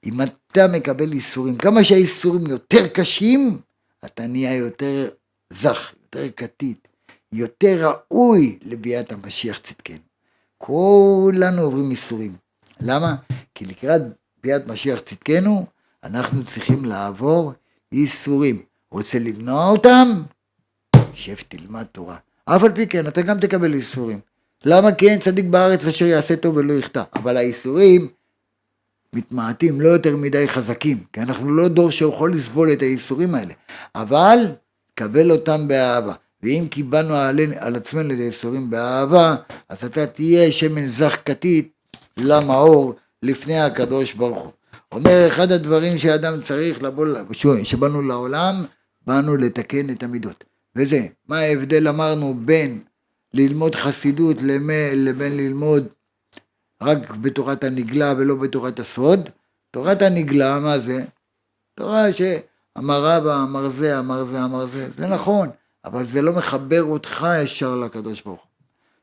אם 0.05 0.21
אתה 0.21 0.67
מקבל 0.67 1.11
איסורים, 1.11 1.57
כמה 1.57 1.83
שהאיסורים 1.83 2.47
יותר 2.47 2.87
קשים, 2.87 3.59
אתה 4.05 4.27
נהיה 4.27 4.55
יותר 4.55 5.09
זך, 5.53 5.93
יותר 6.03 6.29
כתית, 6.35 6.87
יותר 7.31 7.91
ראוי 7.91 8.59
לביאת 8.61 9.11
המשיח 9.11 9.57
צדקנו. 9.57 9.97
כולנו 10.57 11.61
עוברים 11.61 11.91
איסורים. 11.91 12.35
למה? 12.79 13.15
כי 13.55 13.65
לקראת 13.65 14.01
ביאת 14.43 14.67
משיח 14.67 14.99
צדקנו, 14.99 15.65
אנחנו 16.03 16.45
צריכים 16.45 16.85
לעבור 16.85 17.53
איסורים. 17.91 18.61
רוצה 18.91 19.19
למנוע 19.19 19.69
אותם? 19.69 20.23
שב 21.13 21.35
תלמד 21.47 21.83
תורה. 21.83 22.17
אף 22.45 22.63
על 22.63 22.75
פי 22.75 22.87
כן, 22.87 23.07
אתה 23.07 23.21
גם 23.21 23.39
תקבל 23.39 23.73
איסורים. 23.73 24.19
למה 24.65 24.91
כי 24.91 25.09
אין 25.09 25.19
צדיק 25.19 25.45
בארץ 25.45 25.85
אשר 25.85 26.05
יעשה 26.05 26.35
טוב 26.35 26.57
ולא 26.57 26.73
יחטא? 26.73 27.03
אבל 27.15 27.37
האיסורים 27.37 28.07
מתמעטים, 29.13 29.81
לא 29.81 29.89
יותר 29.89 30.17
מדי 30.17 30.47
חזקים, 30.47 30.97
כי 31.13 31.21
אנחנו 31.21 31.51
לא 31.51 31.67
דור 31.67 31.91
שיכול 31.91 32.33
לסבול 32.33 32.71
את 32.71 32.81
האיסורים 32.81 33.35
האלה. 33.35 33.53
אבל 33.95 34.37
קבל 34.95 35.31
אותם 35.31 35.67
באהבה. 35.67 36.13
ואם 36.43 36.67
קיבלנו 36.69 37.15
על, 37.15 37.39
על 37.59 37.75
עצמנו 37.75 38.13
את 38.13 38.19
האיסורים 38.19 38.69
באהבה, 38.69 39.35
אז 39.69 39.83
אתה 39.85 40.05
תהיה 40.05 40.51
שמן 40.51 40.87
זך 40.87 41.17
כתית 41.25 41.71
למאור 42.17 42.95
לפני 43.23 43.59
הקדוש 43.59 44.13
ברוך 44.13 44.43
הוא. 44.43 44.51
אומר 44.91 45.27
אחד 45.27 45.51
הדברים 45.51 45.97
שאדם 45.97 46.41
צריך 46.41 46.83
לבוא, 46.83 47.05
שבאנו 47.63 48.01
לעולם, 48.01 48.65
באנו 49.07 49.35
לתקן 49.37 49.89
את 49.89 50.03
המידות. 50.03 50.43
וזה, 50.75 51.07
מה 51.27 51.39
ההבדל 51.39 51.87
אמרנו 51.87 52.37
בין 52.45 52.79
ללמוד 53.33 53.75
חסידות 53.75 54.37
לבין 54.93 55.37
ללמוד 55.37 55.87
רק 56.81 57.11
בתורת 57.11 57.63
הנגלה 57.63 58.13
ולא 58.17 58.35
בתורת 58.35 58.79
הסוד? 58.79 59.29
תורת 59.71 60.01
הנגלה, 60.01 60.59
מה 60.59 60.79
זה? 60.79 61.05
תורה 61.75 62.13
שאמר 62.13 63.05
רבא, 63.05 63.43
אמר 63.43 63.69
זה, 63.69 63.99
אמר 63.99 64.23
זה, 64.23 64.43
אמר 64.43 64.65
זה, 64.65 64.89
זה 64.89 65.07
נכון, 65.07 65.49
אבל 65.85 66.05
זה 66.05 66.21
לא 66.21 66.33
מחבר 66.33 66.83
אותך 66.83 67.27
ישר 67.43 67.75
לקדוש 67.75 68.21
ברוך 68.21 68.41
הוא. 68.41 68.47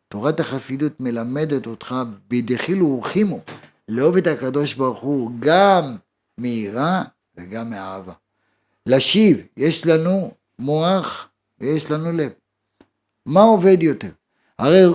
תורת 0.08 0.40
החסידות 0.40 1.00
מלמדת 1.00 1.66
אותך 1.66 1.94
בדחילו 2.28 2.86
ורחימו, 2.86 3.40
לאהוב 3.88 4.16
את 4.16 4.26
הקדוש 4.26 4.74
ברוך 4.74 5.00
הוא 5.00 5.30
גם 5.38 5.96
מיראה 6.38 7.02
וגם 7.36 7.70
מאהבה. 7.70 8.12
לשיב, 8.86 9.46
יש 9.56 9.86
לנו 9.86 10.32
מוח 10.58 11.28
ויש 11.60 11.90
לנו 11.90 12.12
לב. 12.12 12.30
מה 13.26 13.42
עובד 13.42 13.82
יותר? 13.82 14.10
הרי 14.58 14.86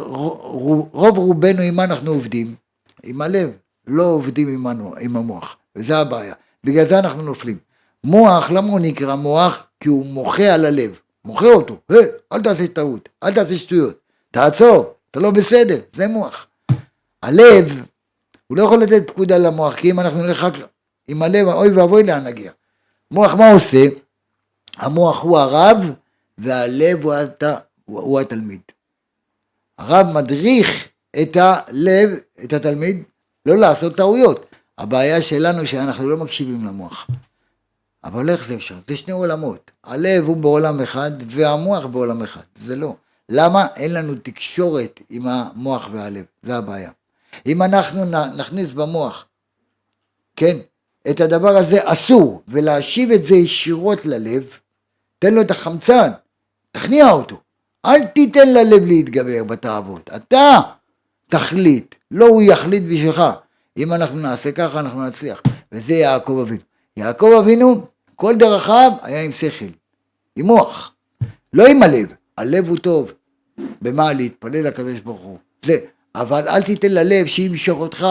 רוב 0.92 1.18
רובנו 1.18 1.62
עם 1.62 1.76
מה 1.76 1.84
אנחנו 1.84 2.12
עובדים? 2.12 2.56
עם 3.04 3.22
הלב, 3.22 3.50
לא 3.88 4.04
עובדים 4.04 4.48
עם, 4.48 4.68
עם 5.00 5.18
המוח, 5.18 5.58
וזה 5.76 5.98
הבעיה. 5.98 6.34
בגלל 6.64 6.86
זה 6.86 7.00
אנחנו 7.00 7.22
נופלים. 7.22 7.58
מוח, 8.04 8.52
למה 8.52 8.68
הוא 8.68 8.80
נקרא 8.80 9.16
מוח? 9.16 9.66
כי 9.80 9.90
הוא 9.90 10.06
מוחה 10.06 10.54
על 10.54 10.66
הלב, 10.66 11.00
מוחה 11.26 11.46
אותו, 11.46 11.80
hey, 11.92 11.96
אל 12.34 12.42
תעשה 12.42 12.68
טעות, 12.68 13.10
אל 13.24 13.34
תעשה 13.34 13.58
שטויות, 13.58 14.00
תעצור, 14.32 14.94
אתה 15.12 15.20
לא 15.20 15.32
בסדר, 15.32 15.80
זה 15.94 16.08
מוח. 16.08 16.48
הלב, 17.24 17.84
הוא 18.48 18.58
לא 18.58 18.64
יכול 18.64 18.82
לתת 18.82 19.08
פקודה 19.08 19.38
למוח, 19.38 19.76
כי 19.76 19.92
אם 19.92 20.00
אנחנו 20.00 20.22
נלך 20.22 20.44
רק 20.44 20.54
עם 21.08 21.24
הלב, 21.24 21.48
אוי 21.48 21.72
ואבוי 21.72 22.04
לאן 22.04 22.24
נגיע. 22.24 22.52
מוח 23.12 23.34
מה 23.34 23.52
עושה? 23.52 23.86
המוח 24.78 25.24
הוא 25.24 25.38
הרב, 25.38 25.94
והלב 26.38 27.04
הוא, 27.04 27.14
הת... 27.14 27.44
הוא 27.86 28.20
התלמיד. 28.20 28.62
הרב 29.78 30.08
מדריך 30.14 30.89
את 31.22 31.38
הלב, 31.40 32.10
את 32.44 32.54
התלמיד, 32.54 33.04
לא 33.46 33.58
לעשות 33.58 33.96
טעויות. 33.96 34.46
הבעיה 34.78 35.22
שלנו 35.22 35.68
שאנחנו 35.68 36.10
לא 36.10 36.18
מקשיבים 36.18 36.66
למוח. 36.66 37.08
אבל 38.04 38.30
איך 38.30 38.48
זה 38.48 38.56
אפשר? 38.56 38.76
זה 38.88 38.98
שני 38.98 39.14
עולמות. 39.14 39.72
הלב 39.84 40.24
הוא 40.26 40.38
בעולם 40.38 40.82
אחד 40.82 41.12
והמוח 41.28 41.86
בעולם 41.86 42.22
אחד. 42.22 42.42
זה 42.66 42.76
לא. 42.76 42.96
למה? 43.30 43.68
אין 43.76 43.94
לנו 43.94 44.16
תקשורת 44.24 45.00
עם 45.10 45.28
המוח 45.28 45.90
והלב. 45.92 46.26
זה 46.44 46.58
הבעיה. 46.58 46.92
אם 47.46 47.62
אנחנו 47.62 48.06
נכניס 48.36 48.72
במוח, 48.72 49.26
כן, 50.36 50.58
את 51.10 51.22
הדבר 51.22 51.50
הזה 51.50 51.80
אסור, 51.84 52.42
ולהשיב 52.48 53.12
את 53.12 53.28
זה 53.28 53.36
ישירות 53.36 54.06
ללב, 54.06 54.58
תן 55.20 55.34
לו 55.34 55.42
את 55.42 55.52
החמצן, 55.52 56.12
תכניע 56.72 57.10
אותו. 57.10 57.40
אל 57.86 58.06
תיתן 58.06 58.54
ללב 58.54 58.86
להתגבר 58.86 59.44
בתאוות. 59.44 60.10
אתה 60.16 60.60
תחליט, 61.30 61.96
לא 62.12 62.28
הוא 62.28 62.42
יחליט 62.42 62.84
בשבילך. 62.84 63.24
אם 63.78 63.94
אנחנו 63.94 64.20
נעשה 64.20 64.52
ככה, 64.52 64.80
אנחנו 64.80 65.06
נצליח. 65.06 65.42
וזה 65.72 65.94
יעקב 65.94 66.40
אבינו. 66.42 66.62
יעקב 66.98 67.32
אבינו, 67.40 67.86
כל 68.16 68.36
דרכיו 68.36 68.92
היה 69.02 69.22
עם 69.22 69.32
שכל, 69.32 69.66
עם 70.36 70.46
מוח, 70.46 70.94
לא 71.54 71.68
עם 71.68 71.84
הלב. 71.84 72.14
הלב 72.38 72.70
הוא 72.70 72.78
טוב. 72.78 73.12
במה? 73.82 74.14
להתפלל 74.14 74.68
לקדוש 74.68 75.00
ברוך 75.00 75.22
הוא. 75.22 75.38
זה. 75.66 75.78
אבל 76.16 76.48
אל 76.48 76.62
תיתן 76.62 76.92
ללב 76.92 77.26
שימשוך 77.26 77.80
אותך 77.80 78.08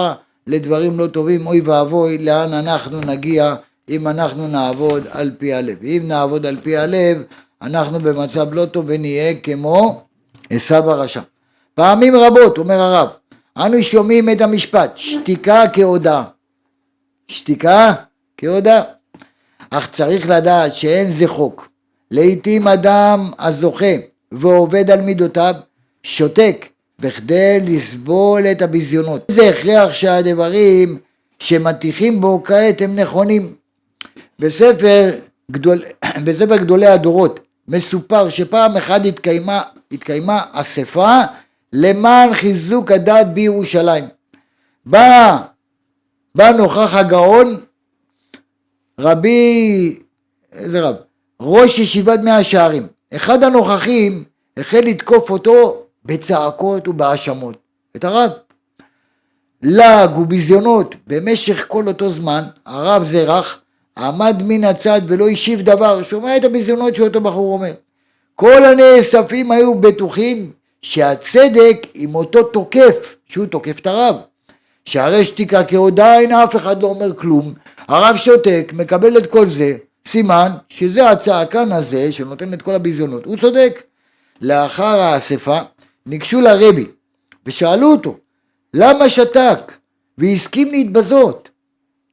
לדברים 0.47 0.99
לא 0.99 1.07
טובים, 1.07 1.47
אוי 1.47 1.61
ואבוי, 1.61 2.19
לאן 2.19 2.53
אנחנו 2.53 3.01
נגיע 3.01 3.55
אם 3.89 4.09
אנחנו 4.09 4.49
נעבוד 4.49 5.07
על 5.11 5.31
פי 5.39 5.55
הלב. 5.55 5.83
אם 5.83 6.03
נעבוד 6.05 6.47
על 6.47 6.57
פי 6.57 6.77
הלב, 6.77 7.23
אנחנו 7.63 7.99
במצב 7.99 8.55
לא 8.55 8.67
טוב 8.67 8.85
ונהיה 8.89 9.35
כמו 9.35 10.03
עשו 10.51 10.75
הרשע. 10.75 11.21
פעמים 11.79 12.17
רבות, 12.17 12.59
אומר 12.59 12.81
הרב, 12.81 13.09
אנו 13.57 13.83
שומעים 13.83 14.29
את 14.29 14.41
המשפט, 14.41 14.93
שתיקה 14.97 15.63
כהודאה. 15.73 16.23
שתיקה 17.29 17.93
כהודאה. 18.37 18.83
אך 19.71 19.89
צריך 19.93 20.29
לדעת 20.31 20.75
שאין 20.75 21.13
זה 21.13 21.27
חוק. 21.27 21.69
לעתים 22.11 22.69
אדם 22.69 23.31
הזוכה 23.39 23.95
ועובד 24.33 24.91
על 24.91 25.01
מידותיו, 25.01 25.55
שותק 26.03 26.67
בכדי 26.99 27.61
לסבול 27.63 28.47
את 28.47 28.63
הביזיונות. 28.63 29.25
זה 29.31 29.49
הכרח 29.49 29.93
שהדברים 29.93 30.99
שמטיחים 31.39 32.21
בו 32.21 32.43
כעת 32.45 32.81
הם 32.81 32.97
נכונים. 32.97 33.55
בספר, 34.39 35.11
גדול, 35.51 35.83
בספר 36.25 36.57
גדולי 36.57 36.87
הדורות 36.87 37.41
מסופר 37.69 38.29
שפעם 38.29 38.77
אחת 38.77 39.07
התקיימה, 39.07 39.63
התקיימה 39.93 40.43
אספה 40.53 41.21
למען 41.73 42.35
חיזוק 42.35 42.93
הדת 42.93 43.27
בירושלים. 43.27 44.05
בא, 44.87 45.37
בא 46.35 46.51
נוכח 46.51 46.95
הגאון 46.95 47.61
רבי, 49.01 49.97
איזה 50.53 50.81
רב? 50.81 50.95
ראש 51.41 51.79
ישיבת 51.79 52.21
מאה 52.25 52.45
שערים. 52.45 52.87
אחד 53.15 53.43
הנוכחים 53.43 54.25
החל 54.57 54.81
לתקוף 54.81 55.31
אותו 55.31 55.83
בצעקות 56.05 56.89
ובהאשמות. 56.89 57.57
את 57.97 58.05
הרב. 58.05 58.31
לעג 59.63 60.19
וביזיונות 60.19 60.95
במשך 61.07 61.65
כל 61.69 61.89
אותו 61.89 62.11
זמן, 62.11 62.45
הרב 62.67 63.05
זרח 63.05 63.61
עמד 63.99 64.43
מן 64.45 64.65
הצד 64.65 65.01
ולא 65.07 65.29
השיב 65.29 65.61
דבר, 65.61 66.03
שומע 66.03 66.37
את 66.37 66.45
הביזיונות 66.45 66.95
שאותו 66.95 67.21
בחור 67.21 67.53
אומר. 67.53 67.73
כל 68.35 68.65
הנאספים 68.65 69.51
היו 69.51 69.75
בטוחים 69.75 70.53
שהצדק 70.83 71.77
עם 71.95 72.15
אותו 72.15 72.43
תוקף, 72.43 73.17
שהוא 73.29 73.47
תוקף 73.47 73.79
את 73.79 73.87
הרב. 73.87 74.17
שהרי 74.85 75.25
שתיקה 75.25 75.65
כהודעה 75.65 76.21
אין 76.21 76.33
אף 76.33 76.57
אחד 76.57 76.83
לא 76.83 76.87
אומר 76.87 77.17
כלום, 77.17 77.55
הרב 77.89 78.17
שותק, 78.17 78.73
מקבל 78.77 79.19
את 79.19 79.27
כל 79.27 79.51
זה, 79.51 79.77
סימן 80.09 80.53
שזה 80.69 81.11
הצעקן 81.11 81.73
הזה 81.73 82.13
שנותן 82.13 82.55
את 82.55 82.63
כל 82.63 82.75
הביזיונות, 82.75 83.25
הוא 83.25 83.37
צודק. 83.37 83.83
לאחר 84.41 85.01
האספה 85.01 85.59
ניגשו 86.07 86.41
לרבי 86.41 86.87
ושאלו 87.47 87.93
אותו 87.93 88.17
למה 88.75 89.09
שתק 89.09 89.73
והסכים 90.19 90.71
להתבזות 90.71 91.49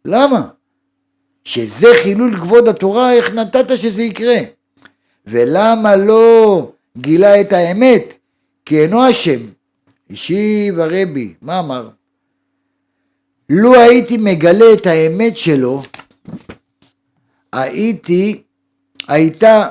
למה? 0.06 0.48
שזה 1.46 1.88
חילול 2.04 2.38
כבוד 2.40 2.68
התורה 2.68 3.14
איך 3.14 3.34
נתת 3.34 3.78
שזה 3.78 4.04
יקרה 4.04 4.38
ולמה 5.28 5.96
לא 5.96 6.72
גילה 6.98 7.42
את 7.42 7.54
האמת 7.54 8.14
כי 8.66 8.82
אינו 8.82 9.10
אשם 9.10 9.40
השיב 10.10 10.80
הרבי 10.80 11.34
מה 11.42 11.60
אמר? 11.60 11.90
לו 13.50 13.76
הייתי 13.76 14.18
מגלה 14.18 14.74
את 14.74 14.86
האמת 14.86 15.38
שלו 15.38 15.82
הייתי 17.52 18.44
הייתה 19.08 19.70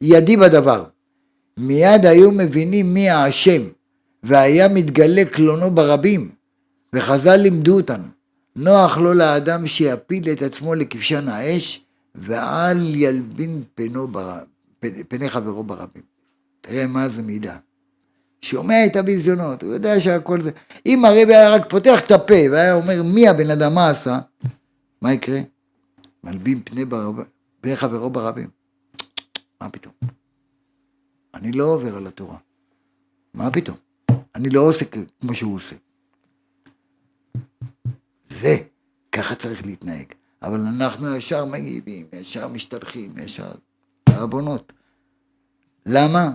ידי 0.00 0.36
בדבר 0.36 0.84
מיד 1.58 2.06
היו 2.06 2.32
מבינים 2.32 2.94
מי 2.94 3.10
האשם, 3.10 3.62
והיה 4.22 4.68
מתגלה 4.68 5.24
קלונו 5.24 5.70
ברבים, 5.70 6.30
וחז"ל 6.92 7.36
לימדו 7.36 7.76
אותנו, 7.76 8.04
נוח 8.56 8.98
לו 8.98 9.14
לאדם 9.14 9.66
שיפיל 9.66 10.32
את 10.32 10.42
עצמו 10.42 10.74
לכבשן 10.74 11.28
האש, 11.28 11.84
ואל 12.14 12.94
ילבין 12.94 13.62
פנו 13.74 14.08
בר... 14.08 14.38
פני 15.08 15.30
חברו 15.30 15.64
ברבים. 15.64 16.02
תראה 16.60 16.86
מה 16.86 17.08
זה 17.08 17.22
מידה. 17.22 17.56
שומע 18.42 18.86
את 18.86 18.96
הביזיונות, 18.96 19.62
הוא 19.62 19.72
יודע 19.72 20.00
שהכל 20.00 20.40
זה. 20.40 20.50
אם 20.86 21.04
הרבי 21.04 21.34
היה 21.34 21.54
רק 21.54 21.70
פותח 21.70 22.00
את 22.06 22.10
הפה 22.10 22.50
והיה 22.50 22.74
אומר 22.74 23.02
מי 23.02 23.28
הבן 23.28 23.50
אדם 23.50 23.74
מה 23.74 23.90
עשה, 23.90 24.18
מה 25.02 25.12
יקרה? 25.12 25.40
מלבין 26.24 26.60
פני, 26.64 26.84
בר... 26.84 27.10
פני 27.60 27.76
חברו 27.76 28.10
ברבים. 28.10 28.48
מה 29.60 29.70
פתאום? 29.70 29.94
אני 31.34 31.52
לא 31.52 31.64
עובר 31.64 31.96
על 31.96 32.06
התורה. 32.06 32.36
מה 33.34 33.50
פתאום? 33.50 33.76
אני 34.34 34.50
לא 34.50 34.60
עושה 34.60 34.84
כמו 35.20 35.34
שהוא 35.34 35.54
עושה. 35.54 35.76
וככה 38.30 39.34
צריך 39.34 39.66
להתנהג. 39.66 40.06
אבל 40.42 40.60
אנחנו 40.60 41.16
ישר 41.16 41.44
מגיבים, 41.44 42.06
ישר 42.12 42.48
משתלחים, 42.48 43.18
ישר 43.18 43.50
עוונות. 44.18 44.72
למה? 45.86 46.30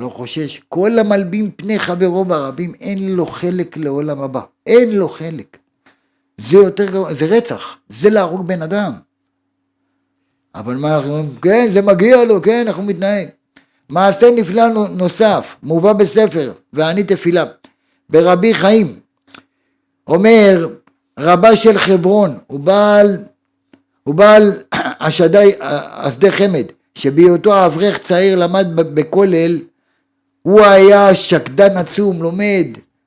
לא 0.00 0.08
חושש. 0.08 0.60
כל 0.68 0.98
המלבין 0.98 1.50
פני 1.56 1.78
חברו 1.78 2.24
ברבים, 2.24 2.74
אין 2.80 3.16
לו 3.16 3.26
חלק 3.26 3.76
לעולם 3.76 4.20
הבא. 4.20 4.40
אין 4.66 4.90
לו 4.96 5.08
חלק. 5.08 5.58
זה 6.38 6.56
יותר 6.56 6.84
גרוע, 6.90 7.14
זה 7.14 7.26
רצח, 7.26 7.76
זה 7.88 8.10
להרוג 8.10 8.46
בן 8.46 8.62
אדם. 8.62 8.92
אבל 10.54 10.76
מה 10.76 10.96
אנחנו 10.96 11.10
אומרים? 11.10 11.36
כן, 11.42 11.68
זה 11.70 11.82
מגיע 11.82 12.24
לו, 12.24 12.42
כן, 12.42 12.64
אנחנו 12.66 12.82
מתנהג. 12.82 13.28
מעשה 13.88 14.26
נפלא 14.36 14.68
נוסף, 14.90 15.56
מובא 15.62 15.92
בספר, 15.92 16.52
ואני 16.72 17.04
תפילה, 17.04 17.44
ברבי 18.10 18.54
חיים, 18.54 19.00
אומר 20.06 20.68
רבה 21.18 21.56
של 21.56 21.78
חברון, 21.78 22.38
הוא 22.46 22.60
בעל, 22.60 23.16
הוא 24.04 24.14
בעל 24.14 24.52
השדי, 25.00 25.52
השדה 25.60 26.30
חמד, 26.30 26.64
שבהיותו 26.94 27.66
אברך 27.66 27.98
צעיר 27.98 28.36
למד 28.36 28.66
בכולל, 28.76 29.58
הוא 30.42 30.60
היה 30.60 31.14
שקדן 31.14 31.76
עצום, 31.76 32.22
לומד, 32.22 32.66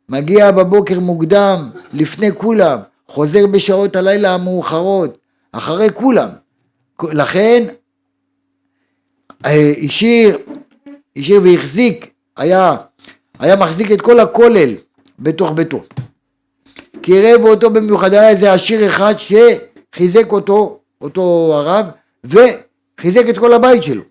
מגיע 0.09 0.51
בבוקר 0.51 0.99
מוקדם, 0.99 1.69
לפני 1.93 2.31
כולם, 2.31 2.79
חוזר 3.07 3.47
בשעות 3.47 3.95
הלילה 3.95 4.33
המאוחרות, 4.33 5.17
אחרי 5.51 5.89
כולם. 5.93 6.29
לכן 7.03 7.63
אה, 9.45 9.71
השאיר 9.85 10.37
השאיר 11.17 11.41
והחזיק, 11.43 12.13
היה, 12.37 12.75
היה 13.39 13.55
מחזיק 13.55 13.91
את 13.91 14.01
כל 14.01 14.19
הכולל 14.19 14.73
בתוך 15.19 15.51
ביתו. 15.51 15.83
קירב 17.01 17.43
אותו 17.43 17.69
במיוחד, 17.69 18.13
היה 18.13 18.29
איזה 18.29 18.53
עשיר 18.53 18.87
אחד 18.87 19.13
שחיזק 19.17 20.31
אותו, 20.31 20.79
אותו 21.01 21.51
הרב, 21.53 21.85
וחיזק 22.23 23.29
את 23.29 23.37
כל 23.37 23.53
הבית 23.53 23.83
שלו. 23.83 24.10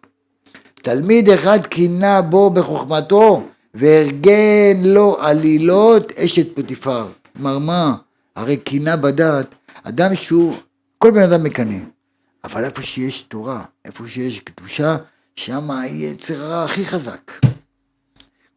תלמיד 0.82 1.28
אחד 1.28 1.66
קינה 1.66 2.22
בו 2.22 2.50
בחוכמתו, 2.50 3.46
וארגן 3.74 4.82
לו 4.84 5.16
עלילות 5.20 6.12
אשת 6.12 6.54
פוטיפר. 6.54 7.06
כלומר 7.32 7.58
מה? 7.58 7.96
הרי 8.36 8.56
קינה 8.56 8.96
בדעת, 8.96 9.46
אדם 9.82 10.14
שהוא, 10.14 10.56
כל 10.98 11.10
בן 11.10 11.22
אדם 11.22 11.44
מקנא, 11.44 11.78
אבל 12.44 12.64
איפה 12.64 12.82
שיש 12.82 13.22
תורה, 13.22 13.64
איפה 13.84 14.08
שיש 14.08 14.40
קדושה, 14.40 14.96
שם 15.36 15.70
היצר 15.70 16.44
הרע 16.44 16.64
הכי 16.64 16.84
חזק. 16.84 17.32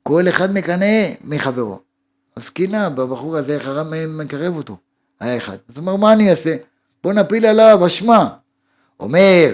כל 0.03 0.27
אחד 0.29 0.53
מקנא 0.53 1.09
מחברו. 1.23 1.79
אז 2.35 2.49
קינה 2.49 2.89
בבחור 2.89 3.37
הזה, 3.37 3.55
איך 3.55 3.67
הרב 3.67 3.87
מקרב 4.07 4.55
אותו. 4.55 4.77
היה 5.19 5.37
אחד. 5.37 5.57
אז 5.69 5.77
הוא 5.77 5.83
אמר, 5.83 5.95
מה 5.95 6.13
אני 6.13 6.31
אעשה? 6.31 6.55
בוא 7.03 7.13
נפיל 7.13 7.45
עליו 7.45 7.87
אשמה. 7.87 8.29
אומר, 8.99 9.53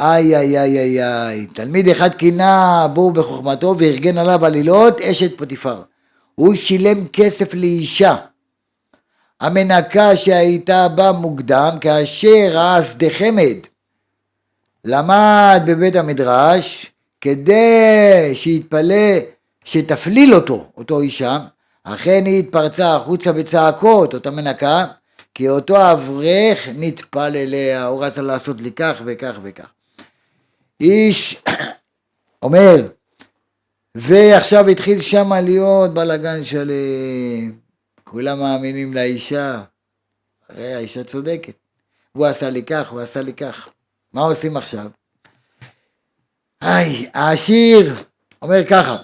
איי 0.00 0.36
איי 0.36 0.58
איי 0.58 0.78
איי 0.78 1.04
איי, 1.04 1.46
תלמיד 1.46 1.88
אחד 1.88 2.14
קינה 2.14 2.86
בו 2.94 3.10
בחוכמתו 3.10 3.74
וארגן 3.78 4.18
עליו 4.18 4.46
עלילות 4.46 5.00
אשת 5.00 5.38
פוטיפר. 5.38 5.82
הוא 6.34 6.54
שילם 6.54 7.06
כסף 7.12 7.54
לאישה. 7.54 8.16
המנקה 9.40 10.16
שהייתה 10.16 10.88
בה 10.88 11.12
מוקדם 11.12 11.76
כאשר 11.80 12.48
ראה 12.50 12.82
שדה 12.82 13.06
חמד. 13.10 13.56
למד 14.84 15.62
בבית 15.66 15.96
המדרש 15.96 16.92
כדי 17.20 18.32
שיתפלא 18.34 19.18
שתפליל 19.64 20.34
אותו, 20.34 20.66
אותו 20.76 21.00
אישה, 21.00 21.38
אכן 21.84 22.22
היא 22.26 22.38
התפרצה 22.38 22.96
החוצה 22.96 23.32
בצעקות, 23.32 24.14
אותה 24.14 24.30
מנקה, 24.30 24.84
כי 25.34 25.48
אותו 25.48 25.92
אברך 25.92 26.68
נטפל 26.76 27.32
אליה, 27.36 27.86
הוא 27.86 28.04
רצה 28.04 28.22
לעשות 28.22 28.60
לי 28.60 28.70
כך 28.70 29.02
וכך 29.04 29.38
וכך. 29.42 29.75
איש 30.80 31.42
אומר, 32.42 32.88
ועכשיו 33.94 34.68
התחיל 34.68 35.00
שם 35.00 35.32
להיות 35.32 35.94
בלאגן 35.94 36.44
שלם, 36.44 37.52
כולם 38.04 38.38
מאמינים 38.38 38.94
לאישה, 38.94 39.62
הרי 40.48 40.74
האישה 40.74 41.04
צודקת, 41.04 41.54
הוא 42.12 42.26
עשה 42.26 42.50
לי 42.50 42.62
כך, 42.62 42.90
הוא 42.90 43.00
עשה 43.00 43.22
לי 43.22 43.32
כך, 43.32 43.68
מה 44.12 44.20
עושים 44.20 44.56
עכשיו? 44.56 44.86
היי, 46.60 47.10
העשיר 47.14 47.94
אומר 48.42 48.64
ככה, 48.64 48.96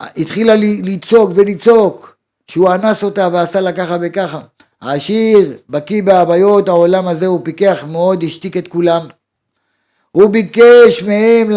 התחילה 0.00 0.54
לצעוק 0.82 1.30
ולצעוק 1.34 2.16
שהוא 2.48 2.74
אנס 2.74 3.02
אותה 3.02 3.28
ועשה 3.32 3.60
לה 3.60 3.72
ככה 3.72 3.96
וככה. 4.02 4.40
העשיר, 4.80 5.58
בקיא 5.68 6.02
בהוויות 6.02 6.68
העולם 6.68 7.08
הזה, 7.08 7.26
הוא 7.26 7.40
פיקח 7.44 7.84
מאוד, 7.88 8.22
השתיק 8.22 8.56
את 8.56 8.68
כולם. 8.68 9.06
הוא 10.16 10.30
ביקש 10.30 11.02
מהם 11.02 11.50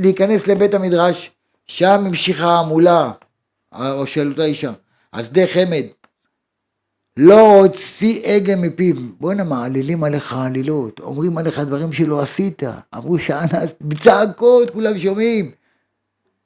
להיכנס 0.00 0.46
לבית 0.46 0.74
המדרש, 0.74 1.30
שם 1.66 2.02
המשיכה 2.06 2.46
ההמולה, 2.46 3.12
או 3.72 4.06
של 4.06 4.30
אותה 4.30 4.44
אישה. 4.44 4.72
אז 5.12 5.30
די 5.30 5.46
חמד, 5.48 5.84
לא 7.16 7.58
הוציא 7.58 8.28
הגה 8.28 8.56
מפיו. 8.56 8.94
בואנה, 9.20 9.44
מעלילים 9.44 10.04
עליך 10.04 10.32
עלילות, 10.32 11.00
אומרים 11.00 11.38
עליך 11.38 11.58
דברים 11.58 11.92
שלא 11.92 12.22
עשית. 12.22 12.62
אמרו 12.94 13.18
שאנס, 13.18 13.74
בצעקות, 13.80 14.70
כולם 14.70 14.98
שומעים. 14.98 15.50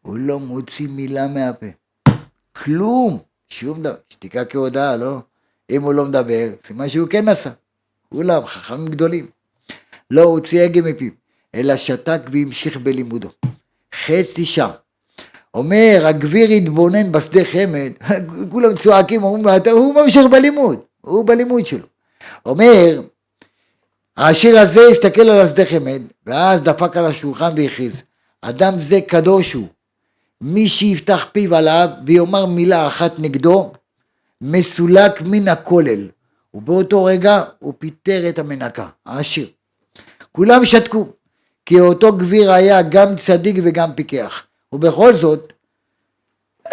הוא 0.02 0.16
לא 0.16 0.40
מוציא 0.40 0.88
מילה 0.88 1.28
מהפה. 1.28 1.66
כלום, 2.52 3.18
שום 3.48 3.82
דבר. 3.82 3.94
שתיקה 4.10 4.44
כהודעה, 4.44 4.96
לא? 4.96 5.18
אם 5.70 5.82
הוא 5.82 5.94
לא 5.94 6.04
מדבר, 6.04 6.48
סימן 6.66 6.88
שהוא 6.88 7.08
כן 7.08 7.28
עשה. 7.28 7.50
כולם 8.08 8.46
חכמים 8.46 8.86
גדולים. 8.86 9.26
לא 10.10 10.22
הוציא 10.22 10.62
הגה 10.62 10.82
מפיו, 10.82 11.10
אלא 11.58 11.76
שתק 11.76 12.20
והמשיך 12.32 12.76
בלימודו. 12.76 13.28
חצי 14.04 14.44
שעה. 14.44 14.70
אומר, 15.54 16.02
הגביר 16.04 16.50
התבונן 16.50 17.12
בשדה 17.12 17.44
חמד, 17.44 17.92
כולם 18.52 18.76
צועקים, 18.76 19.22
אומרים 19.22 19.60
הוא 19.70 19.94
ממשיך 19.94 20.26
בלימוד, 20.30 20.78
הוא 21.00 21.24
בלימוד 21.26 21.66
שלו. 21.66 21.86
אומר, 22.46 23.00
העשיר 24.16 24.58
הזה 24.58 24.80
הסתכל 24.80 25.20
על 25.20 25.40
השדה 25.40 25.66
חמד, 25.66 26.02
ואז 26.26 26.60
דפק 26.60 26.96
על 26.96 27.06
השולחן 27.06 27.52
והכריז, 27.56 27.92
אדם 28.42 28.74
זה 28.78 29.00
קדוש 29.00 29.52
הוא, 29.52 29.68
מי 30.40 30.68
שיפתח 30.68 31.26
פיו 31.32 31.54
עליו 31.54 31.88
ויאמר 32.06 32.46
מילה 32.46 32.86
אחת 32.86 33.18
נגדו, 33.18 33.72
מסולק 34.40 35.22
מן 35.22 35.48
הכולל. 35.48 36.08
ובאותו 36.54 37.04
רגע 37.04 37.42
הוא 37.58 37.74
פיטר 37.78 38.28
את 38.28 38.38
המנקה, 38.38 38.86
העשיר. 39.06 39.46
כולם 40.32 40.64
שתקו, 40.64 41.06
כי 41.68 41.80
אותו 41.80 42.12
גביר 42.12 42.52
היה 42.52 42.82
גם 42.82 43.16
צדיק 43.16 43.56
וגם 43.64 43.92
פיקח. 43.94 44.42
ובכל 44.72 45.14
זאת, 45.14 45.52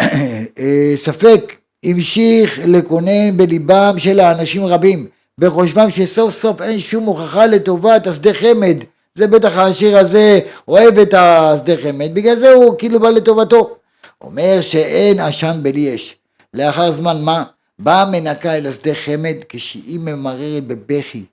אה, 0.58 0.94
ספק 0.96 1.56
המשיך 1.84 2.60
לקונן 2.66 3.36
בליבם 3.36 3.94
של 3.98 4.20
האנשים 4.20 4.64
רבים, 4.64 5.08
בחושבם 5.38 5.90
שסוף 5.90 6.34
סוף 6.34 6.62
אין 6.62 6.78
שום 6.78 7.04
הוכחה 7.04 7.46
לטובת 7.46 8.06
השדה 8.06 8.34
חמד 8.34 8.76
זה 9.14 9.26
בטח 9.26 9.56
העשיר 9.56 9.98
הזה 9.98 10.40
אוהב 10.68 10.98
את 10.98 11.14
השדה 11.14 11.76
חמד, 11.82 12.14
בגלל 12.14 12.38
זה 12.38 12.50
הוא 12.50 12.74
כאילו 12.78 13.00
בא 13.00 13.10
לטובתו. 13.10 13.76
אומר 14.20 14.60
שאין 14.60 15.20
עשן 15.20 15.58
בלי 15.62 15.94
אש. 15.94 16.16
לאחר 16.54 16.92
זמן 16.92 17.22
מה? 17.22 17.44
באה 17.78 18.04
מנקה 18.04 18.56
אל 18.56 18.66
השדה 18.66 18.94
חמד 18.94 19.36
כשהיא 19.48 19.98
ממררת 19.98 20.66
בבכי, 20.66 21.24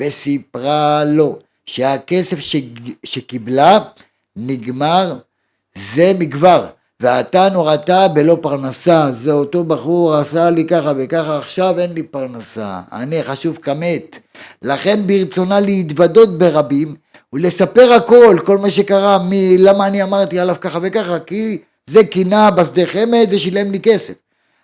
וסיפרה 0.00 1.04
לו 1.04 1.38
שהכסף 1.74 2.40
ש... 2.40 2.56
שקיבלה 3.06 3.78
נגמר 4.36 5.14
זה 5.78 6.12
מכבר, 6.18 6.66
ועתה 7.00 7.48
נורתה 7.52 8.08
בלא 8.08 8.38
פרנסה, 8.42 9.10
זה 9.22 9.32
אותו 9.32 9.64
בחור 9.64 10.14
עשה 10.14 10.50
לי 10.50 10.64
ככה 10.64 10.92
וככה, 10.98 11.38
עכשיו 11.38 11.78
אין 11.78 11.92
לי 11.92 12.02
פרנסה, 12.02 12.80
אני 12.92 13.22
חשוב 13.22 13.58
כמת. 13.62 14.18
לכן 14.62 15.06
ברצונה 15.06 15.60
להתוודות 15.60 16.38
ברבים, 16.38 16.94
ולספר 17.32 17.92
הכל, 17.92 18.38
כל 18.44 18.58
מה 18.58 18.70
שקרה, 18.70 19.18
מ- 19.18 19.56
למה 19.58 19.86
אני 19.86 20.02
אמרתי 20.02 20.38
עליו 20.38 20.56
ככה 20.60 20.78
וככה, 20.82 21.18
כי 21.18 21.58
זה 21.86 22.04
קינה 22.04 22.50
בשדה 22.50 22.86
חמד 22.86 23.26
ושילם 23.30 23.72
לי 23.72 23.80
כסף. 23.80 24.14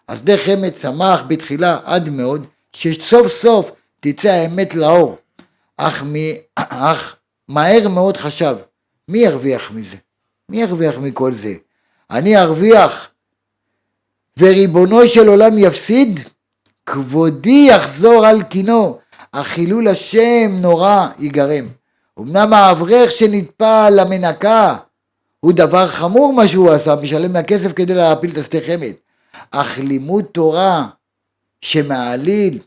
השדה 0.09 0.37
חמד 0.37 0.77
שמח 0.77 1.23
בתחילה 1.29 1.79
עד 1.85 2.09
מאוד, 2.09 2.47
שסוף 2.73 3.29
סוף 3.29 3.71
תצא 4.01 4.29
האמת 4.29 4.75
לאור. 4.75 5.17
אך, 5.77 6.03
מ... 6.03 6.15
אך 6.57 7.17
מהר 7.49 7.89
מאוד 7.89 8.17
חשב, 8.17 8.57
מי 9.09 9.19
ירוויח 9.19 9.71
מזה? 9.71 9.97
מי 10.49 10.63
ירוויח 10.63 10.99
מכל 10.99 11.35
זה? 11.35 11.55
אני 12.11 12.37
ארוויח 12.37 13.11
וריבונו 14.39 15.09
של 15.09 15.29
עולם 15.29 15.59
יפסיד? 15.59 16.21
כבודי 16.87 17.67
יחזור 17.71 18.27
על 18.27 18.43
קינו, 18.43 18.99
החילול 19.33 19.89
השם 19.89 20.51
נורא 20.61 21.09
ייגרם. 21.19 21.69
אמנם 22.19 22.53
האברך 22.53 23.13
שנטפל 23.13 23.93
למנקה 23.97 24.77
הוא 25.41 25.53
דבר 25.53 25.87
חמור 25.87 26.33
מה 26.33 26.49
שהוא 26.49 26.71
עשה, 26.73 26.95
משלם 27.03 27.33
לה 27.33 27.43
כסף 27.43 27.73
כדי 27.73 27.95
להפיל 27.95 28.31
את 28.31 28.39
השדה 28.39 28.59
חמד. 28.67 28.93
אך 29.51 29.79
לימוד 29.79 30.25
תורה 30.25 30.87
שמעליל, 31.61 32.59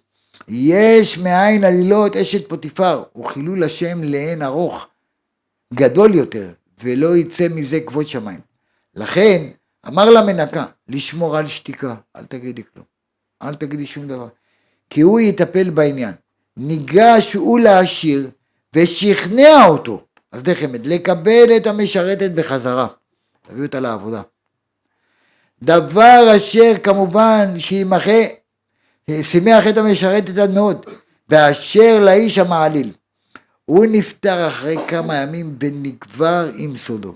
יש 0.50 1.18
מאין 1.18 1.64
עלילות 1.64 2.16
אשת 2.16 2.50
פוטיפר, 2.50 3.04
הוא 3.14 3.26
חילול 3.26 3.64
השם 3.64 4.04
לאין 4.04 4.42
ארוך, 4.42 4.88
גדול 5.74 6.16
יותר, 6.16 6.52
ולא 6.84 7.18
יצא 7.18 7.48
מזה 7.52 7.80
כבוד 7.80 8.08
שמיים. 8.08 8.40
לכן, 8.96 9.48
אמר 9.88 10.10
למנקה, 10.10 10.66
לשמור 10.88 11.38
על 11.38 11.48
שתיקה, 11.48 11.96
אל 12.16 12.26
תגידי 12.26 12.62
כלום, 12.74 12.86
אל 13.42 13.54
תגידי 13.54 13.88
שום 13.88 14.08
דבר, 14.08 14.28
כי 14.90 15.02
הוא 15.02 15.20
יטפל 15.20 15.70
בעניין. 15.70 16.14
ניגש 16.58 17.34
הוא 17.34 17.60
לעשיר, 17.60 18.30
ושכנע 18.76 19.66
אותו, 19.68 20.04
אז 20.32 20.44
דחמד, 20.44 20.86
לקבל 20.86 21.58
את 21.58 21.68
המשרתת 21.68 22.32
בחזרה, 22.32 22.88
תביאו 23.48 23.66
אותה 23.66 23.80
לעבודה. 23.80 24.22
דבר 25.64 26.34
אשר 26.36 26.74
כמובן 26.84 27.60
שימחה, 27.60 28.22
שימח 29.24 29.68
את 29.70 29.78
המשרתת 29.78 30.38
עד 30.38 30.52
מאוד, 30.52 30.86
ואשר 31.30 32.00
לאיש 32.02 32.38
המעליל. 32.38 32.92
הוא 33.66 33.86
נפטר 33.90 34.48
אחרי 34.48 34.76
כמה 34.88 35.16
ימים 35.16 35.56
ונקבר 35.60 36.50
עם 36.56 36.78
סודו. 36.78 37.14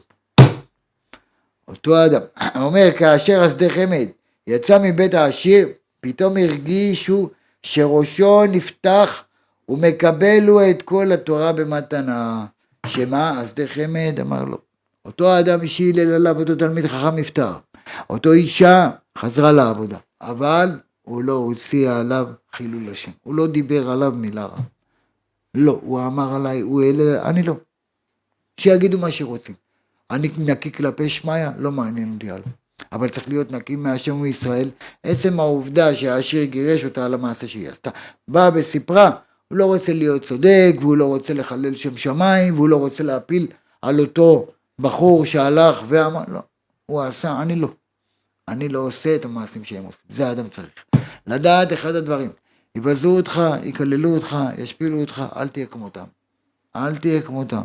אותו 1.67 2.05
אדם, 2.05 2.21
אומר 2.65 2.91
כאשר 2.97 3.43
השדה 3.43 3.69
חמד 3.69 4.07
יצא 4.47 4.77
מבית 4.81 5.13
העשיר, 5.13 5.67
פתאום 6.01 6.37
הרגישו 6.37 7.29
שראשו 7.63 8.45
נפתח 8.45 9.23
ומקבל 9.69 10.47
הוא 10.47 10.61
את 10.69 10.81
כל 10.81 11.11
התורה 11.11 11.51
במתנה. 11.51 12.45
שמה? 12.85 13.43
די 13.53 13.67
חמד 13.67 14.19
אמר 14.21 14.43
לו. 14.43 14.57
אותו 15.05 15.29
האדם 15.29 15.67
שהילל 15.67 16.13
עליו 16.13 16.39
אותו 16.39 16.55
תלמיד 16.55 16.87
חכם 16.87 17.15
נפטר. 17.15 17.53
אותו 18.09 18.31
אישה 18.31 18.89
חזרה 19.17 19.51
לעבודה. 19.51 19.97
אבל 20.21 20.69
הוא 21.03 21.23
לא 21.23 21.33
הוציא 21.33 21.91
עליו 21.91 22.27
חילול 22.51 22.89
השם. 22.89 23.11
הוא 23.23 23.35
לא 23.35 23.47
דיבר 23.47 23.89
עליו 23.89 24.11
מילה 24.15 24.45
רע. 24.45 24.57
לא, 25.53 25.79
הוא 25.83 26.05
אמר 26.05 26.35
עליי, 26.35 26.59
הוא 26.59 26.83
אלה, 26.83 27.29
אני 27.29 27.43
לא. 27.43 27.55
שיגידו 28.57 28.97
מה 28.97 29.11
שרוצים. 29.11 29.55
אני 30.11 30.29
נקי 30.37 30.71
כלפי 30.71 31.09
שמיא, 31.09 31.47
לא 31.57 31.71
מעניין 31.71 32.13
אותי 32.13 32.29
עליו. 32.29 32.45
אבל 32.91 33.09
צריך 33.09 33.29
להיות 33.29 33.51
נקי 33.51 33.75
מהשם 33.75 34.15
מישראל. 34.15 34.69
עצם 35.03 35.39
העובדה 35.39 35.95
שהעשיר 35.95 36.43
גירש 36.43 36.85
אותה 36.85 37.05
על 37.05 37.13
המעשה 37.13 37.47
שהיא 37.47 37.69
עשתה. 37.69 37.89
באה 38.27 38.49
וסיפרה, 38.53 39.11
הוא 39.47 39.57
לא 39.57 39.65
רוצה 39.65 39.93
להיות 39.93 40.21
צודק, 40.21 40.73
והוא 40.79 40.97
לא 40.97 41.05
רוצה 41.05 41.33
לחלל 41.33 41.75
שם 41.75 41.97
שמיים, 41.97 42.53
והוא 42.53 42.69
לא 42.69 42.77
רוצה 42.77 43.03
להפיל 43.03 43.47
על 43.81 43.99
אותו 43.99 44.47
בחור 44.79 45.25
שהלך 45.25 45.83
ואמר, 45.87 46.23
לא, 46.27 46.39
הוא 46.85 47.01
עשה, 47.01 47.41
אני 47.41 47.55
לא. 47.55 47.67
אני 48.47 48.69
לא 48.69 48.79
עושה 48.79 49.15
את 49.15 49.25
המעשים 49.25 49.63
שהם 49.63 49.83
עושים, 49.83 50.01
זה 50.09 50.27
האדם 50.27 50.49
צריך. 50.49 50.85
לדעת 51.27 51.73
אחד 51.73 51.95
הדברים, 51.95 52.31
יבזו 52.75 53.09
אותך, 53.09 53.41
יקללו 53.63 54.15
אותך, 54.15 54.37
ישפילו 54.57 55.01
אותך, 55.01 55.23
אל 55.35 55.47
תהיה 55.47 55.65
כמותם. 55.65 56.05
אל 56.75 56.95
תהיה 56.95 57.21
כמותם. 57.21 57.63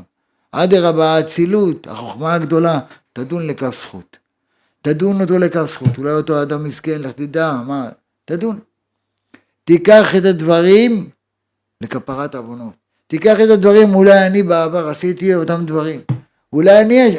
אדרבה, 0.53 1.15
האצילות, 1.15 1.87
החוכמה 1.87 2.35
הגדולה, 2.35 2.81
תדון 3.13 3.47
לכף 3.47 3.81
זכות. 3.81 4.17
תדון 4.83 5.21
אותו 5.21 5.39
לכף 5.39 5.73
זכות, 5.73 5.99
אולי 5.99 6.13
אותו 6.13 6.43
אדם 6.43 6.65
מסכן, 6.65 7.01
לך 7.01 7.11
תדע, 7.11 7.53
מה, 7.67 7.89
תדון. 8.25 8.59
תיקח 9.65 10.17
את 10.17 10.25
הדברים 10.25 11.11
לכפרת 11.81 12.35
עוונות. 12.35 12.75
תיקח 13.07 13.37
את 13.45 13.51
הדברים, 13.51 13.95
אולי 13.95 14.27
אני 14.27 14.43
בעבר 14.43 14.89
עשיתי 14.89 15.35
אותם 15.35 15.67
דברים. 15.67 16.01
אולי 16.53 16.81
אני, 16.81 17.17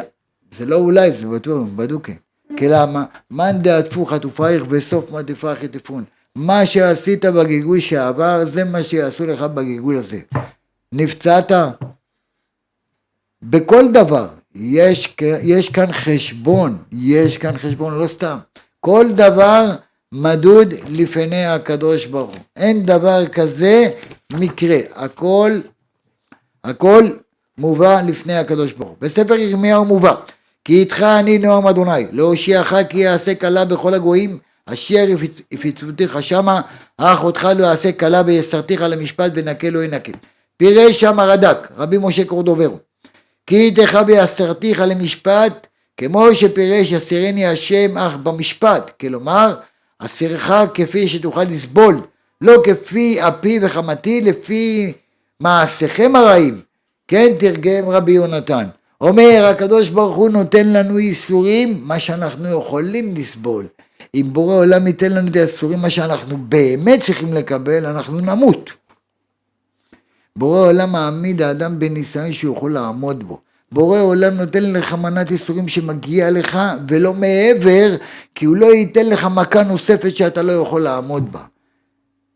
זה 0.51 0.65
לא 0.65 0.75
אולי, 0.75 1.11
זה 1.11 1.27
בטוח, 1.27 1.67
בדוקה. 1.75 2.11
כי 2.57 2.67
למה? 2.67 3.05
מאן 3.31 3.61
דעטפוך 3.61 4.13
תופייך 4.13 4.63
וסוף 4.69 5.11
תפרח 5.27 5.63
יטפון. 5.63 6.03
מה 6.35 6.65
שעשית 6.65 7.25
בגלגול 7.25 7.79
שעבר, 7.79 8.45
זה 8.45 8.63
מה 8.63 8.83
שיעשו 8.83 9.25
לך 9.25 9.41
בגלגול 9.41 9.97
הזה. 9.97 10.19
נפצעת? 10.91 11.51
בכל 13.41 13.91
דבר. 13.91 14.27
יש, 14.55 15.15
יש 15.41 15.69
כאן 15.69 15.91
חשבון, 15.91 16.77
יש 16.91 17.37
כאן 17.37 17.57
חשבון, 17.57 17.99
לא 17.99 18.07
סתם. 18.07 18.37
כל 18.79 19.05
דבר 19.15 19.65
מדוד 20.11 20.73
לפני 20.87 21.45
הקדוש 21.45 22.05
ברוך 22.05 22.33
הוא. 22.33 22.41
אין 22.55 22.85
דבר 22.85 23.27
כזה 23.27 23.91
מקרה. 24.33 24.77
הכל, 24.95 25.59
הכל 26.63 27.03
מובא 27.57 28.01
לפני 28.01 28.37
הקדוש 28.37 28.73
ברוך 28.73 28.89
הוא. 28.89 28.97
בספר 29.01 29.33
ירמיהו 29.33 29.85
מובא 29.85 30.13
כי 30.65 30.79
איתך 30.79 31.01
אני 31.01 31.37
נועם 31.37 31.67
אדוני 31.67 32.05
להושיעך 32.11 32.73
כי 32.89 32.97
יעשה 32.97 33.35
כלה 33.35 33.65
בכל 33.65 33.93
הגויים 33.93 34.37
אשר 34.65 35.05
יפיצותיך 35.51 36.23
שמה 36.23 36.61
אך 36.97 37.23
אותך 37.23 37.47
לא 37.57 37.63
יעשה 37.63 37.91
כלה 37.91 38.21
ויסרתיך 38.25 38.81
למשפט 38.81 39.31
ונקה 39.35 39.69
לא 39.69 39.83
ינקה. 39.83 40.11
פירש 40.57 40.99
שם 40.99 41.19
הרד"ק 41.19 41.67
רבי 41.77 41.97
משה 42.01 42.25
קורדוברו 42.25 42.77
כי 43.47 43.55
איתך 43.55 43.99
ויסרתיך 44.07 44.79
למשפט 44.79 45.67
כמו 45.97 46.35
שפירש 46.35 46.91
יסירני 46.91 47.47
השם 47.47 47.97
אך 47.97 48.15
במשפט 48.15 48.91
כלומר 48.99 49.55
אסירך 49.99 50.51
כפי 50.73 51.09
שתוכל 51.09 51.43
לסבול 51.43 52.01
לא 52.41 52.61
כפי 52.63 53.27
אפי 53.27 53.59
וחמתי 53.61 54.21
לפי 54.21 54.93
מעשיכם 55.39 56.15
הרעים. 56.15 56.61
כן 57.07 57.27
תרגם 57.39 57.89
רבי 57.89 58.11
יונתן 58.11 58.65
אומר 59.01 59.45
הקדוש 59.51 59.89
ברוך 59.89 60.15
הוא 60.15 60.29
נותן 60.29 60.67
לנו 60.67 60.99
ייסורים 60.99 61.81
מה 61.83 61.99
שאנחנו 61.99 62.49
יכולים 62.49 63.15
לסבול. 63.15 63.65
אם 64.15 64.25
בורא 64.31 64.55
עולם 64.55 64.87
ייתן 64.87 65.11
לנו 65.11 65.27
את 65.27 65.35
הייסורים 65.35 65.79
מה 65.79 65.89
שאנחנו 65.89 66.37
באמת 66.37 67.01
צריכים 67.01 67.33
לקבל 67.33 67.85
אנחנו 67.85 68.19
נמות. 68.19 68.69
בורא 70.35 70.59
עולם 70.59 70.91
מעמיד 70.91 71.41
האדם 71.41 71.79
בניסיון 71.79 72.31
שהוא 72.31 72.55
יכול 72.55 72.73
לעמוד 72.73 73.23
בו. 73.27 73.39
בורא 73.71 73.99
עולם 73.99 74.33
נותן 74.33 74.63
לך 74.63 74.93
מנת 74.93 75.31
ייסורים 75.31 75.67
שמגיע 75.67 76.31
לך 76.31 76.59
ולא 76.87 77.13
מעבר 77.13 77.95
כי 78.35 78.45
הוא 78.45 78.55
לא 78.55 78.65
ייתן 78.65 79.05
לך 79.05 79.25
מכה 79.25 79.63
נוספת 79.63 80.15
שאתה 80.15 80.41
לא 80.41 80.51
יכול 80.51 80.81
לעמוד 80.81 81.31
בה. 81.31 81.41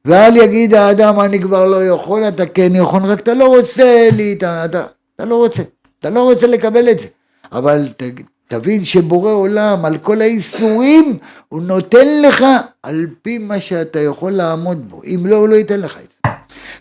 ואל 0.05 0.37
יגיד 0.37 0.73
האדם 0.73 1.19
אני 1.19 1.41
כבר 1.41 1.65
לא 1.65 1.85
יכול 1.85 2.23
אתה 2.23 2.45
כן 2.45 2.71
יכול 2.75 3.01
רק 3.03 3.19
אתה 3.19 3.33
לא 3.33 3.55
רוצה 3.55 4.09
לי 4.15 4.33
אתה, 4.33 4.65
אתה, 4.65 4.85
אתה 5.15 5.25
לא 5.25 5.35
רוצה 5.35 5.63
אתה 6.03 6.11
לא 6.11 6.23
רוצה 6.23 6.47
לקבל 6.47 6.89
את 6.89 6.99
זה. 6.99 7.07
אבל 7.51 7.87
ת, 7.97 8.03
תבין 8.47 8.85
שבורא 8.85 9.31
עולם 9.31 9.85
על 9.85 9.97
כל 9.97 10.21
האיסורים 10.21 11.17
הוא 11.49 11.61
נותן 11.61 12.21
לך 12.21 12.45
על 12.83 13.07
פי 13.21 13.37
מה 13.37 13.59
שאתה 13.59 13.99
יכול 13.99 14.31
לעמוד 14.31 14.89
בו. 14.89 15.01
אם 15.05 15.25
לא 15.25 15.35
הוא 15.35 15.47
לא 15.47 15.55
ייתן 15.55 15.79
לך 15.79 15.97
את 15.97 16.07
זה. 16.09 16.29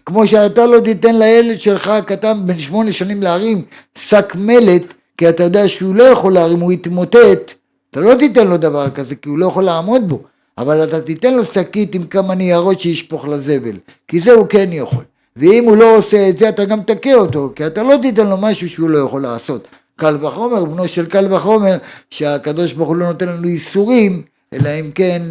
כמו 0.07 0.27
שאתה 0.27 0.67
לא 0.67 0.81
תיתן 0.81 1.19
לילד 1.19 1.61
שלך 1.61 1.89
הקטן 1.89 2.47
בן 2.47 2.59
שמונה 2.59 2.93
שנים 2.93 3.23
להרים 3.23 3.63
שק 3.99 4.33
מלט 4.39 4.83
כי 5.19 5.29
אתה 5.29 5.43
יודע 5.43 5.69
שהוא 5.69 5.95
לא 5.95 6.05
יכול 6.05 6.33
להרים 6.33 6.61
הוא 6.61 6.73
יתמוטט. 6.73 7.53
אתה 7.91 8.01
לא 8.01 8.15
תיתן 8.15 8.47
לו 8.47 8.57
דבר 8.57 8.91
כזה 8.91 9.15
כי 9.15 9.29
הוא 9.29 9.39
לא 9.39 9.47
יכול 9.47 9.65
לעמוד 9.65 10.09
בו. 10.09 10.23
אבל 10.59 10.85
אתה 10.85 11.01
תיתן 11.01 11.35
לו 11.35 11.45
שקית 11.45 11.95
עם 11.95 12.05
כמה 12.05 12.35
ניירות 12.35 12.81
שישפוך 12.81 13.29
לזבל. 13.29 13.77
כי 14.09 14.21
זה 14.21 14.33
הוא 14.33 14.47
כן 14.47 14.69
יכול 14.73 15.05
ואם 15.37 15.65
הוא 15.65 15.77
לא 15.77 15.97
עושה 15.97 16.29
את 16.29 16.39
זה 16.39 16.49
אתה 16.49 16.65
גם 16.65 16.83
תכה 16.83 17.15
אותו 17.15 17.53
כי 17.57 17.67
אתה 17.67 17.83
לא 17.83 17.97
תיתן 18.03 18.27
לו 18.27 18.37
משהו 18.37 18.69
שהוא 18.69 18.91
לא 18.91 18.99
יכול 18.99 19.23
לעשות 19.23 19.69
קל 19.97 20.25
וחומר 20.27 20.65
בנו 20.65 20.89
של 20.89 21.07
קל 21.07 21.35
וחומר 21.35 21.77
שהקדוש 22.11 22.73
ברוך 22.73 22.89
הוא 22.89 22.97
לא 22.97 23.07
נותן 23.07 23.29
לנו 23.29 23.49
איסורים 23.49 24.23
אלא 24.53 24.69
אם 24.69 24.91
כן 24.95 25.23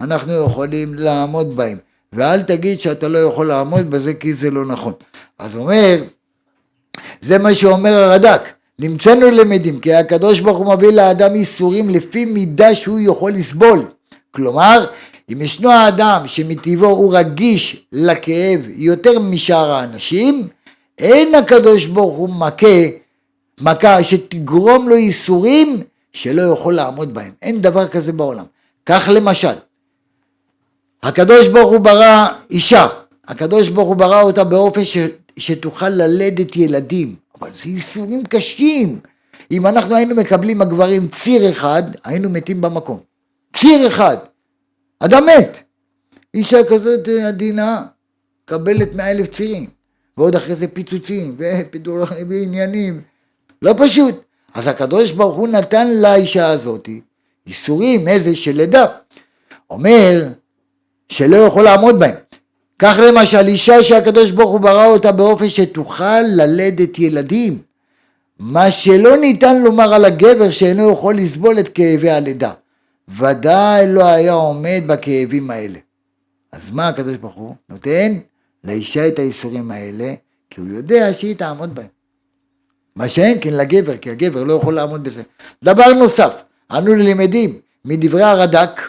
אנחנו 0.00 0.32
יכולים 0.32 0.94
לעמוד 0.94 1.56
בהם 1.56 1.78
ואל 2.12 2.42
תגיד 2.42 2.80
שאתה 2.80 3.08
לא 3.08 3.18
יכול 3.18 3.48
לעמוד 3.48 3.90
בזה 3.90 4.14
כי 4.14 4.34
זה 4.34 4.50
לא 4.50 4.66
נכון. 4.66 4.92
אז 5.38 5.56
אומר, 5.56 6.02
זה 7.20 7.38
מה 7.38 7.54
שאומר 7.54 7.94
הרד"ק, 7.94 8.48
נמצאנו 8.78 9.30
למדים 9.30 9.80
כי 9.80 9.94
הקדוש 9.94 10.40
ברוך 10.40 10.58
הוא 10.58 10.74
מביא 10.74 10.92
לאדם 10.92 11.34
איסורים 11.34 11.88
לפי 11.88 12.24
מידה 12.24 12.74
שהוא 12.74 13.00
יכול 13.02 13.32
לסבול. 13.32 13.84
כלומר, 14.30 14.86
אם 15.32 15.42
ישנו 15.42 15.70
האדם 15.70 16.22
שמטבעו 16.26 16.90
הוא 16.90 17.16
רגיש 17.16 17.86
לכאב 17.92 18.60
יותר 18.68 19.18
משאר 19.18 19.70
האנשים, 19.70 20.48
אין 20.98 21.34
הקדוש 21.34 21.86
ברוך 21.86 22.16
הוא 22.16 22.28
מכה, 22.28 22.86
מכה 23.60 24.04
שתגרום 24.04 24.88
לו 24.88 24.96
איסורים 24.96 25.82
שלא 26.12 26.42
יכול 26.42 26.74
לעמוד 26.74 27.14
בהם. 27.14 27.32
אין 27.42 27.60
דבר 27.60 27.88
כזה 27.88 28.12
בעולם. 28.12 28.44
כך 28.86 29.08
למשל, 29.12 29.54
הקדוש 31.02 31.48
ברוך 31.48 31.70
הוא 31.70 31.78
ברא 31.78 32.28
אישה, 32.50 32.86
הקדוש 33.28 33.68
ברוך 33.68 33.88
הוא 33.88 33.96
ברא 33.96 34.22
אותה 34.22 34.44
באופן 34.44 34.84
ש, 34.84 34.96
שתוכל 35.38 35.88
ללדת 35.88 36.56
ילדים, 36.56 37.14
אבל 37.40 37.50
זה 37.52 37.70
ייסורים 37.70 38.22
קשים. 38.24 39.00
אם 39.50 39.66
אנחנו 39.66 39.94
היינו 39.94 40.14
מקבלים 40.14 40.62
הגברים 40.62 41.08
ציר 41.08 41.50
אחד, 41.50 41.82
היינו 42.04 42.30
מתים 42.30 42.60
במקום. 42.60 42.98
ציר 43.56 43.86
אחד. 43.86 44.16
אדם 45.00 45.26
מת. 45.26 45.56
אישה 46.34 46.64
כזאת 46.64 47.08
עדינה, 47.08 47.82
קבלת 48.44 48.94
מאה 48.94 49.10
אלף 49.10 49.26
צירים, 49.26 49.66
ועוד 50.18 50.36
אחרי 50.36 50.54
זה 50.54 50.68
פיצוצים, 50.68 51.36
ופידורים, 51.38 52.06
ועניינים. 52.28 53.00
לא 53.62 53.74
פשוט. 53.78 54.22
אז 54.54 54.66
הקדוש 54.66 55.10
ברוך 55.10 55.36
הוא 55.36 55.48
נתן 55.48 55.88
לאישה 55.94 56.48
הזאת 56.48 56.88
ייסורים, 57.46 58.08
איזה 58.08 58.36
של 58.36 58.52
לידה. 58.52 58.86
אומר, 59.70 60.28
שלא 61.08 61.36
יכול 61.36 61.64
לעמוד 61.64 61.98
בהם. 61.98 62.14
כך 62.78 63.00
למשל 63.02 63.48
אישה 63.48 63.82
שהקדוש 63.82 64.30
ברוך 64.30 64.50
הוא 64.50 64.60
ברא 64.60 64.86
אותה 64.86 65.12
באופן 65.12 65.48
שתוכל 65.48 66.20
ללדת 66.22 66.98
ילדים. 66.98 67.58
מה 68.38 68.70
שלא 68.70 69.16
ניתן 69.16 69.62
לומר 69.62 69.94
על 69.94 70.04
הגבר 70.04 70.50
שאינו 70.50 70.92
יכול 70.92 71.16
לסבול 71.16 71.58
את 71.58 71.68
כאבי 71.68 72.10
הלידה. 72.10 72.52
ודאי 73.18 73.86
לא 73.86 74.04
היה 74.04 74.32
עומד 74.32 74.82
בכאבים 74.86 75.50
האלה. 75.50 75.78
אז 76.52 76.70
מה 76.70 76.88
הקדוש 76.88 77.16
ברוך 77.16 77.34
הוא 77.34 77.54
נותן? 77.68 78.18
לאישה 78.64 79.08
את 79.08 79.18
האיסורים 79.18 79.70
האלה, 79.70 80.14
כי 80.50 80.60
הוא 80.60 80.68
יודע 80.68 81.12
שהיא 81.12 81.36
תעמוד 81.36 81.74
בהם. 81.74 81.86
מה 82.96 83.08
שאין 83.08 83.38
כן 83.40 83.54
לגבר, 83.54 83.96
כי 83.96 84.10
הגבר 84.10 84.44
לא 84.44 84.52
יכול 84.52 84.74
לעמוד 84.74 85.04
בזה. 85.04 85.22
דבר 85.64 85.92
נוסף, 85.92 86.42
אנו 86.70 86.94
למדים 86.94 87.58
מדברי 87.84 88.22
הרד"ק, 88.22 88.80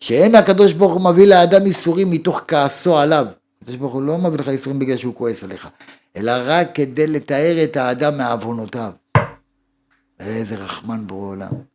שאין 0.00 0.34
הקדוש 0.34 0.72
ברוך 0.72 0.92
הוא 0.92 1.12
מביא 1.12 1.26
לאדם 1.26 1.66
איסורים 1.66 2.10
מתוך 2.10 2.44
כעסו 2.48 2.98
עליו. 2.98 3.26
הקדוש 3.62 3.76
ברוך 3.76 3.92
הוא 3.92 4.02
לא 4.02 4.18
מביא 4.18 4.38
לך 4.38 4.48
איסורים 4.48 4.78
בגלל 4.78 4.96
שהוא 4.96 5.14
כועס 5.14 5.44
עליך, 5.44 5.68
אלא 6.16 6.32
רק 6.44 6.68
כדי 6.74 7.06
לתאר 7.06 7.64
את 7.64 7.76
האדם 7.76 8.18
מעוונותיו. 8.18 8.92
איזה 10.20 10.54
רחמן 10.54 11.06
ברור 11.06 11.24
עולם. 11.24 11.69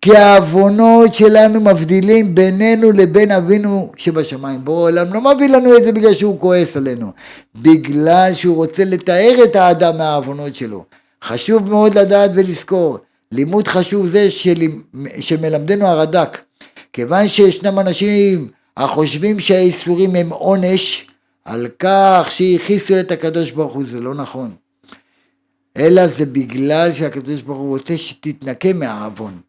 כי 0.00 0.16
העוונות 0.16 1.14
שלנו 1.14 1.60
מבדילים 1.60 2.34
בינינו 2.34 2.92
לבין 2.92 3.30
אבינו 3.30 3.92
שבשמיים. 3.96 4.64
ברור 4.64 4.80
עולם 4.80 5.14
לא 5.14 5.20
מביא 5.20 5.48
לנו 5.48 5.76
את 5.76 5.84
זה 5.84 5.92
בגלל 5.92 6.14
שהוא 6.14 6.40
כועס 6.40 6.76
עלינו, 6.76 7.12
בגלל 7.54 8.30
שהוא 8.34 8.56
רוצה 8.56 8.84
לתאר 8.84 9.34
את 9.44 9.56
האדם 9.56 9.98
מהעוונות 9.98 10.54
שלו. 10.54 10.84
חשוב 11.24 11.70
מאוד 11.70 11.98
לדעת 11.98 12.30
ולזכור, 12.34 12.98
לימוד 13.32 13.68
חשוב 13.68 14.08
זה 14.08 14.30
של... 14.30 14.54
שמלמדנו 15.20 15.86
הרד"ק, 15.86 16.38
כיוון 16.92 17.28
שישנם 17.28 17.78
אנשים 17.78 18.48
החושבים 18.76 19.40
שהאיסורים 19.40 20.16
הם 20.16 20.30
עונש 20.30 21.06
על 21.44 21.66
כך 21.78 22.28
שהכיסו 22.30 23.00
את 23.00 23.10
הקדוש 23.10 23.50
ברוך 23.50 23.72
הוא, 23.72 23.84
זה 23.90 24.00
לא 24.00 24.14
נכון. 24.14 24.50
אלא 25.76 26.06
זה 26.06 26.26
בגלל 26.26 26.92
שהקדוש 26.92 27.42
ברוך 27.42 27.58
הוא 27.58 27.68
רוצה 27.68 27.98
שתתנקה 27.98 28.72
מהעוון. 28.72 29.47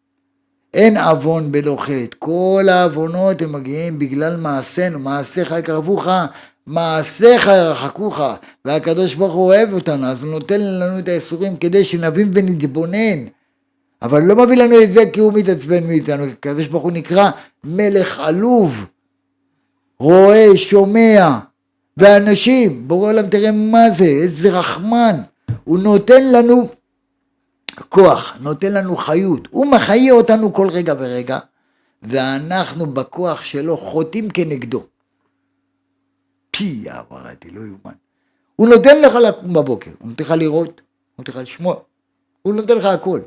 אין 0.74 0.96
עוון 0.96 1.52
בלא 1.52 1.76
חטא, 1.80 2.16
כל 2.18 2.66
העוונות 2.68 3.42
הם 3.42 3.52
מגיעים 3.52 3.98
בגלל 3.98 4.36
מעשינו, 4.36 4.98
מעשיך 4.98 5.54
יקרבוך, 5.58 6.08
מעשיך 6.66 7.46
ירחקוך, 7.46 8.20
והקדוש 8.64 9.14
ברוך 9.14 9.34
הוא 9.34 9.46
אוהב 9.46 9.72
אותנו, 9.72 10.06
אז 10.06 10.22
הוא 10.22 10.30
נותן 10.30 10.60
לנו 10.60 10.98
את 10.98 11.08
האיסורים 11.08 11.56
כדי 11.56 11.84
שנבין 11.84 12.30
ונתבונן. 12.32 13.26
אבל 14.02 14.22
לא 14.22 14.36
מביא 14.36 14.56
לנו 14.56 14.82
את 14.82 14.92
זה 14.92 15.10
כי 15.12 15.20
הוא 15.20 15.32
מתעצבן 15.32 15.86
מאיתנו, 15.86 16.24
הקדוש 16.24 16.66
ברוך 16.66 16.82
הוא 16.82 16.92
נקרא 16.92 17.30
מלך 17.64 18.18
עלוב, 18.18 18.86
רואה, 19.98 20.46
שומע, 20.56 21.38
ואנשים, 21.96 22.88
בורא 22.88 23.08
עולם 23.08 23.26
תראה 23.26 23.50
מה 23.50 23.90
זה, 23.98 24.04
איזה 24.04 24.58
רחמן, 24.58 25.16
הוא 25.64 25.78
נותן 25.78 26.32
לנו 26.32 26.68
כוח, 27.88 28.36
נותן 28.40 28.72
לנו 28.72 28.96
חיות, 28.96 29.48
הוא 29.50 29.66
מחיה 29.66 30.12
אותנו 30.12 30.52
כל 30.52 30.68
רגע 30.68 30.94
ורגע, 30.98 31.38
ואנחנו 32.02 32.86
בכוח 32.86 33.44
שלו 33.44 33.76
חוטאים 33.76 34.30
כנגדו. 34.30 34.82
פי, 36.50 36.84
אמרתי, 36.90 37.50
לא 37.50 37.60
יאומן. 37.60 37.92
הוא 38.56 38.68
נותן 38.68 39.00
לך 39.02 39.14
לקום 39.14 39.52
בבוקר, 39.52 39.90
הוא 39.98 40.08
נותן 40.08 40.24
לך 40.24 40.30
לראות, 40.30 40.80
הוא 41.16 41.24
נותן 41.24 41.32
לך 41.32 41.38
לשמוע, 41.38 41.74
הוא 42.42 42.54
נותן 42.54 42.76
לך 42.76 42.84
הכל, 42.84 43.20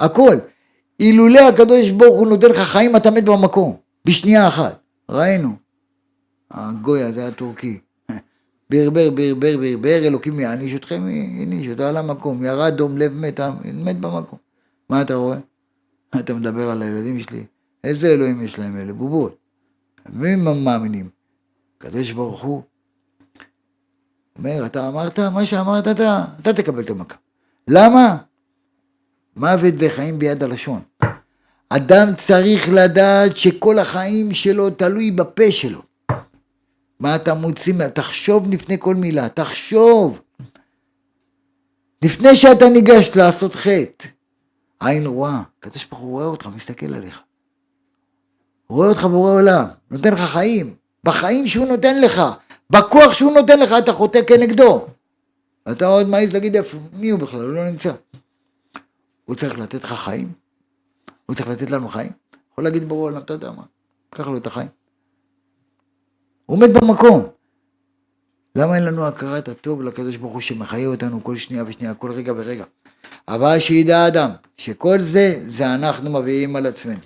הכל. 0.00 0.36
אילולא 1.00 1.40
הקדוש 1.40 1.90
ברוך 1.90 2.18
הוא 2.18 2.26
נותן 2.26 2.46
לך 2.46 2.56
חיים, 2.58 2.96
אתה 2.96 3.10
מת 3.10 3.24
במקום, 3.24 3.76
בשנייה 4.04 4.48
אחת. 4.48 4.80
ראינו. 5.08 5.56
הגוי 6.50 7.02
הזה 7.02 7.28
הטורקי. 7.28 7.78
ברבר, 8.70 9.10
ברבר, 9.10 9.56
ברבר, 9.56 9.98
אלוקים 10.06 10.40
יעניש 10.40 10.74
אתכם, 10.74 11.02
העניש 11.38 11.68
אותו 11.68 11.82
על 11.82 11.96
המקום, 11.96 12.44
ירד 12.44 12.76
דום 12.76 12.96
לב 12.96 13.12
מת, 13.12 13.40
מת 13.74 14.00
במקום. 14.00 14.38
מה 14.88 15.02
אתה 15.02 15.14
רואה? 15.14 15.38
אתה 16.20 16.34
מדבר 16.34 16.70
על 16.70 16.82
הילדים 16.82 17.20
שלי? 17.20 17.44
איזה 17.84 18.06
אלוהים 18.06 18.42
יש 18.42 18.58
להם 18.58 18.76
אלה? 18.76 18.92
בובות. 18.92 19.36
מי 20.12 20.34
מאמינים? 20.36 21.08
הקדוש 21.78 22.12
ברוך 22.12 22.42
הוא 22.42 22.62
אומר, 24.38 24.66
אתה 24.66 24.88
אמרת 24.88 25.18
מה 25.18 25.46
שאמרת, 25.46 25.88
אתה, 25.88 26.24
אתה 26.40 26.52
תקבל 26.52 26.82
את 26.82 26.90
המכה. 26.90 27.16
למה? 27.68 28.16
מוות 29.36 29.74
וחיים 29.78 30.18
ביד 30.18 30.42
הלשון. 30.42 30.80
אדם 31.68 32.08
צריך 32.16 32.68
לדעת 32.72 33.36
שכל 33.36 33.78
החיים 33.78 34.34
שלו 34.34 34.70
תלוי 34.70 35.10
בפה 35.10 35.52
שלו. 35.52 35.82
מה 37.00 37.16
אתה 37.16 37.34
מוציא, 37.34 37.88
תחשוב 37.88 38.48
לפני 38.50 38.76
כל 38.78 38.94
מילה, 38.94 39.28
תחשוב. 39.28 40.20
לפני 42.04 42.36
שאתה 42.36 42.68
ניגש 42.68 43.10
לעשות 43.16 43.54
חטא, 43.54 44.08
עין 44.80 45.06
רואה, 45.06 45.42
הקדוש 45.58 45.86
ברוך 45.86 46.00
הוא 46.00 46.10
רואה 46.10 46.26
אותך, 46.26 46.48
מסתכל 46.54 46.94
עליך. 46.94 47.22
הוא 48.66 48.76
רואה 48.76 48.88
אותך 48.88 49.04
בורא 49.04 49.32
עולם, 49.32 49.64
נותן 49.90 50.12
לך 50.12 50.20
חיים, 50.20 50.74
בחיים 51.04 51.48
שהוא 51.48 51.66
נותן 51.66 52.00
לך, 52.00 52.22
בכוח 52.70 53.14
שהוא 53.14 53.32
נותן 53.32 53.60
לך, 53.60 53.72
אתה 53.78 53.92
חוטא 53.92 54.18
כנגדו. 54.26 54.86
אתה 55.70 55.86
עוד 55.86 56.08
מעז 56.08 56.32
להגיד 56.32 56.56
איפה, 56.56 56.78
מי 56.92 57.10
הוא 57.10 57.20
בכלל, 57.20 57.40
הוא 57.40 57.52
לא 57.52 57.70
נמצא. 57.70 57.92
הוא 59.24 59.36
צריך 59.36 59.58
לתת 59.58 59.84
לך 59.84 59.92
חיים, 59.92 60.32
הוא 61.26 61.36
צריך 61.36 61.48
לתת 61.48 61.70
לנו 61.70 61.88
חיים. 61.88 62.12
יכול 62.52 62.64
להגיד 62.64 62.88
בורא 62.88 63.10
עולם, 63.10 63.18
אתה 63.18 63.32
יודע 63.32 63.50
מה, 63.50 63.62
קח 64.10 64.28
לו 64.28 64.36
את 64.36 64.46
החיים. 64.46 64.68
עומד 66.46 66.72
במקום. 66.72 67.26
למה 68.56 68.76
אין 68.76 68.84
לנו 68.84 69.06
הכרת 69.06 69.48
הטוב 69.48 69.82
לקדוש 69.82 70.16
ברוך 70.16 70.32
הוא 70.32 70.40
שמחיה 70.40 70.88
אותנו 70.88 71.24
כל 71.24 71.36
שנייה 71.36 71.64
ושנייה, 71.66 71.94
כל 71.94 72.10
רגע 72.10 72.32
ורגע? 72.36 72.64
אבל 73.28 73.58
שידע 73.58 73.98
האדם 73.98 74.30
שכל 74.56 75.00
זה, 75.00 75.40
זה 75.48 75.74
אנחנו 75.74 76.10
מביאים 76.10 76.56
על 76.56 76.66
עצמנו. 76.66 76.98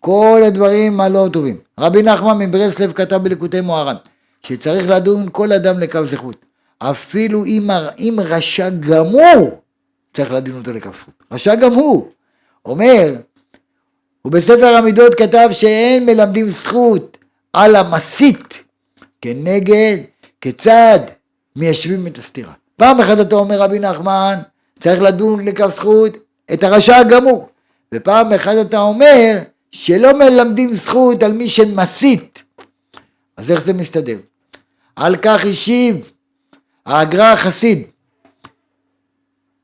כל 0.00 0.40
הדברים 0.46 1.00
הלא 1.00 1.28
טובים. 1.32 1.56
רבי 1.78 2.02
נחמן 2.02 2.38
מברסלב 2.38 2.92
כתב 2.92 3.16
בליקוטי 3.16 3.60
מוהר"ן, 3.60 3.96
שצריך 4.42 4.88
לדון 4.88 5.28
כל 5.32 5.52
אדם 5.52 5.78
לקו 5.78 6.06
זכות. 6.06 6.36
אפילו 6.78 7.44
אם, 7.44 7.70
אם 7.98 8.16
רשע 8.24 8.68
גמור, 8.70 9.60
צריך 10.14 10.32
לדון 10.32 10.56
אותו 10.56 10.72
לקו 10.72 10.90
זכות. 10.98 11.14
רשע 11.32 11.54
גמור. 11.54 12.10
אומר, 12.64 13.14
ובספר 14.24 14.66
המידות 14.66 15.14
כתב 15.14 15.48
שאין 15.52 16.06
מלמדים 16.06 16.50
זכות 16.50 17.18
על 17.52 17.76
המסית 17.76 18.64
כנגד, 19.22 19.96
כיצד 20.40 20.98
מיישבים 21.56 22.06
את 22.06 22.18
הסתירה. 22.18 22.52
פעם 22.76 23.00
אחת 23.00 23.20
אתה 23.20 23.34
אומר 23.34 23.60
רבי 23.60 23.78
נחמן, 23.78 24.34
צריך 24.80 25.00
לדון 25.00 25.48
לכף 25.48 25.76
זכות 25.76 26.18
את 26.52 26.62
הרשע 26.62 26.96
הגמור. 26.96 27.48
ופעם 27.94 28.32
אחת 28.32 28.54
אתה 28.60 28.80
אומר 28.80 29.38
שלא 29.72 30.18
מלמדים 30.18 30.74
זכות 30.74 31.22
על 31.22 31.32
מי 31.32 31.48
שמסית. 31.48 32.42
אז 33.36 33.50
איך 33.50 33.64
זה 33.64 33.72
מסתדר? 33.72 34.16
על 34.96 35.16
כך 35.16 35.44
השיב 35.46 36.10
האגרא 36.86 37.32
החסיד. 37.32 37.82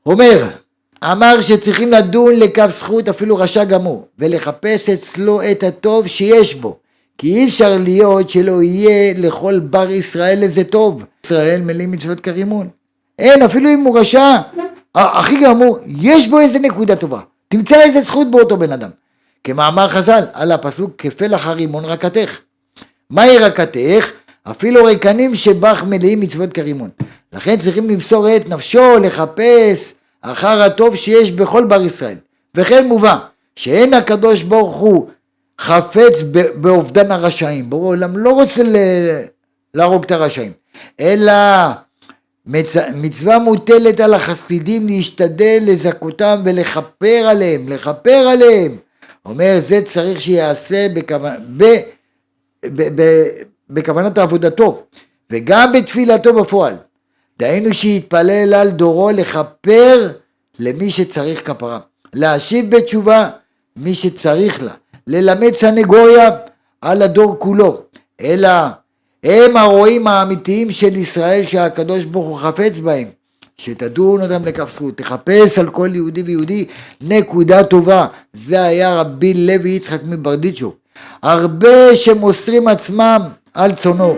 אומר, 0.05 0.49
אמר 1.03 1.41
שצריכים 1.41 1.91
לדון 1.91 2.33
לכף 2.35 2.69
זכות 2.69 3.09
אפילו 3.09 3.37
רשע 3.37 3.63
גמור, 3.63 4.07
ולחפש 4.19 4.89
אצלו 4.89 5.41
את 5.51 5.63
הטוב 5.63 6.07
שיש 6.07 6.55
בו, 6.55 6.79
כי 7.17 7.27
אי 7.33 7.45
אפשר 7.45 7.77
להיות 7.79 8.29
שלא 8.29 8.63
יהיה 8.63 9.13
לכל 9.17 9.59
בר 9.59 9.89
ישראל 9.89 10.43
איזה 10.43 10.63
טוב. 10.63 11.03
ישראל 11.25 11.61
מלאים 11.61 11.91
מצוות 11.91 12.19
כרימון. 12.19 12.69
אין, 13.19 13.41
אפילו 13.41 13.69
אם 13.69 13.79
הוא 13.79 13.99
רשע, 13.99 14.37
הכי 14.95 15.43
גמור, 15.43 15.79
יש 15.85 16.27
בו 16.27 16.39
איזה 16.39 16.59
נקודה 16.59 16.95
טובה. 16.95 17.19
תמצא 17.47 17.81
איזה 17.81 18.01
זכות 18.01 18.31
באותו 18.31 18.57
בן 18.57 18.71
אדם. 18.71 18.89
כמאמר 19.43 19.87
חז"ל, 19.87 20.23
על 20.33 20.51
הפסוק 20.51 20.91
כפלח 20.97 21.47
הרימון 21.47 21.85
רקתך. 21.85 22.39
מהי 23.09 23.37
רקתך? 23.37 24.11
אפילו 24.43 24.83
ריקנים 24.83 25.35
שבך 25.35 25.83
מלאים 25.87 26.19
מצוות 26.19 26.53
כרימון. 26.53 26.89
לכן 27.33 27.59
צריכים 27.59 27.89
למסור 27.89 28.35
את 28.35 28.49
נפשו, 28.49 28.99
לחפש 28.99 29.93
אחר 30.21 30.61
הטוב 30.61 30.95
שיש 30.95 31.31
בכל 31.31 31.65
בר 31.65 31.81
ישראל. 31.81 32.17
וכן 32.55 32.87
מובא, 32.87 33.17
שאין 33.55 33.93
הקדוש 33.93 34.43
ברוך 34.43 34.75
הוא 34.75 35.09
חפץ 35.61 36.21
באובדן 36.55 37.11
הרשעים, 37.11 37.69
ברור 37.69 37.85
עולם 37.85 38.17
לא 38.17 38.31
רוצה 38.33 38.63
להרוג 39.73 40.03
את 40.03 40.11
הרשעים, 40.11 40.51
אלא 40.99 41.33
מצ... 42.45 42.75
מצווה 42.95 43.39
מוטלת 43.39 43.99
על 43.99 44.13
החסידים 44.13 44.87
להשתדל 44.87 45.59
לזכותם 45.61 46.41
ולכפר 46.45 47.25
עליהם, 47.29 47.69
לכפר 47.69 48.27
עליהם. 48.31 48.75
אומר 49.25 49.59
זה 49.67 49.79
צריך 49.93 50.21
שיעשה 50.21 50.87
בכוונ... 50.93 51.35
ב... 51.57 51.63
ב... 52.65 53.01
ב... 53.01 53.27
בכוונת 53.69 54.17
עבודתו 54.17 54.83
וגם 55.31 55.71
בתפילתו 55.71 56.33
בפועל. 56.33 56.75
דהיינו 57.39 57.73
שיתפלל 57.73 58.53
על 58.53 58.69
דורו 58.69 59.11
לכפר 59.11 60.11
למי 60.59 60.91
שצריך 60.91 61.47
כפרה, 61.47 61.79
להשיב 62.13 62.75
בתשובה 62.75 63.29
מי 63.75 63.95
שצריך 63.95 64.63
לה, 64.63 64.73
ללמד 65.07 65.55
סנגוריה 65.55 66.29
על 66.81 67.01
הדור 67.01 67.35
כולו, 67.39 67.81
אלא 68.21 68.49
הם 69.23 69.57
הרועים 69.57 70.07
האמיתיים 70.07 70.71
של 70.71 70.95
ישראל 70.95 71.43
שהקדוש 71.43 72.05
ברוך 72.05 72.27
הוא 72.27 72.37
חפץ 72.37 72.73
בהם, 72.83 73.07
שתדון 73.57 74.21
אותם 74.21 74.45
לכף 74.45 74.73
זכות, 74.75 74.97
תחפש 74.97 75.59
על 75.59 75.69
כל 75.69 75.89
יהודי 75.93 76.21
ויהודי 76.21 76.65
נקודה 77.01 77.63
טובה, 77.63 78.07
זה 78.33 78.63
היה 78.63 79.01
רבי 79.01 79.33
לוי 79.33 79.69
יצחק 79.69 79.99
מברדיצ'ו, 80.03 80.73
הרבה 81.23 81.95
שמוסרים 81.95 82.67
עצמם 82.67 83.21
על 83.53 83.71
צונו, 83.75 84.17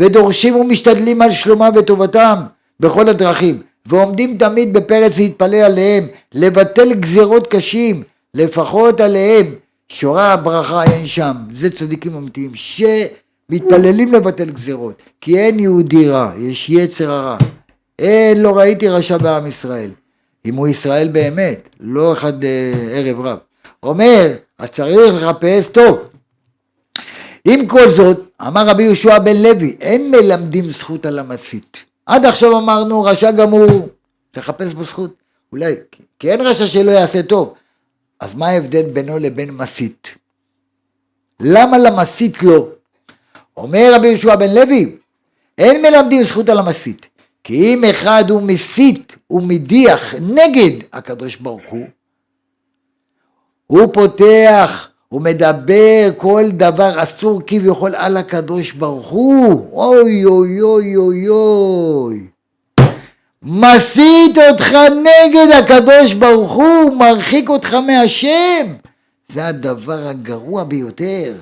ודורשים 0.00 0.56
ומשתדלים 0.56 1.22
על 1.22 1.30
שלומם 1.30 1.70
וטובתם 1.74 2.36
בכל 2.80 3.08
הדרכים, 3.08 3.62
ועומדים 3.86 4.38
תמיד 4.38 4.72
בפרץ 4.72 5.18
להתפלל 5.18 5.54
עליהם, 5.64 6.06
לבטל 6.34 6.94
גזרות 6.94 7.46
קשים, 7.46 8.02
לפחות 8.34 9.00
עליהם, 9.00 9.46
שורה 9.92 10.32
הברכה 10.32 10.82
אין 10.82 11.06
שם, 11.06 11.36
זה 11.54 11.70
צדיקים 11.70 12.14
אמיתיים, 12.14 12.50
שמתפללים 12.54 14.12
לבטל 14.12 14.50
גזירות, 14.50 15.02
כי 15.20 15.38
אין 15.38 15.60
יהודי 15.60 16.08
רע, 16.08 16.32
יש 16.38 16.70
יצר 16.70 17.10
הרע. 17.10 17.36
אין, 17.98 18.42
לא 18.42 18.58
ראיתי 18.58 18.88
רשע 18.88 19.16
בעם 19.16 19.46
ישראל. 19.46 19.90
אם 20.46 20.54
הוא 20.54 20.68
ישראל 20.68 21.08
באמת, 21.08 21.68
לא 21.80 22.12
אחד 22.12 22.44
אה, 22.44 22.72
ערב 22.90 23.20
רב. 23.20 23.38
אומר, 23.82 24.32
אז 24.58 24.68
צריך 24.68 25.14
לחפש 25.14 25.68
טוב. 25.68 25.98
עם 27.44 27.66
כל 27.66 27.90
זאת, 27.90 28.20
אמר 28.46 28.66
רבי 28.66 28.82
יהושע 28.82 29.18
בן 29.18 29.36
לוי, 29.36 29.76
אין 29.80 30.10
מלמדים 30.10 30.70
זכות 30.70 31.06
על 31.06 31.18
המסית. 31.18 31.76
עד 32.06 32.24
עכשיו 32.24 32.58
אמרנו, 32.58 33.02
רשע 33.02 33.30
גמור, 33.30 33.88
תחפש 34.30 34.72
בו 34.72 34.84
זכות. 34.84 35.14
אולי, 35.52 35.74
כי 36.18 36.30
אין 36.30 36.40
רשע 36.40 36.66
שלא 36.66 36.90
יעשה 36.90 37.22
טוב. 37.22 37.54
אז 38.20 38.34
מה 38.34 38.48
ההבדל 38.48 38.82
בינו 38.92 39.18
לבין 39.18 39.50
מסית? 39.50 40.14
למה 41.40 41.78
למסית 41.78 42.42
לא? 42.42 42.68
אומר 43.56 43.92
רבי 43.94 44.08
יהושע 44.08 44.36
בן 44.36 44.54
לוי, 44.54 44.96
אין 45.58 45.82
מלמדים 45.82 46.24
זכות 46.24 46.48
על 46.48 46.58
המסית, 46.58 47.06
כי 47.44 47.74
אם 47.74 47.84
אחד 47.90 48.24
הוא 48.28 48.42
מסית 48.42 49.16
ומדיח 49.30 50.14
נגד 50.14 50.86
הקדוש 50.92 51.36
ברוך 51.36 51.66
הוא, 51.68 51.86
הוא 53.66 53.92
פותח 53.92 54.88
הוא 55.08 55.22
מדבר 55.22 56.10
כל 56.16 56.44
דבר 56.52 57.02
אסור 57.02 57.42
כביכול 57.46 57.94
על 57.94 58.16
הקדוש 58.16 58.72
ברוך 58.72 59.08
הוא, 59.08 59.70
אוי 59.72 60.24
אוי 60.24 60.60
אוי 60.62 60.96
אוי 60.96 61.28
אוי. 61.28 62.26
מסית 63.42 64.38
אותך 64.50 64.72
נגד 65.02 65.46
הקדוש 65.58 66.12
ברוך 66.12 66.52
הוא, 66.52 66.94
מרחיק 66.96 67.48
אותך 67.48 67.74
מהשם. 67.74 68.66
זה 69.32 69.46
הדבר 69.46 70.08
הגרוע 70.08 70.64
ביותר. 70.64 71.32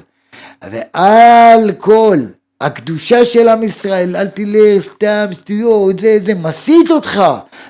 ועל 0.71 1.73
כל 1.79 2.19
הקדושה 2.61 3.25
של 3.25 3.49
עם 3.49 3.63
ישראל, 3.63 4.17
אל 4.17 4.29
תלך 4.29 4.85
סתם 4.95 5.27
סטויות, 5.33 6.01
זה, 6.01 6.19
זה 6.25 6.35
מסית 6.35 6.91
אותך, 6.91 7.23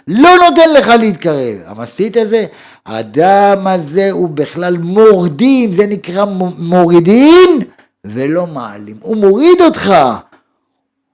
לא 0.09 0.31
נותן 0.49 0.71
לך 0.77 0.89
להתקרב. 0.89 1.57
המסית 1.67 2.17
הזה, 2.17 2.47
האדם 2.87 3.67
הזה 3.67 4.11
הוא 4.11 4.29
בכלל 4.29 4.79
מורדים, 4.79 5.75
זה 5.75 5.87
נקרא 5.87 6.25
מורידין 6.59 7.61
ולא 8.05 8.47
מעלים. 8.47 8.97
הוא 9.01 9.17
מוריד 9.17 9.61
אותך. 9.61 9.95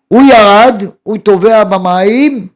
הוא 0.08 0.22
ירד, 0.22 0.82
הוא 1.02 1.18
טובע 1.18 1.64
במים, 1.64 2.46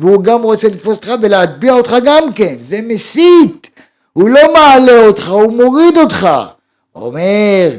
והוא 0.00 0.22
גם 0.22 0.42
רוצה 0.42 0.68
לתפוס 0.68 0.92
אותך 0.92 1.10
ולהטביע 1.22 1.72
אותך 1.72 1.96
גם 2.04 2.32
כן, 2.32 2.56
זה 2.68 2.80
מסית. 2.82 3.70
הוא 4.12 4.28
לא 4.28 4.52
מעלה 4.52 5.06
אותך, 5.06 5.28
הוא 5.28 5.52
מוריד 5.52 5.96
אותך. 5.96 6.28
אומר, 6.94 7.70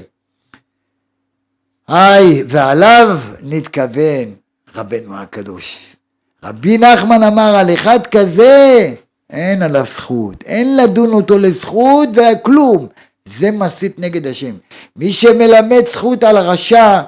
היי, 1.88 2.44
ועליו 2.48 3.20
נתכוון 3.42 4.34
רבנו 4.76 5.18
הקדוש. 5.18 5.96
רבי 6.44 6.78
נחמן 6.78 7.24
אמר 7.24 7.56
על 7.56 7.74
אחד 7.74 8.08
כזה, 8.08 8.94
אין 9.30 9.62
עליו 9.62 9.86
זכות, 9.86 10.44
אין 10.44 10.78
לדון 10.78 11.14
אותו 11.14 11.38
לזכות 11.38 12.10
וכלום. 12.14 12.88
זה 13.26 13.52
מסית 13.52 14.00
נגד 14.00 14.28
השם. 14.28 14.54
מי 14.96 15.12
שמלמד 15.12 15.84
זכות 15.92 16.24
על 16.24 16.38
רשע, 16.38 17.02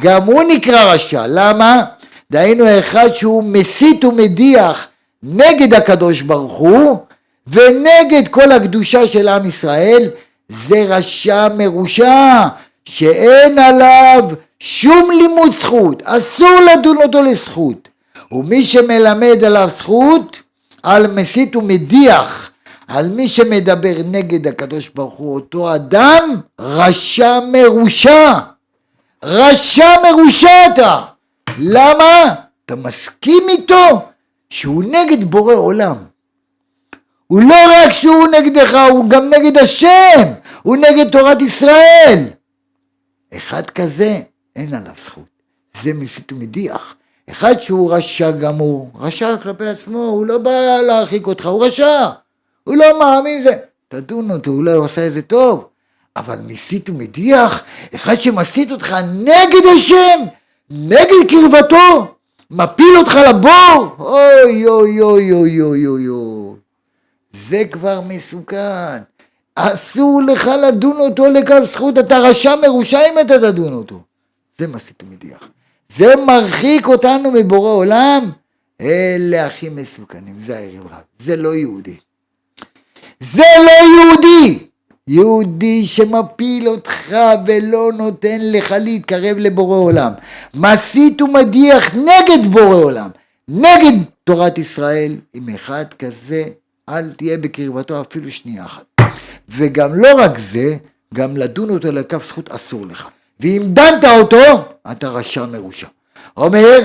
גם 0.00 0.22
הוא 0.22 0.42
נקרא 0.42 0.94
רשע. 0.94 1.24
למה? 1.28 1.84
דהיינו 2.32 2.64
אחד 2.78 3.08
שהוא 3.14 3.44
מסית 3.44 4.04
ומדיח 4.04 4.86
נגד 5.22 5.74
הקדוש 5.74 6.20
ברוך 6.20 6.52
הוא 6.52 6.96
ונגד 7.46 8.28
כל 8.30 8.52
הקדושה 8.52 9.06
של 9.06 9.28
עם 9.28 9.46
ישראל, 9.46 10.10
זה 10.68 10.84
רשע 10.88 11.48
מרושע. 11.58 12.46
שאין 12.84 13.58
עליו 13.58 14.24
שום 14.60 15.10
לימוד 15.10 15.52
זכות, 15.52 16.02
אסור 16.04 16.60
לדון 16.72 16.96
אותו 17.02 17.22
לזכות. 17.22 17.88
ומי 18.32 18.64
שמלמד 18.64 19.44
עליו 19.44 19.68
זכות, 19.78 20.36
על 20.82 21.06
מסית 21.06 21.56
ומדיח, 21.56 22.50
על 22.88 23.08
מי 23.08 23.28
שמדבר 23.28 23.94
נגד 24.10 24.46
הקדוש 24.46 24.88
ברוך 24.94 25.14
הוא, 25.14 25.34
אותו 25.34 25.74
אדם 25.74 26.40
רשע 26.60 27.40
מרושע. 27.52 28.32
רשע 29.24 29.94
מרושע 30.02 30.66
אתה. 30.74 31.00
למה? 31.58 32.34
אתה 32.64 32.76
מסכים 32.76 33.42
איתו 33.48 34.08
שהוא 34.50 34.84
נגד 34.84 35.24
בורא 35.24 35.54
עולם. 35.54 35.96
הוא 37.26 37.42
לא 37.42 37.56
רק 37.72 37.92
שהוא 37.92 38.26
נגדך, 38.28 38.76
הוא 38.90 39.10
גם 39.10 39.30
נגד 39.30 39.58
השם, 39.58 40.32
הוא 40.62 40.76
נגד 40.76 41.10
תורת 41.10 41.42
ישראל. 41.42 42.24
אחד 43.36 43.70
כזה, 43.70 44.20
אין 44.56 44.74
עליו 44.74 44.92
זכות. 45.04 45.24
זה 45.82 45.94
מסית 45.94 46.32
ומדיח. 46.32 46.94
אחד 47.30 47.60
שהוא 47.60 47.92
רשע 47.92 48.30
גמור, 48.30 48.90
רשע 48.98 49.36
כלפי 49.42 49.68
עצמו, 49.68 49.98
הוא 49.98 50.26
לא 50.26 50.38
בא 50.38 50.80
להרחיק 50.86 51.26
אותך, 51.26 51.46
הוא 51.46 51.66
רשע. 51.66 52.10
הוא 52.64 52.76
לא 52.76 52.98
מאמין 52.98 53.42
זה. 53.42 53.56
תדון 53.88 54.30
אותו, 54.30 54.50
אולי 54.50 54.72
הוא 54.72 54.84
עשה 54.84 55.00
איזה 55.00 55.22
טוב. 55.22 55.68
אבל 56.16 56.38
מסית 56.46 56.90
ומדיח, 56.90 57.62
אחד 57.94 58.20
שמסית 58.20 58.72
אותך 58.72 58.96
נגד 59.14 59.66
השם, 59.76 60.20
נגד 60.74 61.28
קרבתו, 61.28 62.14
מפיל 62.50 62.96
אותך 62.96 63.18
לבור, 63.28 63.96
אוי 63.98 64.66
אוי 64.66 65.00
אוי 65.00 65.32
אוי 65.32 65.60
אוי 65.62 65.86
אוי 65.86 66.08
אוי. 66.08 66.56
זה 67.48 67.62
כבר 67.70 68.00
מסוכן. 68.00 69.02
אסור 69.54 70.22
לך 70.26 70.50
לדון 70.68 70.96
אותו 70.96 71.30
לכף 71.30 71.60
זכות, 71.72 71.98
אתה 71.98 72.18
רשע 72.18 72.54
מרושע 72.56 73.00
אם 73.12 73.18
אתה 73.18 73.38
תדון 73.38 73.72
אותו. 73.72 74.00
זה 74.58 74.66
מסית 74.66 75.02
ומדיח. 75.02 75.48
זה 75.88 76.16
מרחיק 76.26 76.86
אותנו 76.86 77.30
מבורא 77.30 77.70
עולם. 77.70 78.30
אלה 78.80 79.46
הכי 79.46 79.68
מסוכנים, 79.68 80.36
זה 80.40 80.58
הערב 80.58 80.86
רב. 80.90 81.00
זה 81.18 81.36
לא 81.36 81.54
יהודי. 81.54 81.96
זה 83.20 83.42
לא 83.58 83.70
יהודי! 83.70 84.71
יהודי 85.08 85.84
שמפיל 85.84 86.68
אותך 86.68 87.16
ולא 87.46 87.90
נותן 87.98 88.38
לך 88.40 88.74
להתקרב 88.80 89.38
לבורא 89.38 89.76
עולם. 89.76 90.12
מסית 90.54 91.22
ומדיח 91.22 91.94
נגד 91.94 92.46
בורא 92.50 92.74
עולם. 92.74 93.10
נגד 93.48 93.98
תורת 94.24 94.58
ישראל. 94.58 95.16
עם 95.34 95.48
אחד 95.54 95.84
כזה, 95.98 96.44
אל 96.88 97.12
תהיה 97.12 97.38
בקרבתו 97.38 98.00
אפילו 98.00 98.30
שנייה 98.30 98.64
אחת. 98.64 98.84
וגם 99.48 99.94
לא 99.94 100.08
רק 100.18 100.38
זה, 100.38 100.76
גם 101.14 101.36
לדון 101.36 101.70
אותו 101.70 101.92
לכף 101.92 102.28
זכות 102.28 102.50
אסור 102.50 102.86
לך. 102.86 103.08
ואם 103.40 103.62
דנת 103.66 104.04
אותו, 104.04 104.64
אתה 104.90 105.08
רשע 105.08 105.46
מרושע. 105.46 105.86
אומר, 106.36 106.78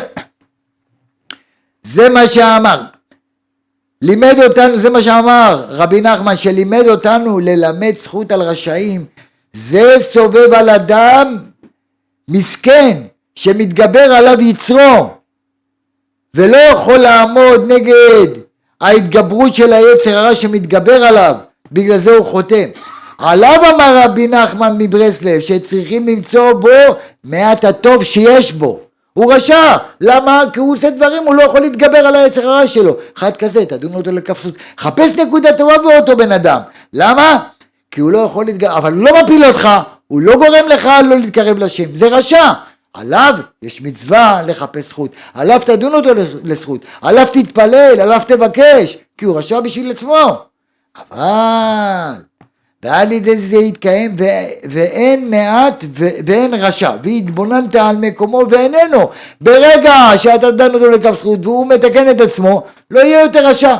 זה 1.83 2.09
מה 2.09 2.27
שאמר. 2.27 2.96
לימד 4.01 4.35
אותנו, 4.43 4.77
זה 4.77 4.89
מה 4.89 5.01
שאמר 5.01 5.65
רבי 5.69 6.01
נחמן, 6.01 6.37
שלימד 6.37 6.87
אותנו 6.87 7.39
ללמד 7.39 7.93
זכות 8.03 8.31
על 8.31 8.41
רשעים. 8.41 9.05
זה 9.53 9.95
סובב 10.11 10.53
על 10.53 10.69
אדם 10.69 11.37
מסכן 12.29 12.97
שמתגבר 13.35 13.99
עליו 13.99 14.41
יצרו 14.41 15.09
ולא 16.33 16.57
יכול 16.57 16.97
לעמוד 16.97 17.71
נגד 17.71 18.27
ההתגברות 18.81 19.55
של 19.55 19.73
היצר 19.73 20.17
הרע 20.17 20.35
שמתגבר 20.35 21.03
עליו 21.03 21.35
בגלל 21.71 21.99
זה 21.99 22.15
הוא 22.17 22.25
חותם. 22.25 22.69
עליו 23.17 23.57
אמר 23.75 24.01
רבי 24.03 24.27
נחמן 24.27 24.75
מברסלב 24.77 25.39
שצריכים 25.41 26.07
למצוא 26.07 26.53
בו 26.53 26.69
מעט 27.23 27.65
הטוב 27.65 28.03
שיש 28.03 28.51
בו. 28.51 28.86
הוא 29.17 29.33
רשע, 29.33 29.77
למה? 30.01 30.43
כי 30.53 30.59
הוא 30.59 30.73
עושה 30.73 30.89
דברים, 30.89 31.23
הוא 31.23 31.35
לא 31.35 31.43
יכול 31.43 31.59
להתגבר 31.59 31.97
על 31.97 32.15
היצר 32.15 32.49
הרע 32.49 32.67
שלו. 32.67 32.97
אחד 33.17 33.37
כזה, 33.37 33.65
תדון 33.65 33.93
אותו 33.93 34.11
לכפסות. 34.11 34.53
חפש 34.79 35.11
נקודה 35.11 35.53
טובה 35.53 35.77
באותו 35.77 36.17
בן 36.17 36.31
אדם. 36.31 36.59
למה? 36.93 37.39
כי 37.91 38.01
הוא 38.01 38.11
לא 38.11 38.17
יכול 38.17 38.45
להתגבר, 38.45 38.77
אבל 38.77 38.93
הוא 38.93 39.03
לא 39.03 39.23
מפיל 39.23 39.45
אותך, 39.45 39.69
הוא 40.07 40.21
לא 40.21 40.35
גורם 40.35 40.67
לך 40.69 40.89
לא 41.09 41.19
להתקרב 41.19 41.57
לשם, 41.57 41.95
זה 41.95 42.07
רשע. 42.07 42.53
עליו 42.93 43.33
יש 43.61 43.81
מצווה 43.81 44.41
לחפש 44.47 44.89
זכות, 44.89 45.11
עליו 45.33 45.61
תדון 45.65 45.93
אותו 45.93 46.09
לזכות, 46.43 46.81
עליו 47.01 47.27
תתפלל, 47.33 47.99
עליו 48.01 48.21
תבקש, 48.27 48.97
כי 49.17 49.25
הוא 49.25 49.37
רשע 49.37 49.59
בשביל 49.59 49.91
עצמו. 49.91 50.37
אבל 51.11 52.13
ועל 52.83 53.11
ידי 53.11 53.37
זה 53.37 53.57
יתקיים 53.57 54.15
ו- 54.19 54.69
ואין 54.69 55.29
מעט 55.29 55.83
ו- 55.87 56.07
ואין 56.25 56.53
רשע. 56.53 56.91
והתבוננת 57.03 57.75
על 57.75 57.95
מקומו 57.95 58.41
ואיננו. 58.49 59.09
ברגע 59.41 59.93
שאתה 60.17 60.51
דן 60.51 60.73
אותו 60.73 60.89
לכף 60.89 61.19
זכות 61.19 61.45
והוא 61.45 61.67
מתקן 61.67 62.09
את 62.09 62.21
עצמו 62.21 62.63
לא 62.91 62.99
יהיה 62.99 63.21
יותר 63.21 63.47
רשע. 63.47 63.75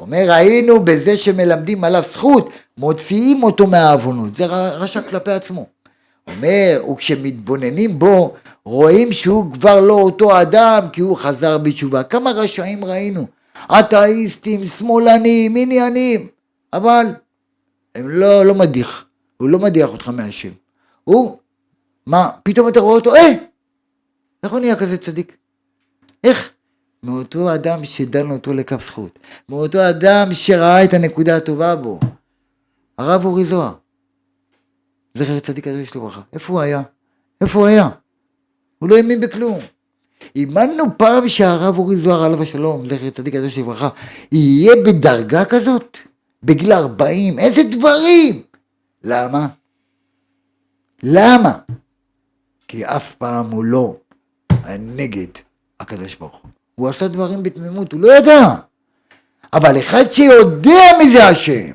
אומר 0.00 0.32
היינו 0.32 0.80
בזה 0.84 1.16
שמלמדים 1.16 1.84
עליו 1.84 2.02
זכות 2.12 2.50
מוציאים 2.78 3.42
אותו 3.42 3.66
מהעוונות. 3.66 4.34
זה 4.34 4.46
רשע 4.46 5.00
כלפי 5.00 5.30
עצמו. 5.30 5.66
אומר 6.28 6.90
וכשמתבוננים 6.92 7.98
בו 7.98 8.34
רואים 8.64 9.12
שהוא 9.12 9.52
כבר 9.52 9.80
לא 9.80 9.94
אותו 9.94 10.40
אדם 10.40 10.82
כי 10.92 11.00
הוא 11.00 11.16
חזר 11.16 11.58
בתשובה. 11.58 12.02
כמה 12.02 12.30
רשעים 12.30 12.84
ראינו? 12.84 13.26
אתאיסטים 13.78 14.66
שמאלנים 14.66 15.54
עניינים. 15.56 16.26
אבל 16.72 17.06
הם 17.94 18.08
לא, 18.08 18.46
לא 18.46 18.54
מדיח, 18.54 19.04
הוא 19.36 19.48
לא 19.48 19.58
מדיח 19.58 19.90
אותך 19.90 20.08
מהשם. 20.08 20.50
הוא, 21.04 21.38
מה, 22.06 22.30
פתאום 22.42 22.68
אתה 22.68 22.80
רואה 22.80 22.94
אותו, 22.94 23.14
אה, 23.14 23.28
איך 24.42 24.52
הוא 24.52 24.60
נהיה 24.60 24.76
כזה 24.76 24.98
צדיק? 24.98 25.36
איך? 26.24 26.50
מאותו 27.02 27.54
אדם 27.54 27.84
שדן 27.84 28.30
אותו 28.30 28.52
לכף 28.52 28.86
זכות, 28.86 29.18
מאותו 29.48 29.88
אדם 29.88 30.28
שראה 30.32 30.84
את 30.84 30.94
הנקודה 30.94 31.36
הטובה 31.36 31.76
בו. 31.76 32.00
הרב 32.98 33.24
אורי 33.24 33.44
זוהר, 33.44 33.74
זכר 35.14 35.38
צדיק 35.38 35.68
הקדוש 35.68 35.96
לברכה, 35.96 36.20
איפה 36.32 36.52
הוא 36.52 36.60
היה? 36.60 36.82
איפה 37.40 37.58
הוא 37.58 37.66
היה? 37.66 37.88
הוא 38.78 38.88
לא 38.88 38.96
האמין 38.96 39.20
בכלום. 39.20 39.58
האמנו 40.36 40.84
פעם 40.96 41.28
שהרב 41.28 41.78
אורי 41.78 41.96
זוהר 41.96 42.24
עליו 42.24 42.42
השלום, 42.42 42.88
זכר 42.88 43.10
צדיק 43.10 43.34
הקדוש 43.34 43.58
לברכה, 43.58 43.88
יהיה 44.32 44.72
בדרגה 44.86 45.44
כזאת? 45.44 45.98
בגיל 46.42 46.72
40, 46.72 47.38
איזה 47.38 47.62
דברים! 47.62 48.42
למה? 49.04 49.46
למה? 51.02 51.58
כי 52.68 52.86
אף 52.86 53.14
פעם 53.14 53.50
הוא 53.50 53.64
לא 53.64 53.96
נגד 54.78 55.26
הקדוש 55.80 56.16
ברוך 56.16 56.36
הוא. 56.42 56.50
הוא 56.74 56.88
עשה 56.88 57.08
דברים 57.08 57.42
בתמימות, 57.42 57.92
הוא 57.92 58.00
לא 58.00 58.18
ידע. 58.18 58.54
אבל 59.52 59.78
אחד 59.78 60.10
שיודע 60.10 60.98
מי 60.98 61.10
זה 61.10 61.24
השם, 61.28 61.70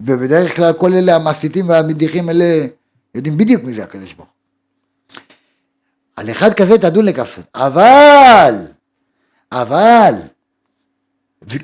ובדרך 0.00 0.56
כלל 0.56 0.72
כל 0.72 0.92
אלה 0.92 1.14
המסיתים 1.16 1.68
והמדיחים 1.68 2.28
האלה 2.28 2.66
יודעים 3.14 3.36
בדיוק 3.36 3.62
מי 3.64 3.74
זה 3.74 3.84
הקדוש 3.84 4.12
ברוך 4.12 4.28
הוא. 4.28 5.20
על 6.16 6.30
אחד 6.30 6.54
כזה 6.54 6.78
תדון 6.78 7.04
לכף. 7.04 7.38
אבל, 7.54 8.54
אבל, 9.52 10.14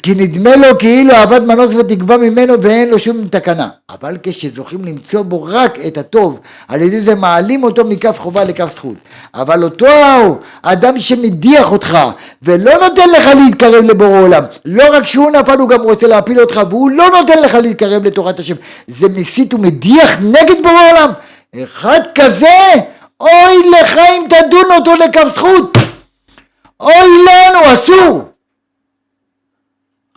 כי 0.02 0.14
נדמה 0.14 0.56
לו 0.56 0.78
כאילו 0.78 1.14
עבד 1.14 1.42
מנוס 1.44 1.74
ותקווה 1.74 2.16
ממנו 2.16 2.62
ואין 2.62 2.90
לו 2.90 2.98
שום 2.98 3.26
תקנה. 3.30 3.68
אבל 3.90 4.16
כשזוכים 4.22 4.84
למצוא 4.84 5.22
בו 5.22 5.42
רק 5.42 5.78
את 5.86 5.98
הטוב, 5.98 6.40
על 6.68 6.82
ידי 6.82 7.00
זה 7.00 7.14
מעלים 7.14 7.64
אותו 7.64 7.84
מכף 7.84 8.18
חובה 8.18 8.44
לכף 8.44 8.76
זכות. 8.76 8.96
אבל 9.34 9.64
אותו 9.64 9.86
אדם 10.62 10.98
שמדיח 10.98 11.72
אותך 11.72 11.98
ולא 12.42 12.72
נותן 12.88 13.10
לך 13.10 13.26
להתקרב 13.44 13.84
לבורא 13.84 14.20
עולם, 14.20 14.44
לא 14.64 14.84
רק 14.92 15.06
שהוא 15.06 15.30
נפל 15.30 15.58
הוא 15.58 15.68
גם 15.68 15.82
רוצה 15.82 16.06
להפיל 16.06 16.40
אותך 16.40 16.60
והוא 16.70 16.90
לא 16.90 17.10
נותן 17.20 17.42
לך 17.42 17.54
להתקרב 17.54 18.04
לתורת 18.04 18.40
השם, 18.40 18.54
זה 18.88 19.08
מסית 19.08 19.54
ומדיח 19.54 20.18
נגד 20.20 20.62
בורא 20.62 20.90
עולם. 20.90 21.10
אחד 21.64 22.00
כזה, 22.14 22.58
אוי 23.20 23.70
לך 23.80 23.98
אם 23.98 24.24
תדון 24.28 24.72
אותו 24.78 24.94
לכף 24.94 25.34
זכות. 25.34 25.76
אוי 26.80 27.08
לנו, 27.26 27.72
אסור. 27.74 28.31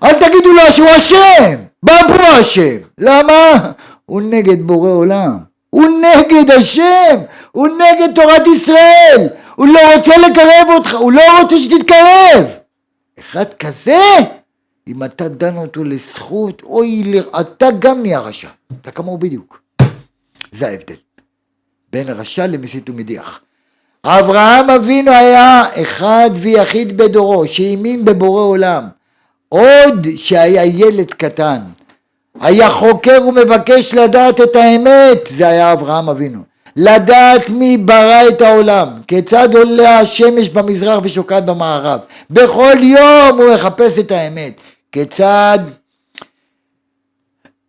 אל 0.04 0.14
תגידו 0.14 0.54
לו 0.54 0.72
שהוא 0.72 0.88
אשם, 0.98 1.56
בבו 1.84 2.40
אשם. 2.42 2.78
למה? 2.98 3.72
הוא 4.06 4.22
נגד 4.22 4.62
בורא 4.62 4.90
עולם. 4.90 5.38
הוא 5.70 5.86
נגד 6.02 6.52
השם, 6.52 7.16
הוא 7.52 7.68
נגד 7.68 8.16
תורת 8.16 8.48
ישראל. 8.56 9.28
הוא 9.56 9.68
לא 9.68 9.96
רוצה 9.96 10.18
לקרב 10.18 10.68
אותך, 10.76 10.94
הוא 10.94 11.12
לא 11.12 11.42
רוצה 11.42 11.60
שתתקרב. 11.60 12.46
אחד 13.20 13.54
כזה, 13.54 14.04
אם 14.88 15.04
אתה 15.04 15.28
דן 15.28 15.58
אותו 15.58 15.84
לזכות, 15.84 16.62
אוי, 16.64 17.22
אתה 17.40 17.68
גם 17.80 18.02
נהיה 18.02 18.20
רשע. 18.20 18.48
אתה 18.82 18.92
כמוהו 18.92 19.18
בדיוק. 19.18 19.62
זה 20.52 20.68
ההבדל. 20.68 20.96
בין 21.92 22.10
רשע 22.10 22.48
למסית 22.48 22.90
ומדיח. 22.90 23.40
אברהם 24.06 24.70
אבינו 24.70 25.12
היה 25.12 25.64
אחד 25.82 26.30
ויחיד 26.34 26.98
בדורו 26.98 27.48
שהאמין 27.48 28.06
בבורא 28.06 28.42
עולם 28.42 28.88
עוד 29.56 30.08
שהיה 30.16 30.66
ילד 30.66 31.14
קטן, 31.14 31.58
היה 32.42 32.70
חוקר 32.70 33.20
ומבקש 33.28 33.94
לדעת 33.94 34.42
את 34.42 34.56
האמת, 34.56 35.20
זה 35.30 35.48
היה 35.48 35.74
אברהם 35.74 36.10
אבינו. 36.10 36.40
לדעת 36.76 37.50
מי 37.50 37.78
ברא 37.78 38.28
את 38.28 38.42
העולם, 38.42 38.88
כיצד 39.08 39.56
עולה 39.56 40.00
השמש 40.00 40.50
במזרח 40.50 41.00
ושוקעת 41.04 41.46
במערב. 41.46 42.00
בכל 42.30 42.74
יום 42.82 43.42
הוא 43.42 43.54
מחפש 43.54 44.00
את 44.00 44.12
האמת. 44.12 44.54
כיצד, 44.92 45.60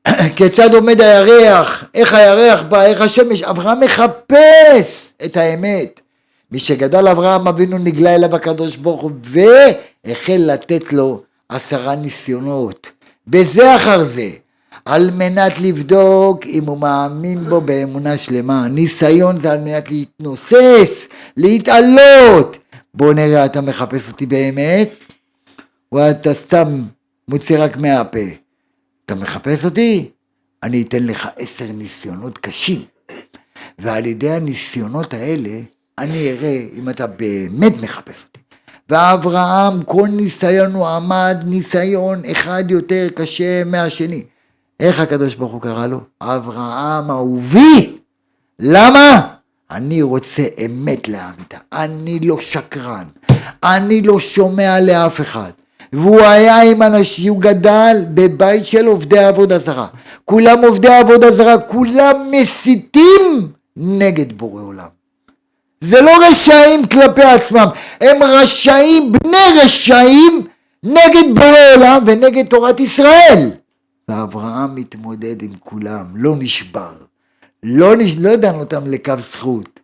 כיצד 0.37 0.74
עומד 0.74 1.01
הירח, 1.01 1.84
איך 1.95 2.14
הירח 2.14 2.62
בא, 2.62 2.82
איך 2.82 3.01
השמש. 3.01 3.43
אברהם 3.43 3.80
מחפש 3.80 5.12
את 5.24 5.37
האמת. 5.37 6.01
מי 6.53 6.59
שגדל 6.59 7.09
אברהם 7.09 7.49
אבינו 7.49 7.78
נגלה 7.78 8.14
אליו 8.14 8.37
הקדוש 8.37 8.76
ברוך 8.76 9.01
הוא 9.01 9.11
והחל 10.05 10.39
לתת 10.39 10.93
לו 10.93 11.22
עשרה 11.49 11.97
ניסיונות, 11.97 12.90
בזה 13.26 13.76
אחר 13.76 14.05
זה, 14.05 14.30
על 14.84 15.11
מנת 15.11 15.59
לבדוק 15.61 16.47
אם 16.47 16.64
הוא 16.66 16.78
מאמין 16.78 17.44
בו 17.44 17.61
באמונה 17.61 18.16
שלמה. 18.16 18.68
ניסיון 18.68 19.40
זה 19.40 19.53
על 19.53 19.61
מנת 19.61 19.90
להתנוסס, 19.90 21.07
להתעלות. 21.36 22.59
בוא 22.94 23.12
נראה, 23.12 23.44
אתה 23.44 23.61
מחפש 23.61 24.09
אותי 24.09 24.26
באמת, 24.26 24.90
או 25.92 26.11
אתה 26.11 26.34
סתם 26.34 26.82
מוציא 27.28 27.59
רק 27.59 27.76
מהפה. 27.76 28.26
אתה 29.05 29.14
מחפש 29.14 29.64
אותי? 29.64 30.11
אני 30.62 30.82
אתן 30.82 31.07
לך 31.07 31.28
עשר 31.36 31.72
ניסיונות 31.72 32.38
קשים. 32.38 32.82
ועל 33.78 34.07
ידי 34.07 34.30
הניסיונות 34.30 35.14
האלה, 35.14 35.61
אני 35.99 36.30
אראה 36.30 36.66
אם 36.78 36.88
אתה 36.88 37.07
באמת 37.07 37.72
מחפש 37.82 38.24
אותי. 38.24 38.36
ואברהם 38.89 39.82
כל 39.82 40.09
ניסיון 40.12 40.74
הוא 40.74 40.87
עמד 40.87 41.37
ניסיון 41.45 42.22
אחד 42.32 42.70
יותר 42.70 43.07
קשה 43.14 43.64
מהשני. 43.64 44.22
איך 44.80 45.01
הקדוש 45.01 45.34
ברוך 45.34 45.53
הוא 45.53 45.61
קרא 45.61 45.87
לו? 45.87 46.01
אברהם 46.20 47.11
אהובי. 47.11 47.99
למה? 48.59 49.37
אני 49.70 50.03
רוצה 50.03 50.43
אמת 50.66 51.09
לאמיתה, 51.09 51.59
אני 51.72 52.20
לא 52.20 52.41
שקרן, 52.41 53.05
אני 53.64 54.03
לא 54.03 54.20
שומע 54.20 54.80
לאף 54.80 55.20
אחד. 55.20 55.51
והוא 55.93 56.20
היה 56.20 56.62
עם 56.62 56.82
אנשים, 56.82 57.32
הוא 57.32 57.41
גדל 57.41 57.97
בבית 58.14 58.66
של 58.66 58.87
עובדי 58.87 59.18
עבודה 59.18 59.59
זרה. 59.59 59.87
כולם 60.24 60.64
עובדי 60.64 60.89
עבודה 60.89 61.30
זרה, 61.30 61.59
כולם 61.59 62.16
מסיתים 62.30 63.53
נגד 63.76 64.32
בורא 64.39 64.62
עולם. 64.62 64.95
זה 65.89 66.01
לא 66.01 66.12
רשעים 66.28 66.87
כלפי 66.87 67.22
עצמם, 67.22 67.68
הם 68.01 68.22
רשעים, 68.22 69.12
בני 69.12 69.61
רשעים, 69.64 70.47
נגד 70.82 71.34
בורא 71.34 71.74
עולם 71.76 72.03
ונגד 72.07 72.47
תורת 72.47 72.80
ישראל. 72.80 73.51
ואברהם 74.09 74.74
מתמודד 74.74 75.43
עם 75.43 75.53
כולם, 75.61 76.05
לא 76.14 76.34
נשבר. 76.39 76.93
לא, 77.62 77.97
נש... 77.97 78.16
לא 78.18 78.37
דן 78.37 78.55
אותם 78.55 78.87
לקו 78.87 79.12
זכות. 79.32 79.80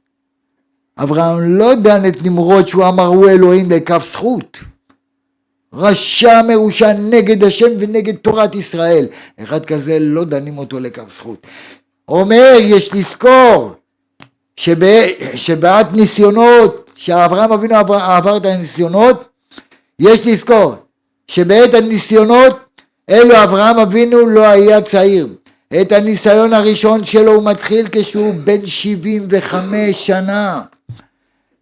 אברהם 0.99 1.59
לא 1.59 1.75
דן 1.75 2.07
את 2.07 2.23
נמרוד 2.23 2.69
שהוא 2.69 2.89
אמר 2.89 3.07
הוא 3.07 3.29
אלוהים 3.29 3.71
לקו 3.71 3.97
זכות. 4.13 4.59
רשע 5.75 6.43
מרושע 6.43 6.93
נגד 6.93 7.45
השם 7.45 7.71
ונגד 7.79 8.17
תורת 8.17 8.55
ישראל. 8.55 9.07
אחד 9.43 9.65
כזה 9.65 9.99
לא 10.01 10.25
דנים 10.25 10.59
אותו 10.59 10.81
לקו 10.81 11.03
זכות. 11.17 11.47
אומר 12.09 12.57
יש 12.61 12.95
לזכור 12.95 13.75
שבעת 14.57 15.93
ניסיונות, 15.93 16.91
שאברהם 16.95 17.53
אבינו 17.53 17.75
עבר, 17.77 17.97
עבר 17.97 18.37
את 18.37 18.47
הניסיונות, 18.47 19.29
יש 19.99 20.27
לזכור 20.27 20.75
שבעת 21.29 21.75
הניסיונות 21.75 22.59
אלו 23.11 23.43
אברהם 23.43 23.79
אבינו 23.79 24.27
לא 24.27 24.47
היה 24.47 24.83
צעיר. 24.83 25.29
את 25.81 25.93
הניסיון 25.93 26.53
הראשון 26.53 27.05
שלו 27.05 27.33
הוא 27.33 27.45
מתחיל 27.45 27.87
כשהוא 27.93 28.35
בן 28.45 28.67
75 28.67 30.07
שנה. 30.07 30.63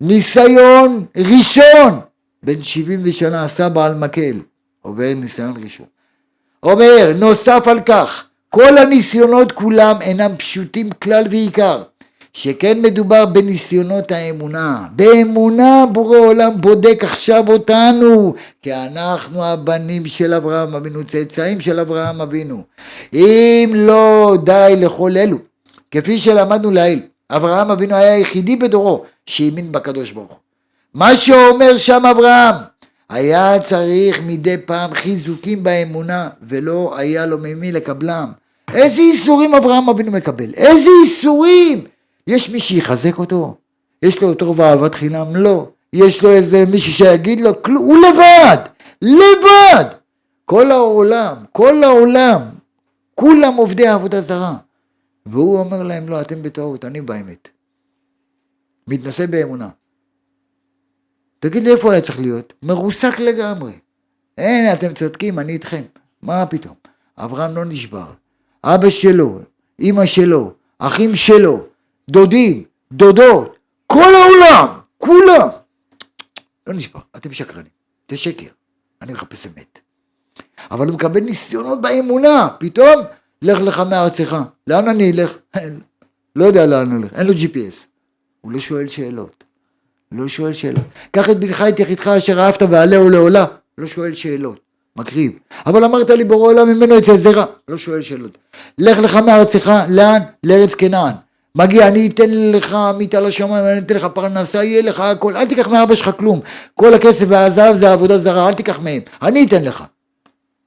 ניסיון 0.00 1.04
ראשון, 1.16 2.00
בן 2.42 2.62
70 2.62 3.12
שנה 3.12 3.44
עשה 3.44 3.68
בעל 3.68 3.94
מקל, 3.94 4.36
עובר 4.82 5.12
ניסיון 5.16 5.54
ראשון. 5.62 5.86
אומר, 6.62 7.12
נוסף 7.18 7.62
על 7.66 7.80
כך, 7.80 8.24
כל 8.48 8.78
הניסיונות 8.78 9.52
כולם 9.52 9.96
אינם 10.00 10.36
פשוטים 10.36 10.90
כלל 10.90 11.24
ועיקר. 11.30 11.82
שכן 12.32 12.82
מדובר 12.82 13.26
בניסיונות 13.26 14.12
האמונה. 14.12 14.86
באמונה 14.92 15.84
בורא 15.92 16.18
עולם 16.18 16.60
בודק 16.60 17.04
עכשיו 17.04 17.44
אותנו, 17.48 18.34
כי 18.62 18.74
אנחנו 18.74 19.44
הבנים 19.44 20.06
של 20.06 20.34
אברהם 20.34 20.74
אבינו, 20.74 21.04
צאצאים 21.04 21.60
של 21.60 21.80
אברהם 21.80 22.20
אבינו. 22.20 22.62
אם 23.12 23.72
לא 23.74 24.36
די 24.44 24.74
לכל 24.76 25.16
אלו, 25.16 25.36
כפי 25.90 26.18
שלמדנו 26.18 26.70
לעיל, 26.70 27.00
אברהם 27.30 27.70
אבינו 27.70 27.94
היה 27.94 28.14
היחידי 28.14 28.56
בדורו 28.56 29.04
שהאמין 29.26 29.72
בקדוש 29.72 30.12
ברוך 30.12 30.30
הוא. 30.30 30.38
מה 30.94 31.16
שאומר 31.16 31.76
שם 31.76 32.06
אברהם, 32.06 32.54
היה 33.08 33.60
צריך 33.60 34.20
מדי 34.26 34.56
פעם 34.66 34.94
חיזוקים 34.94 35.62
באמונה, 35.62 36.28
ולא 36.42 36.94
היה 36.96 37.26
לו 37.26 37.38
ממי 37.38 37.72
לקבלם. 37.72 38.32
איזה 38.74 39.00
איסורים 39.02 39.54
אברהם 39.54 39.88
אבינו 39.88 40.12
מקבל? 40.12 40.54
איזה 40.54 40.90
איסורים? 41.04 41.84
יש 42.30 42.50
מי 42.50 42.60
שיחזק 42.60 43.18
אותו? 43.18 43.56
יש 44.02 44.22
לו 44.22 44.34
תור 44.34 44.54
ואהבת 44.56 44.94
חינם? 44.94 45.36
לא. 45.36 45.68
יש 45.92 46.22
לו 46.22 46.30
איזה 46.30 46.64
מישהו 46.66 46.92
שיגיד 46.92 47.40
לו, 47.40 47.62
כלום, 47.62 47.84
הוא 47.84 47.96
לבד, 47.98 48.56
לבד. 49.02 49.84
כל 50.44 50.70
העולם, 50.70 51.36
כל 51.52 51.84
העולם, 51.84 52.42
כולם 53.14 53.54
עובדי 53.54 53.86
עבודה 53.86 54.20
זרה. 54.22 54.56
והוא 55.26 55.58
אומר 55.58 55.82
להם, 55.82 56.08
לא, 56.08 56.20
אתם 56.20 56.42
בטעות, 56.42 56.84
אני 56.84 57.00
באמת. 57.00 57.48
מתנשא 58.88 59.26
באמונה. 59.26 59.68
תגיד 61.38 61.62
לי 61.62 61.72
איפה 61.72 61.92
היה 61.92 62.00
צריך 62.00 62.20
להיות? 62.20 62.52
מרוסק 62.62 63.18
לגמרי. 63.18 63.72
אין, 64.38 64.72
אתם 64.72 64.92
צודקים, 64.94 65.38
אני 65.38 65.52
איתכם. 65.52 65.82
מה 66.22 66.46
פתאום? 66.46 66.74
אברהם 67.18 67.56
לא 67.56 67.64
נשבר. 67.64 68.06
אבא 68.64 68.90
שלו, 68.90 69.38
אימא 69.78 70.06
שלו, 70.06 70.52
אחים 70.78 71.16
שלו, 71.16 71.66
דודים, 72.10 72.64
דודות, 72.92 73.58
כל 73.86 74.12
העולם, 74.14 74.66
כולם. 74.98 75.48
לא 76.66 76.74
נשבר, 76.74 77.00
אתם 77.16 77.32
שקרנים, 77.32 77.70
זה 78.10 78.16
שקר, 78.16 78.46
אני 79.02 79.12
מחפש 79.12 79.46
אמת. 79.46 79.80
אבל 80.70 80.86
הוא 80.86 80.94
מקבל 80.94 81.20
ניסיונות 81.20 81.80
באמונה, 81.80 82.48
פתאום, 82.58 83.02
לך 83.42 83.58
לך 83.60 83.82
מארצך. 83.90 84.36
לאן 84.66 84.88
אני 84.88 85.12
אלך? 85.12 85.36
לא 86.36 86.44
יודע 86.44 86.66
לאן 86.66 87.02
אלך, 87.02 87.14
אין 87.14 87.26
לו 87.26 87.32
GPS. 87.32 87.86
הוא 88.40 88.52
לא 88.52 88.60
שואל 88.60 88.88
שאלות. 88.88 89.44
לא 90.12 90.28
שואל 90.28 90.52
שאלות. 90.52 90.84
קח 91.10 91.30
את 91.30 91.36
בנך 91.36 91.64
את 91.68 91.80
יחידך 91.80 92.06
אשר 92.08 92.40
אהבת 92.40 92.62
ועלהו 92.62 93.10
לעולה. 93.10 93.46
לא 93.78 93.86
שואל 93.86 94.14
שאלות. 94.14 94.60
מקריב. 94.96 95.32
אבל 95.66 95.84
אמרת 95.84 96.10
לי 96.10 96.24
בורא 96.24 96.52
עולם 96.52 96.68
ממנו 96.68 96.94
יצא 96.94 97.16
זרע, 97.16 97.44
לא 97.68 97.78
שואל 97.78 98.02
שאלות. 98.02 98.38
לך 98.78 98.98
לך 98.98 99.16
מארצך, 99.16 99.72
לאן? 99.88 100.20
לארץ 100.44 100.74
כנען. 100.74 101.14
מגיע, 101.54 101.88
אני 101.88 102.06
אתן 102.06 102.30
לך 102.30 102.74
עמית 102.74 103.14
על 103.14 103.26
השמיים, 103.26 103.64
אני 103.64 103.78
אתן 103.78 103.94
לך 103.94 104.06
פרנסה, 104.14 104.64
יהיה 104.64 104.82
לך 104.82 105.00
הכל, 105.00 105.36
אל 105.36 105.46
תיקח 105.46 105.68
מאבא 105.68 105.94
שלך 105.94 106.10
כלום. 106.18 106.40
כל 106.74 106.94
הכסף 106.94 107.24
והזהב 107.28 107.76
זה 107.76 107.92
עבודה 107.92 108.18
זרה, 108.18 108.48
אל 108.48 108.54
תיקח 108.54 108.78
מהם, 108.78 109.00
אני 109.22 109.46
אתן 109.46 109.64
לך. 109.64 109.84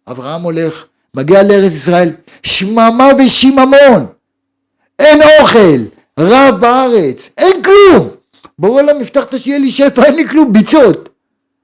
אברהם 0.08 0.42
הולך, 0.42 0.86
מגיע 1.16 1.44
לארץ 1.44 1.72
ישראל, 1.72 2.10
שממה 2.44 3.10
ושיממון, 3.20 4.06
אין 5.00 5.20
אוכל, 5.40 5.84
רב 6.20 6.56
בארץ, 6.60 7.30
אין 7.38 7.64
כלום. 7.64 8.10
בואו 8.60 8.80
עולם 8.80 9.02
הבטחת 9.02 9.38
שיהיה 9.38 9.60
לי 9.60 9.72
שפע, 9.72 10.04
אין 10.04 10.16
לי 10.16 10.28
כלום, 10.28 10.54
ביצות. 10.54 11.10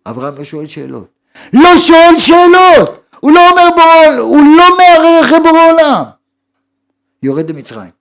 אברהם 0.06 0.38
לא 0.38 0.44
שואל 0.44 0.68
שאלות. 0.68 1.08
לא 1.54 1.78
שואל 1.78 2.18
שאלות! 2.18 3.00
הוא 3.20 3.32
לא 3.32 3.50
אומר 3.50 3.70
בורא, 3.76 4.20
הוא 4.20 4.42
לא 4.58 4.78
מערער 4.78 5.22
אחרי 5.22 5.40
בורא 5.40 5.72
עולם. 5.72 6.04
יורד 7.24 7.50
למצרים. 7.50 7.99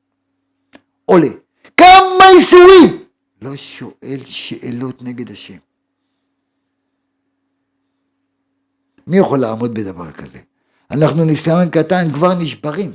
עולה. 1.11 1.29
כמה 1.77 2.29
איסורים! 2.37 3.05
לא 3.43 3.57
שואל 3.57 4.19
שאלות 4.25 5.03
נגד 5.03 5.31
השם. 5.31 5.57
מי 9.07 9.19
יכול 9.19 9.39
לעמוד 9.39 9.75
בדבר 9.75 10.13
כזה? 10.13 10.39
אנחנו 10.91 11.25
ניסיון 11.25 11.71
קטן 11.71 12.13
כבר 12.15 12.35
נשברים. 12.35 12.93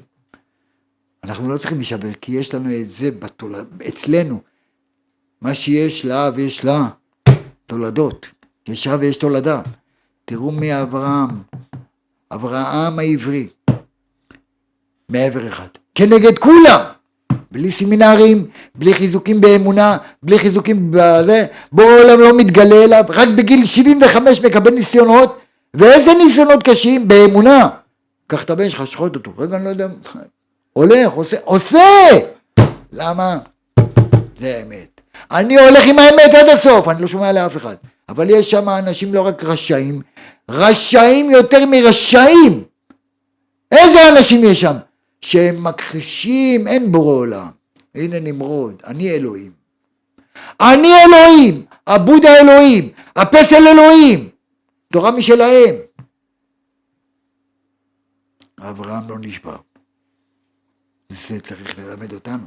אנחנו 1.23 1.49
לא 1.49 1.57
צריכים 1.57 1.77
להישבר, 1.77 2.13
כי 2.21 2.31
יש 2.31 2.55
לנו 2.55 2.69
את 2.81 2.89
זה 2.89 3.11
בתולד... 3.11 3.81
אצלנו. 3.87 4.41
מה 5.41 5.55
שיש 5.55 6.05
לאב 6.05 6.39
יש 6.39 6.65
לה 6.65 6.89
תולדות. 7.65 8.27
יש 8.67 8.87
אב 8.87 8.99
ויש 8.99 9.17
תולדה. 9.17 9.61
תראו 10.25 10.51
מי 10.51 10.81
אברהם. 10.81 11.29
אברהם 12.31 12.99
העברי. 12.99 13.47
מעבר 15.09 15.47
אחד. 15.47 15.67
כנגד 15.95 16.39
כולם. 16.39 16.92
בלי 17.53 17.71
סמינרים, 17.71 18.45
בלי 18.75 18.93
חיזוקים 18.93 19.41
באמונה, 19.41 19.97
בלי 20.23 20.39
חיזוקים 20.39 20.87
בזה, 20.91 21.45
בורא 21.71 21.93
עולם 22.03 22.19
לא 22.19 22.37
מתגלה 22.37 22.83
אליו, 22.83 23.03
רק 23.09 23.29
בגיל 23.29 23.65
75 23.65 24.41
מקבל 24.41 24.71
ניסיונות, 24.73 25.39
ואיזה 25.73 26.11
ניסיונות 26.13 26.63
קשים? 26.63 27.07
באמונה. 27.07 27.69
קח 28.27 28.43
את 28.43 28.49
הבן 28.49 28.69
שלך, 28.69 28.87
שחוט 28.87 29.15
אותו. 29.15 29.31
רגע, 29.37 29.55
אני 29.55 29.65
לא 29.65 29.69
יודע, 29.69 29.87
הולך, 30.73 31.11
עושה, 31.11 31.37
עושה! 31.43 31.79
למה? 32.93 33.37
זה 34.39 34.57
האמת. 34.57 35.01
אני 35.31 35.59
הולך 35.59 35.83
עם 35.87 35.99
האמת 35.99 36.35
עד 36.35 36.49
הסוף, 36.49 36.87
אני 36.87 37.01
לא 37.01 37.07
שומע 37.07 37.31
לאף 37.31 37.57
אחד. 37.57 37.75
אבל 38.09 38.29
יש 38.29 38.51
שם 38.51 38.69
אנשים 38.69 39.13
לא 39.13 39.21
רק 39.21 39.43
רשעים, 39.43 40.01
רשעים 40.49 41.31
יותר 41.31 41.65
מרשעים. 41.65 42.63
איזה 43.71 44.09
אנשים 44.09 44.43
יש 44.43 44.61
שם? 44.61 44.75
שהם 45.23 45.63
מכחישים, 45.63 46.67
אין 46.67 46.91
בורא 46.91 47.13
עולם. 47.13 47.49
הנה 47.95 48.19
נמרוד, 48.19 48.81
אני 48.85 49.11
אלוהים. 49.11 49.51
אני 50.61 50.87
אלוהים, 51.05 51.65
הבודה 51.87 52.29
אלוהים, 52.41 52.89
הפסל 53.15 53.67
אלוהים. 53.67 54.29
תורה 54.93 55.11
משלהם. 55.11 55.75
אברהם 58.61 59.09
לא 59.09 59.15
נשבר. 59.19 59.55
זה 61.09 61.39
צריך 61.39 61.79
ללמד 61.79 62.13
אותנו. 62.13 62.43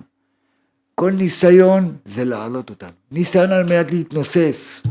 כל 0.95 1.11
ניסיון 1.11 1.97
זה 2.05 2.25
להעלות 2.25 2.71
אותנו. 2.71 2.97
ניסיון 3.11 3.53
על 3.53 3.65
מנת 3.65 3.91
להתנוסס. 3.91 4.83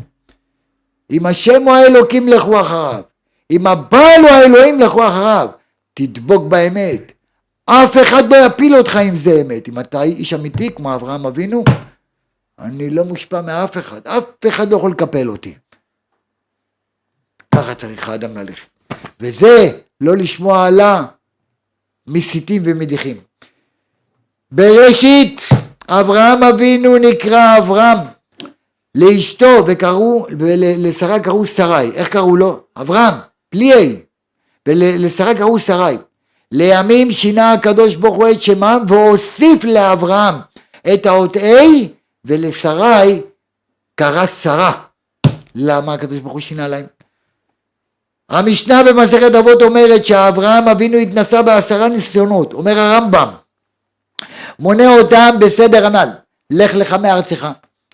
אם 1.12 1.26
השם 1.26 1.64
הוא 1.64 1.74
האלוקים 1.74 2.28
לכו 2.28 2.62
אחריו. 2.62 3.04
אם 3.52 3.68
הבעל 3.68 4.22
הוא 4.22 4.30
האלוהים 4.30 4.80
לכו 4.80 5.08
אחריו. 5.08 5.48
תדבוק 5.94 6.44
באמת. 6.44 7.15
אף 7.66 7.98
אחד 8.02 8.34
לא 8.34 8.38
יפיל 8.46 8.76
אותך 8.76 9.00
אם 9.10 9.18
זה 9.18 9.42
אמת. 9.42 9.68
אם 9.68 9.80
אתה 9.80 10.04
איש 10.04 10.34
אמיתי 10.34 10.74
כמו 10.76 10.96
אברהם 10.96 11.26
אבינו, 11.26 11.64
אני 12.60 12.90
לא 12.90 13.04
מושפע 13.04 13.42
מאף 13.42 13.78
אחד. 13.78 14.08
אף 14.08 14.24
אחד 14.48 14.72
לא 14.72 14.78
יכול 14.78 14.92
לקפל 14.92 15.30
אותי. 15.30 15.54
ככה 17.56 17.76
צריך 17.76 18.10
האדם 18.10 18.38
ללכת. 18.38 18.68
וזה 19.20 19.80
לא 20.02 20.18
לשמוע 20.18 20.68
עלה 20.68 21.06
מסיתים 22.08 22.62
ומדיחים. 22.66 23.18
בראשית 24.52 25.42
אברהם 25.88 26.44
אבינו 26.44 26.98
נקרא 26.98 27.58
אברהם 27.58 27.98
לאשתו 28.96 29.64
וקראו, 29.68 30.26
ולשרה 30.40 31.20
קראו 31.20 31.46
שרי, 31.46 31.92
איך 31.94 32.10
קראו 32.10 32.36
לו? 32.36 32.64
אברהם, 32.78 33.14
A, 33.56 33.58
ולשרה 34.68 35.36
קראו 35.36 35.60
שרי. 35.60 35.98
לימים 36.52 37.12
שינה 37.12 37.52
הקדוש 37.52 37.96
ברוך 37.96 38.16
הוא 38.16 38.30
את 38.32 38.42
שמם 38.42 38.84
והוסיף 38.88 39.64
לאברהם 39.64 40.36
את 40.94 41.06
האות 41.06 41.38
A 41.38 41.40
ולשרי 42.26 43.22
קרא 43.96 44.26
שרה. 44.26 44.72
למה 45.56 45.94
הקדוש 45.94 46.20
ברוך 46.20 46.34
הוא 46.34 46.42
שינה 46.42 46.68
להם? 46.68 46.86
המשנה 48.30 48.84
במסכת 48.84 49.36
אבות 49.36 49.62
אומרת 49.62 50.06
שאברהם 50.06 50.68
אבינו 50.68 50.98
התנסה 50.98 51.42
בעשרה 51.42 51.88
ניסיונות, 51.88 52.54
אומר 52.54 52.80
הרמב"ם, 52.80 53.30
מונה 54.60 54.98
אותם 54.98 55.36
בסדר 55.40 55.86
הנ"ל, 55.86 56.10
לך 56.52 56.76
לך 56.76 56.94
מארצך, 56.94 57.48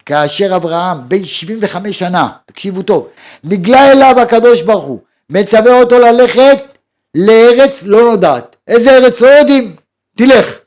כאשר 0.05 0.55
אברהם 0.55 0.97
בן 1.07 1.25
75 1.25 1.99
שנה, 1.99 2.29
תקשיבו 2.45 2.81
טוב, 2.81 3.07
נגלה 3.43 3.91
אליו 3.91 4.19
הקדוש 4.19 4.61
ברוך 4.61 4.83
הוא, 4.83 4.99
מצווה 5.29 5.79
אותו 5.79 5.99
ללכת 5.99 6.70
לארץ 7.15 7.83
לא 7.83 8.01
נודעת. 8.03 8.55
איזה 8.67 8.91
ארץ 8.91 9.21
לא 9.21 9.27
יודעים? 9.27 9.75
תלך. 10.17 10.57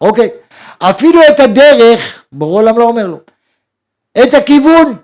אוקיי. 0.00 0.28
אפילו 0.78 1.20
את 1.30 1.40
הדרך, 1.40 2.22
ברור 2.32 2.60
עולם 2.60 2.78
לא 2.78 2.84
אומר 2.84 3.06
לו. 3.06 3.20
את 4.22 4.34
הכיוון, 4.34 4.96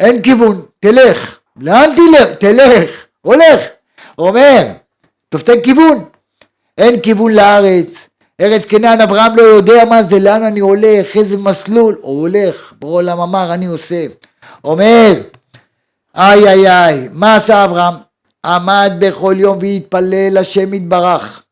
אין 0.00 0.22
כיוון, 0.22 0.62
תלך. 0.80 1.38
לאן 1.56 1.90
תלך? 1.96 2.36
תלך. 2.38 2.90
הולך. 3.20 3.60
אומר, 4.18 4.66
טוב 5.28 5.40
תן 5.40 5.60
כיוון. 5.60 6.04
אין 6.78 7.00
כיוון 7.00 7.32
לארץ. 7.32 8.08
ארץ 8.40 8.64
כנען 8.64 9.00
אברהם 9.00 9.36
לא 9.36 9.42
יודע 9.42 9.84
מה 9.84 10.02
זה, 10.02 10.18
לאן 10.18 10.42
אני 10.42 10.60
הולך, 10.60 11.16
איזה 11.16 11.36
מסלול. 11.36 11.96
הוא 12.00 12.20
הולך, 12.20 12.72
ברור 12.78 12.94
עולם 12.94 13.20
אמר, 13.20 13.54
אני 13.54 13.66
עושה. 13.66 14.06
אומר, 14.64 15.12
איי 16.16 16.48
איי 16.48 16.70
איי, 16.70 17.08
מה 17.12 17.36
עשה 17.36 17.64
אברהם? 17.64 17.94
עמד 18.44 18.92
בכל 18.98 19.34
יום 19.38 19.58
והתפלל 19.60 20.38
השם 20.40 20.74
יתברך 20.74 21.42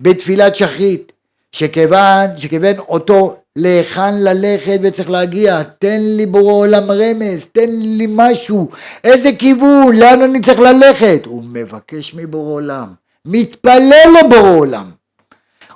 בתפילת 0.00 0.56
שחרית 0.56 1.12
שכיוון, 1.52 2.36
שכיוון 2.36 2.78
אותו 2.78 3.36
להיכן 3.56 4.14
ללכת 4.14 4.78
וצריך 4.82 5.10
להגיע, 5.10 5.62
תן 5.62 6.00
לי 6.00 6.26
בורא 6.26 6.52
עולם 6.52 6.90
רמז, 6.90 7.46
תן 7.52 7.70
לי 7.70 8.06
משהו, 8.10 8.68
איזה 9.04 9.32
כיוון, 9.32 9.96
לאן 9.96 10.22
אני 10.22 10.40
צריך 10.40 10.58
ללכת? 10.58 11.26
הוא 11.26 11.42
מבקש 11.52 12.14
מבורא 12.14 12.52
עולם, 12.52 12.86
מתפלל 13.24 14.08
לבורא 14.20 14.50
עולם. 14.50 14.90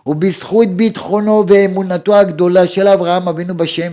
ובזכות 0.06 0.68
ביטחונו 0.68 1.44
ואמונתו 1.48 2.16
הגדולה 2.16 2.66
של 2.66 2.88
אברהם 2.88 3.28
אבינו 3.28 3.56
בשם, 3.56 3.92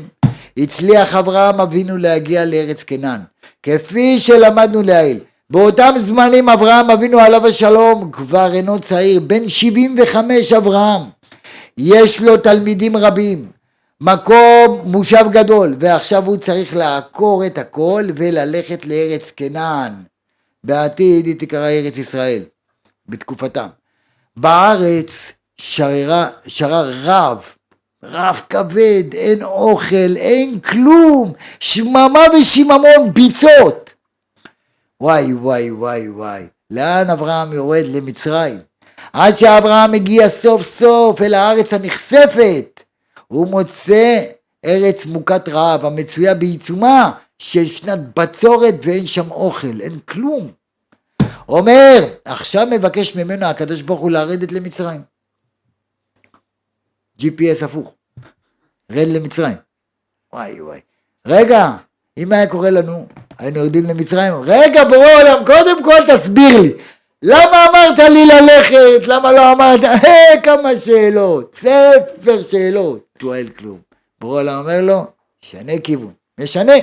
הצליח 0.58 1.16
אברהם 1.16 1.62
אבינו 1.62 1.98
להגיע 1.98 2.46
לארץ 2.46 2.84
כנען, 2.84 3.22
כפי 3.64 4.20
שלמדנו 4.20 4.82
לעיל. 4.82 5.20
באותם 5.50 5.96
זמנים 6.00 6.50
אברהם 6.50 6.90
אבינו 6.90 7.20
עליו 7.20 7.48
השלום 7.48 8.12
כבר 8.12 8.54
אינו 8.54 8.80
צעיר, 8.80 9.20
בן 9.20 9.48
75 9.48 10.54
אברהם. 10.54 11.02
יש 11.78 12.22
לו 12.22 12.38
תלמידים 12.38 12.98
רבים, 12.98 13.52
מקום 14.02 14.82
מושב 14.86 15.26
גדול, 15.32 15.76
ועכשיו 15.80 16.26
הוא 16.26 16.38
צריך 16.38 16.76
לעקור 16.76 17.46
את 17.46 17.58
הכל 17.58 18.04
וללכת 18.16 18.86
לארץ 18.86 19.32
כנען. 19.36 19.94
בעתיד 20.64 21.26
היא 21.26 21.36
תקרא 21.40 21.68
ארץ 21.68 21.98
ישראל, 21.98 22.44
בתקופתם. 23.08 23.68
בארץ 24.38 25.32
שררה, 25.58 26.28
שרר 26.48 26.92
רב, 27.04 27.38
רב 28.04 28.42
כבד, 28.50 29.14
אין 29.14 29.44
אוכל, 29.44 30.16
אין 30.18 30.60
כלום, 30.60 31.34
שממה 31.60 32.22
ושיממון, 32.40 33.14
ביצות. 33.14 33.87
וואי 35.02 35.34
וואי 35.34 35.72
וואי 35.72 36.10
וואי, 36.10 36.48
לאן 36.72 37.10
אברהם 37.10 37.54
יורד? 37.54 37.86
למצרים. 37.86 38.60
עד 39.14 39.38
שאברהם 39.38 39.92
מגיע 39.92 40.30
סוף 40.30 40.62
סוף 40.62 41.22
אל 41.22 41.34
הארץ 41.34 41.74
הנכספת, 41.74 42.84
הוא 43.28 43.48
מוצא 43.48 44.24
ארץ 44.66 45.06
מוכת 45.06 45.50
רעב 45.50 45.86
המצויה 45.86 46.34
בעיצומה 46.34 47.12
של 47.40 47.66
שנת 47.66 48.00
בצורת 48.16 48.74
ואין 48.84 49.06
שם 49.08 49.32
אוכל, 49.32 49.82
אין 49.82 50.00
כלום. 50.00 50.52
אומר, 51.50 52.14
עכשיו 52.26 52.68
מבקש 52.72 53.16
ממנו 53.16 53.46
הקדוש 53.46 53.82
ברוך 53.82 54.00
הוא 54.00 54.12
לרדת 54.12 54.52
למצרים. 54.52 55.02
GPS 57.22 57.66
הפוך, 57.66 57.96
רד 58.92 59.08
למצרים. 59.08 59.58
וואי 60.34 60.62
וואי. 60.62 60.80
רגע, 61.28 61.72
אם 62.18 62.32
היה 62.32 62.48
קורה 62.48 62.70
לנו, 62.70 63.06
היינו 63.40 63.60
יורדים 63.60 63.86
למצרים, 63.86 64.34
רגע 64.44 64.84
בורא 64.84 65.14
עולם, 65.22 65.46
קודם 65.46 65.84
כל 65.84 65.98
תסביר 66.08 66.62
לי, 66.62 66.74
למה 67.24 67.66
אמרת 67.70 68.00
לי 68.00 68.26
ללכת? 68.26 69.08
למה 69.08 69.32
לא 69.32 69.52
אמרת? 69.52 69.80
היי, 70.04 70.42
כמה 70.44 70.76
שאלות. 70.76 71.56
ספר 71.60 72.42
שאלות. 72.42 73.06
שואל 73.22 73.50
כלום. 73.58 73.80
ברור 74.22 74.42
לה 74.42 74.58
אומר 74.58 74.82
לו, 74.82 75.06
שנה 75.42 75.72
כיוון. 75.84 76.12
משנה. 76.40 76.74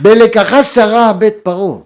בלקחה 0.00 0.64
שרה 0.64 1.12
בית 1.12 1.34
פרעה. 1.42 1.78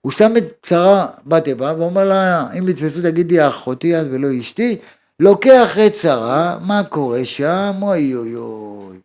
הוא 0.00 0.12
שם 0.12 0.36
את 0.36 0.66
שרה 0.66 1.06
בתיבה 1.26 1.74
ואומר 1.78 2.04
לה, 2.04 2.44
אם 2.58 2.72
תתפסו 2.72 3.02
תגידי 3.02 3.48
אחותי 3.48 4.00
את 4.00 4.06
ולא 4.10 4.28
אשתי, 4.40 4.76
לוקח 5.20 5.78
את 5.86 5.94
שרה, 5.94 6.58
מה 6.60 6.84
קורה 6.84 7.24
שם? 7.24 7.74
אוי 7.82 8.14
אוי 8.14 8.34
אוי. 8.34 8.96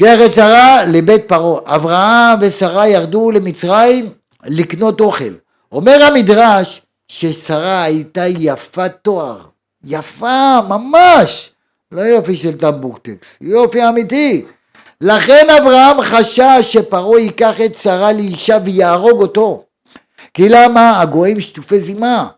לוקח 0.00 0.18
את 0.26 0.34
שרה 0.34 0.84
לבית 0.84 1.28
פרעה. 1.28 1.74
אברהם 1.76 2.38
ושרה 2.40 2.88
ירדו 2.88 3.30
למצרים 3.30 4.08
לקנות 4.44 5.00
אוכל. 5.00 5.34
אומר 5.72 6.02
המדרש 6.02 6.82
ששרה 7.08 7.82
הייתה 7.82 8.26
יפת 8.26 8.92
תואר. 9.02 9.38
יפה, 9.84 10.60
ממש. 10.68 11.50
לא 11.92 12.00
יופי 12.00 12.36
של 12.36 12.58
טמבוקטקס, 12.58 13.26
יופי 13.40 13.88
אמיתי. 13.88 14.44
לכן 15.00 15.46
אברהם 15.60 16.02
חשש 16.02 16.60
שפרעה 16.60 17.20
ייקח 17.20 17.60
את 17.64 17.74
שרה 17.74 18.12
לאישה 18.12 18.58
ויהרוג 18.64 19.20
אותו. 19.20 19.64
כי 20.34 20.48
למה? 20.48 21.00
הגויים 21.00 21.40
שטופי 21.40 21.80
זימה. 21.80 22.28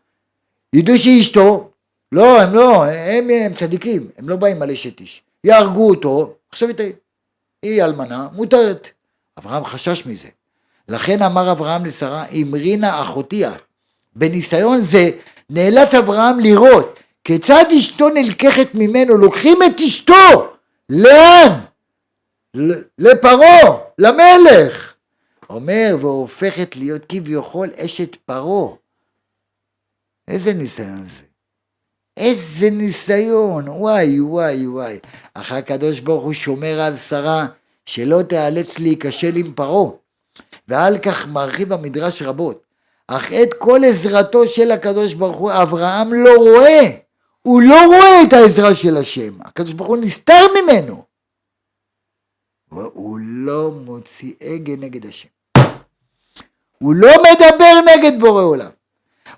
ידעו 0.72 0.98
שהיא 0.98 1.20
אשתו, 1.20 1.70
לא, 2.12 2.40
הם 2.40 2.54
לא, 2.54 2.84
הם, 2.84 3.28
הם 3.30 3.54
צדיקים, 3.54 4.08
הם 4.18 4.28
לא 4.28 4.36
באים 4.36 4.62
על 4.62 4.70
אשת 4.70 5.00
איש. 5.00 5.22
יהרגו 5.44 5.90
אותו, 5.90 6.34
עכשיו 6.52 6.68
היא 6.68 6.92
אלמנה, 7.64 8.28
מותרת. 8.32 8.88
אברהם 9.38 9.64
חשש 9.64 10.06
מזה. 10.06 10.28
לכן 10.88 11.22
אמר 11.22 11.52
אברהם 11.52 11.84
לשרה, 11.84 12.24
אמרינה 12.42 13.02
אחותי 13.02 13.46
את. 13.46 13.62
בניסיון 14.16 14.80
זה 14.80 15.10
נאלץ 15.50 15.94
אברהם 15.94 16.40
לראות 16.40 16.98
כיצד 17.24 17.64
אשתו 17.78 18.08
נלקחת 18.08 18.74
ממנו, 18.74 19.18
לוקחים 19.18 19.58
את 19.66 19.80
אשתו, 19.86 20.54
לאן? 20.90 21.60
לפרעה, 22.98 23.78
למלך. 23.98 24.94
אומר, 25.50 25.96
והופכת 26.00 26.76
להיות 26.76 27.02
כביכול 27.08 27.70
אשת 27.84 28.16
פרעה. 28.16 28.74
איזה 30.28 30.52
ניסיון 30.52 31.08
זה? 31.08 31.23
איזה 32.16 32.70
ניסיון, 32.70 33.68
וואי 33.68 34.20
וואי 34.20 34.66
וואי. 34.66 34.98
אך 35.34 35.52
הקדוש 35.52 36.00
ברוך 36.00 36.24
הוא 36.24 36.32
שומר 36.32 36.80
על 36.80 36.96
שרה 36.96 37.46
שלא 37.86 38.22
תיאלץ 38.22 38.78
להיכשל 38.78 39.36
עם 39.36 39.52
פרעה. 39.52 39.90
ועל 40.68 40.98
כך 40.98 41.26
מרחיב 41.26 41.72
המדרש 41.72 42.22
רבות. 42.22 42.62
אך 43.08 43.32
את 43.32 43.54
כל 43.58 43.80
עזרתו 43.86 44.46
של 44.46 44.70
הקדוש 44.70 45.14
ברוך 45.14 45.36
הוא 45.36 45.52
אברהם 45.62 46.14
לא 46.14 46.34
רואה. 46.36 46.90
הוא 47.42 47.62
לא 47.62 47.86
רואה 47.86 48.22
את 48.22 48.32
העזרה 48.32 48.74
של 48.74 48.96
השם. 48.96 49.40
הקדוש 49.40 49.72
ברוך 49.72 49.88
הוא 49.88 49.96
נסתר 49.96 50.46
ממנו. 50.62 51.04
והוא 52.72 53.18
לא 53.20 53.70
מוציא 53.70 54.34
הגה 54.40 54.72
נגד 54.76 55.06
השם. 55.06 55.28
הוא 56.78 56.94
לא 56.94 57.10
מדבר 57.22 57.92
נגד 57.94 58.20
בורא 58.20 58.42
עולם. 58.42 58.70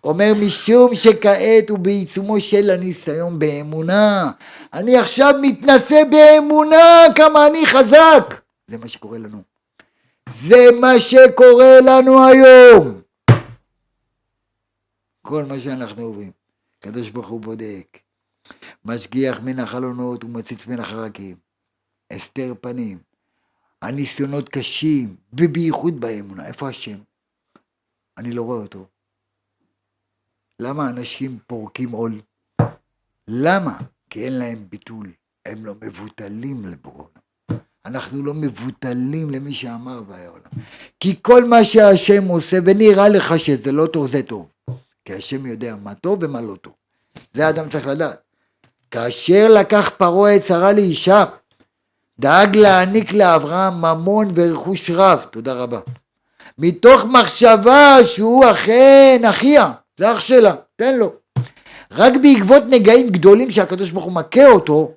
אומר 0.07 0.32
משום 0.46 0.94
שכעת 0.94 1.70
הוא 1.70 1.78
בעיצומו 1.78 2.40
של 2.40 2.70
הניסיון 2.70 3.38
באמונה. 3.38 4.30
אני 4.72 4.96
עכשיו 4.96 5.34
מתנשא 5.42 6.02
באמונה 6.11 7.04
כמה 7.14 7.46
אני 7.46 7.66
חזק. 7.66 8.40
זה 8.66 8.78
מה 8.78 8.88
שקורה 8.88 9.18
לנו. 9.18 9.42
זה 10.28 10.66
מה 10.80 11.00
שקורה 11.00 11.80
לנו 11.86 12.26
היום. 12.26 13.00
כל 15.22 15.44
מה 15.44 15.61
שאנחנו 15.61 16.02
עוברים. 16.02 16.30
הקדוש 16.78 17.11
ברוך 17.11 17.28
הוא 17.28 17.40
בודק. 17.40 17.98
משגיח 18.84 19.40
מן 19.40 19.61
החלונות 19.61 20.24
ומציץ 20.24 20.66
מן 20.66 20.80
החרקים. 20.80 21.36
הסתר 22.11 22.54
פנים. 22.61 22.98
הניסיונות 23.82 24.48
קשים, 24.48 25.16
ובייחוד 25.32 26.00
באמונה. 26.00 26.46
איפה 26.46 26.68
השם? 26.68 26.98
אני 28.18 28.32
לא 28.32 28.42
רואה 28.42 28.62
אותו. 28.62 28.86
למה 30.61 30.88
אנשים 30.88 31.38
פורקים 31.46 31.90
עול? 31.90 32.20
למה? 33.28 33.78
כי 34.11 34.24
אין 34.24 34.38
להם 34.38 34.59
ביטול. 34.70 35.12
הם 35.46 35.64
לא 35.64 35.74
מבוטלים 35.82 36.64
לבורא 36.66 37.04
אנחנו 37.86 38.22
לא 38.22 38.34
מבוטלים 38.34 39.30
למי 39.30 39.54
שאמר 39.54 40.02
והיה 40.09 40.28
עולם. 40.28 40.64
כי 41.00 41.14
כל 41.22 41.44
מה 41.44 41.64
שהשם 41.64 42.28
עושה, 42.28 42.59
ונראה 42.64 43.09
לך 43.09 43.38
שזה 43.38 43.72
לא 43.72 43.86
טוב, 43.86 44.11
זה 44.11 44.22
טוב. 44.22 44.46
כי 45.04 45.12
השם 45.12 45.46
יודע 45.46 45.74
מה 45.82 45.94
טוב 45.94 46.18
ומה 46.22 46.40
לא 46.40 46.54
טוב. 46.54 46.72
זה 47.34 47.46
האדם 47.46 47.68
צריך 47.68 47.86
לדעת. 47.86 48.18
כאשר 48.90 49.46
לקח 49.50 49.90
פרעה 49.96 50.36
את 50.36 50.44
שרה 50.44 50.72
לאישה, 50.72 51.24
דאג 52.18 52.57
להעניק 52.57 53.12
לאברהם 53.12 53.74
ממון 53.82 54.32
ורכוש 54.34 54.90
רב, 54.90 55.24
תודה 55.30 55.52
רבה. 55.52 55.80
מתוך 56.59 57.04
מחשבה 57.04 57.96
שהוא 58.04 58.50
אכן 58.50 59.22
אחיה, 59.30 59.72
זה 59.97 60.12
אח 60.12 60.20
שלה, 60.20 60.55
תן 60.76 60.99
לו. 60.99 61.12
רק 61.90 62.12
בעקבות 62.22 62.62
נגעים 62.70 63.11
גדולים 63.11 63.51
שהקדוש 63.51 63.90
ברוך 63.90 64.05
הוא 64.05 64.12
מכה 64.12 64.47
אותו, 64.47 64.92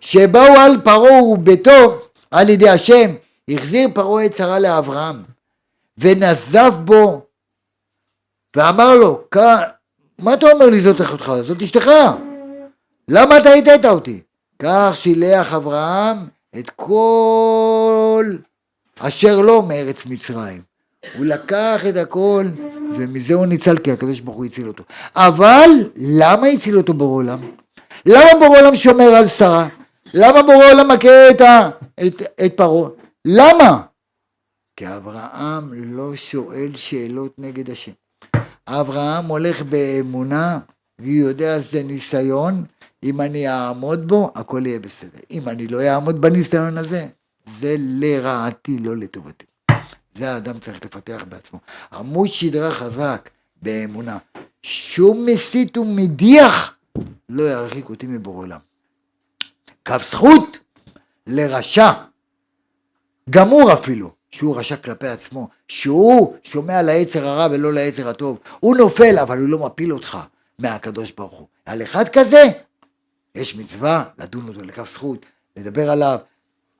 שבאו 0.00 0.60
על 0.60 0.80
פרעה 0.84 1.22
וביתו 1.22 1.98
על 2.30 2.48
ידי 2.48 2.68
השם, 2.68 3.14
החזיר 3.48 3.88
פרעה 3.94 4.26
את 4.26 4.36
שרה 4.36 4.58
לאברהם, 4.58 5.22
ונזף 5.98 6.72
בו, 6.84 7.26
ואמר 8.56 8.94
לו, 8.94 9.24
מה 10.18 10.34
אתה 10.34 10.50
אומר 10.50 10.66
לי 10.66 10.80
זאת 10.80 11.00
אחותך? 11.00 11.32
זאת 11.46 11.62
אשתך. 11.62 11.90
למה 13.08 13.38
אתה 13.38 13.50
הטעת 13.50 13.84
אותי? 13.84 14.20
כך 14.58 14.92
שילח 14.94 15.54
אברהם 15.54 16.28
את 16.58 16.70
כל 16.70 18.36
אשר 18.98 19.40
לו 19.40 19.62
מארץ 19.62 20.06
מצרים. 20.06 20.67
הוא 21.16 21.26
לקח 21.26 21.86
את 21.88 21.96
הכל, 21.96 22.46
ומזה 22.96 23.34
הוא 23.34 23.46
ניצל, 23.46 23.78
כי 23.78 23.92
הקדוש 23.92 24.20
ברוך 24.20 24.36
הוא 24.36 24.44
הציל 24.44 24.68
אותו. 24.68 24.84
אבל, 25.16 25.70
למה 25.96 26.46
הציל 26.46 26.76
אותו 26.76 26.94
בורא 26.94 27.14
עולם? 27.14 27.38
למה 28.06 28.30
בורא 28.40 28.58
עולם 28.58 28.76
שומר 28.76 29.04
על 29.04 29.28
שרה? 29.28 29.68
למה 30.14 30.42
בורא 30.42 30.64
עולם 30.72 30.88
מכה 30.88 31.30
את, 31.30 31.42
את, 32.06 32.22
את 32.44 32.56
פרעה? 32.56 32.90
למה? 33.24 33.82
כי 34.76 34.86
אברהם 34.96 35.94
לא 35.96 36.16
שואל 36.16 36.76
שאלות 36.76 37.34
נגד 37.38 37.70
השם. 37.70 37.92
אברהם 38.66 39.26
הולך 39.26 39.62
באמונה, 39.62 40.58
והוא 40.98 41.12
יודע 41.12 41.62
שזה 41.62 41.82
ניסיון, 41.82 42.64
אם 43.02 43.20
אני 43.20 43.48
אעמוד 43.48 44.08
בו, 44.08 44.32
הכל 44.34 44.62
יהיה 44.66 44.78
בסדר. 44.78 45.18
אם 45.30 45.48
אני 45.48 45.66
לא 45.66 45.82
אעמוד 45.82 46.20
בניסיון 46.20 46.78
הזה, 46.78 47.06
זה 47.60 47.76
לרעתי, 47.78 48.78
לא 48.78 48.96
לטובתי. 48.96 49.46
זה 50.18 50.32
האדם 50.32 50.58
צריך 50.58 50.84
לפתח 50.84 51.24
בעצמו. 51.28 51.58
עמוד 51.92 52.28
שדרה 52.28 52.70
חזק 52.70 53.30
באמונה. 53.62 54.18
שום 54.62 55.26
מסית 55.26 55.76
ומדיח 55.76 56.74
לא 57.28 57.42
ירחיק 57.42 57.88
אותי 57.90 58.06
מבורא 58.06 58.38
עולם. 58.38 58.58
קו 59.86 59.96
זכות 60.04 60.58
לרשע, 61.26 61.92
גמור 63.30 63.72
אפילו, 63.72 64.10
שהוא 64.30 64.58
רשע 64.58 64.76
כלפי 64.76 65.08
עצמו, 65.08 65.48
שהוא 65.68 66.36
שומע 66.42 66.82
ליצר 66.82 67.26
הרע 67.26 67.48
ולא 67.50 67.72
ליצר 67.72 68.08
הטוב. 68.08 68.38
הוא 68.60 68.76
נופל, 68.76 69.18
אבל 69.18 69.38
הוא 69.38 69.48
לא 69.48 69.58
מפיל 69.58 69.92
אותך 69.92 70.18
מהקדוש 70.58 71.12
ברוך 71.12 71.32
הוא. 71.32 71.46
על 71.66 71.82
אחד 71.82 72.08
כזה, 72.08 72.42
יש 73.34 73.56
מצווה 73.56 74.04
לדון 74.18 74.48
אותו 74.48 74.62
לכף 74.62 74.94
זכות, 74.94 75.26
לדבר 75.56 75.90
עליו, 75.90 76.18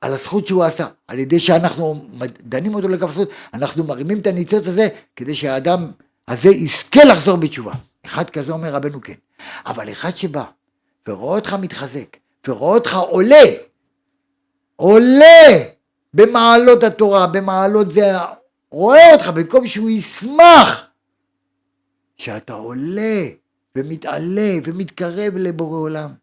על 0.01 0.13
הזכות 0.13 0.47
שהוא 0.47 0.63
עשה. 0.63 0.87
על 1.07 1.19
ידי 1.19 1.39
שאנחנו 1.39 2.05
דנים 2.41 2.75
אותו 2.75 2.87
לכף 2.87 3.11
זכות, 3.11 3.29
אנחנו 3.53 3.83
מרימים 3.83 4.19
את 4.19 4.27
הניצוץ 4.27 4.67
הזה, 4.67 4.87
כדי 5.15 5.35
שהאדם 5.35 5.91
הזה 6.27 6.49
יזכה 6.49 7.03
לחזור 7.03 7.37
בתשובה. 7.37 7.73
אחד 8.05 8.29
כזה 8.29 8.51
אומר 8.51 8.73
רבנו 8.73 9.01
כן. 9.01 9.13
אבל 9.65 9.91
אחד 9.91 10.17
שבא 10.17 10.43
ורואה 11.07 11.35
אותך 11.35 11.53
מתחזק, 11.53 12.17
ורואה 12.47 12.77
אותך 12.77 12.95
עולה, 12.95 13.43
עולה 14.75 15.63
במעלות 16.13 16.83
התורה, 16.83 17.27
במעלות 17.27 17.93
זה, 17.93 18.11
רואה 18.71 19.13
אותך 19.13 19.27
במקום 19.27 19.67
שהוא 19.67 19.89
ישמח 19.89 20.85
שאתה 22.17 22.53
עולה 22.53 23.23
ומתעלה 23.75 24.51
ומתקרב 24.63 25.33
לבורא 25.37 25.77
עולם. 25.77 26.13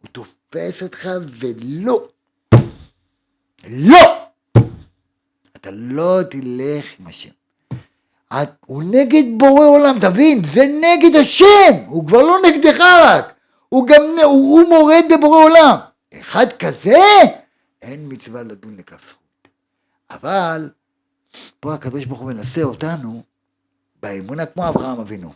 הוא 0.00 0.08
תופס 0.12 0.82
אותך 0.82 1.08
ולא, 1.40 2.08
לא, 3.68 4.26
אתה 5.56 5.70
לא 5.70 6.20
תלך 6.30 6.94
עם 7.00 7.06
השם. 7.06 7.30
את, 8.32 8.48
הוא 8.66 8.82
נגד 8.82 9.22
בורא 9.38 9.66
עולם, 9.66 9.98
תבין, 10.00 10.42
זה 10.44 10.64
נגד 10.80 11.16
השם, 11.16 11.84
הוא 11.86 12.06
כבר 12.06 12.22
לא 12.22 12.36
נגדך 12.48 12.80
רק, 12.80 13.34
הוא 13.68 13.86
גם, 13.86 14.02
הוא, 14.24 14.60
הוא 14.60 14.68
מורד 14.68 15.04
בבורא 15.12 15.44
עולם. 15.44 15.76
אחד 16.20 16.46
כזה, 16.52 16.98
אין 17.82 18.06
מצווה 18.08 18.42
לדון 18.42 18.76
לכף 18.76 19.04
זכות. 19.08 19.48
אבל, 20.10 20.70
פה 21.60 21.74
הקדוש 21.74 22.04
ברוך 22.04 22.20
הוא 22.20 22.32
מנסה 22.32 22.62
אותנו 22.62 23.22
באמונה 24.02 24.46
כמו 24.46 24.68
אברהם 24.68 25.00
אבינו. 25.00 25.32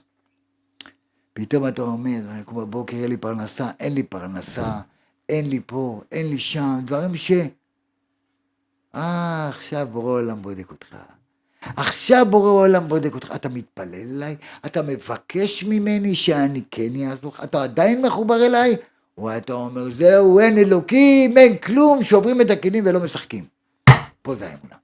פתאום 1.32 1.68
אתה 1.68 1.82
אומר, 1.82 2.20
בבוקר 2.48 2.96
אין 2.96 3.08
לי 3.08 3.16
פרנסה, 3.16 3.70
אין 3.80 3.94
לי 3.94 4.02
פרנסה, 4.02 4.80
אין 5.28 5.50
לי 5.50 5.60
פה, 5.66 6.00
אין 6.12 6.26
לי 6.30 6.38
שם, 6.38 6.80
דברים 6.84 7.16
ש... 7.16 7.32
אה, 8.94 9.48
עכשיו 9.48 9.86
בורא 9.92 10.12
עולם 10.12 10.42
בודק 10.42 10.70
אותך. 10.70 10.96
עכשיו 11.76 12.26
בורא 12.30 12.50
עולם 12.50 12.88
בודק 12.88 13.14
אותך. 13.14 13.32
אתה 13.34 13.48
מתפלל 13.48 13.94
אליי? 13.94 14.36
אתה 14.66 14.82
מבקש 14.82 15.64
ממני 15.64 16.14
שאני 16.14 16.62
כן 16.70 17.08
אעזור 17.10 17.32
לך? 17.34 17.44
אתה 17.44 17.62
עדיין 17.62 18.02
מחובר 18.02 18.46
אליי? 18.46 18.76
או 19.18 19.36
אתה 19.36 19.52
אומר, 19.52 19.92
זהו, 19.92 20.40
אין 20.40 20.58
אלוקים, 20.58 21.38
אין 21.38 21.56
כלום, 21.56 22.02
שוברים 22.02 22.40
את 22.40 22.50
הכלים 22.50 22.84
ולא 22.86 23.00
משחקים. 23.00 23.44
פה 24.22 24.34
זה 24.34 24.46
האמונה. 24.46 24.76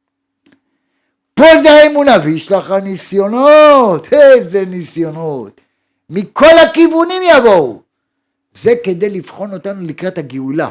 פה 1.35 1.45
זה 1.63 1.71
האמונה, 1.71 2.17
ויש 2.25 2.53
לך 2.53 2.71
ניסיונות, 2.71 4.13
איזה 4.13 4.65
ניסיונות. 4.65 5.61
מכל 6.11 6.59
הכיוונים 6.69 7.23
יבואו. 7.23 7.83
זה 8.63 8.73
כדי 8.85 9.11
לבחון 9.11 9.55
אותנו 9.55 9.87
לקראת 9.87 10.19
הגאולה. 10.19 10.71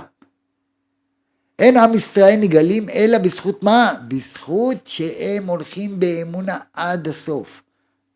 אין 1.59 1.77
עם 1.77 1.93
ישראל 1.93 2.35
נגלים 2.39 2.89
אלא 2.89 3.17
בזכות 3.17 3.63
מה? 3.63 3.93
בזכות 4.07 4.87
שהם 4.87 5.45
הולכים 5.49 5.99
באמונה 5.99 6.59
עד 6.73 7.07
הסוף. 7.07 7.61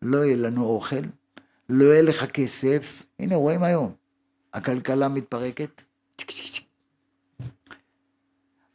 לא 0.02 0.24
יהיה 0.24 0.36
לנו 0.36 0.64
אוכל, 0.64 0.96
לא 1.68 1.84
יהיה 1.84 2.02
לך 2.02 2.24
כסף, 2.24 3.02
הנה 3.18 3.34
רואים 3.36 3.62
היום, 3.62 3.92
הכלכלה 4.54 5.08
מתפרקת. 5.08 5.82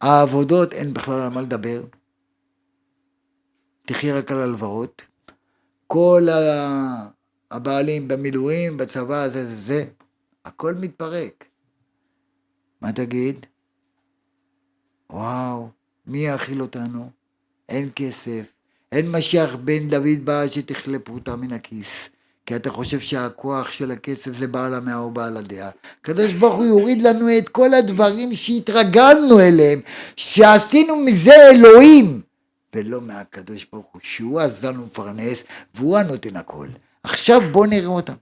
העבודות 0.01 0.73
אין 0.73 0.93
בכלל 0.93 1.21
על 1.21 1.29
מה 1.29 1.41
לדבר. 1.41 1.83
תחי 3.85 4.11
רק 4.11 4.31
על 4.31 4.37
הלוואות. 4.37 5.01
כל 5.87 6.21
הבעלים 7.51 8.07
במילואים, 8.07 8.77
בצבא, 8.77 9.27
זה 9.27 9.45
זה 9.45 9.55
זה, 9.55 9.85
הכל 10.45 10.73
מתפרק. 10.73 11.45
מה 12.81 12.93
תגיד? 12.93 13.45
וואו, 15.11 15.69
מי 16.07 16.17
יאכיל 16.17 16.61
אותנו? 16.61 17.09
אין 17.69 17.89
כסף, 17.95 18.43
אין 18.91 19.11
משיח 19.11 19.55
בן 19.55 19.87
דוד 19.87 20.19
בא 20.23 20.47
שתכלה 20.47 20.99
פרוטה 20.99 21.35
מן 21.35 21.53
הכיס. 21.53 22.09
כי 22.45 22.55
אתה 22.55 22.69
חושב 22.69 22.99
שהכוח 22.99 23.71
של 23.71 23.91
הכסף 23.91 24.31
זה 24.37 24.47
בעל 24.47 24.73
המאה 24.73 24.95
או 24.95 25.11
בעל 25.11 25.37
הדעה. 25.37 25.69
הקדוש 26.01 26.33
ברוך 26.33 26.55
הוא 26.55 26.65
יוריד 26.65 27.01
לנו 27.01 27.37
את 27.37 27.49
כל 27.49 27.73
הדברים 27.73 28.33
שהתרגלנו 28.33 29.39
אליהם, 29.39 29.81
שעשינו 30.15 30.95
מזה 30.95 31.49
אלוהים, 31.51 32.21
ולא 32.75 33.01
מהקדוש 33.01 33.67
ברוך 33.73 33.85
הוא, 33.91 34.01
שהוא 34.03 34.39
עזרנו 34.39 34.85
מפרנס, 34.85 35.43
והוא 35.75 35.97
הנותן 35.97 36.35
הכל. 36.35 36.67
עכשיו 37.03 37.41
בוא 37.51 37.65
נראה 37.65 37.87
אותם. 37.87 38.13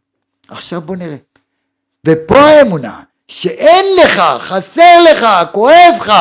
עכשיו 0.48 0.82
בוא 0.82 0.96
נראה. 0.96 1.18
ופה 2.08 2.40
האמונה, 2.40 3.02
שאין 3.28 3.86
לך, 4.04 4.22
חסר 4.40 5.04
לך, 5.12 5.28
כואב 5.52 5.94
לך, 6.00 6.14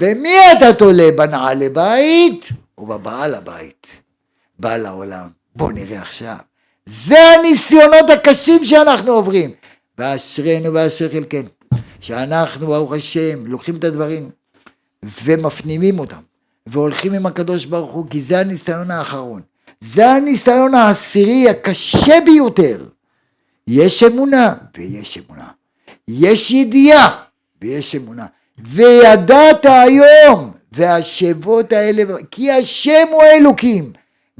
במי 0.00 0.36
אתה 0.56 0.72
תולה? 0.72 1.10
בנעלי 1.16 1.68
בית 1.68 2.48
או 2.78 2.86
בבעל 2.86 3.34
הבית? 3.34 4.02
בעל 4.58 4.86
העולם. 4.86 5.28
בוא 5.56 5.72
נראה 5.72 6.00
עכשיו. 6.00 6.36
זה 6.86 7.18
הניסיונות 7.18 8.10
הקשים 8.10 8.64
שאנחנו 8.64 9.12
עוברים. 9.12 9.50
ואשרינו 9.98 10.74
ואשר 10.74 11.12
חלקנו, 11.12 11.48
שאנחנו 12.00 12.66
ברוך 12.66 12.92
השם 12.92 13.46
לוקחים 13.46 13.76
את 13.76 13.84
הדברים 13.84 14.30
ומפנימים 15.24 15.98
אותם 15.98 16.20
והולכים 16.66 17.12
עם 17.12 17.26
הקדוש 17.26 17.64
ברוך 17.64 17.90
הוא 17.90 18.06
כי 18.10 18.22
זה 18.22 18.40
הניסיון 18.40 18.90
האחרון. 18.90 19.42
זה 19.80 20.10
הניסיון 20.10 20.74
העשירי 20.74 21.48
הקשה 21.48 22.14
ביותר. 22.24 22.84
יש 23.66 24.02
אמונה 24.02 24.54
ויש 24.76 25.18
אמונה. 25.18 25.48
יש 26.08 26.50
ידיעה 26.50 27.22
ויש 27.62 27.94
אמונה. 27.94 28.26
וידעת 28.66 29.66
היום 29.66 30.52
והשבות 30.72 31.72
האלה, 31.72 32.02
כי 32.30 32.50
השם 32.50 33.06
הוא 33.10 33.22
האלוקים. 33.22 33.92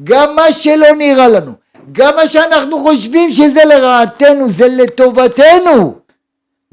גם 0.05 0.37
מה 0.37 0.53
שלא 0.53 0.97
נראה 0.99 1.29
לנו, 1.29 1.53
גם 1.93 2.16
מה 2.16 2.27
שאנחנו 2.27 2.81
חושבים 2.81 3.33
שזה 3.33 3.61
לרעתנו, 3.64 4.51
זה 4.51 4.68
לטובתנו. 4.68 5.99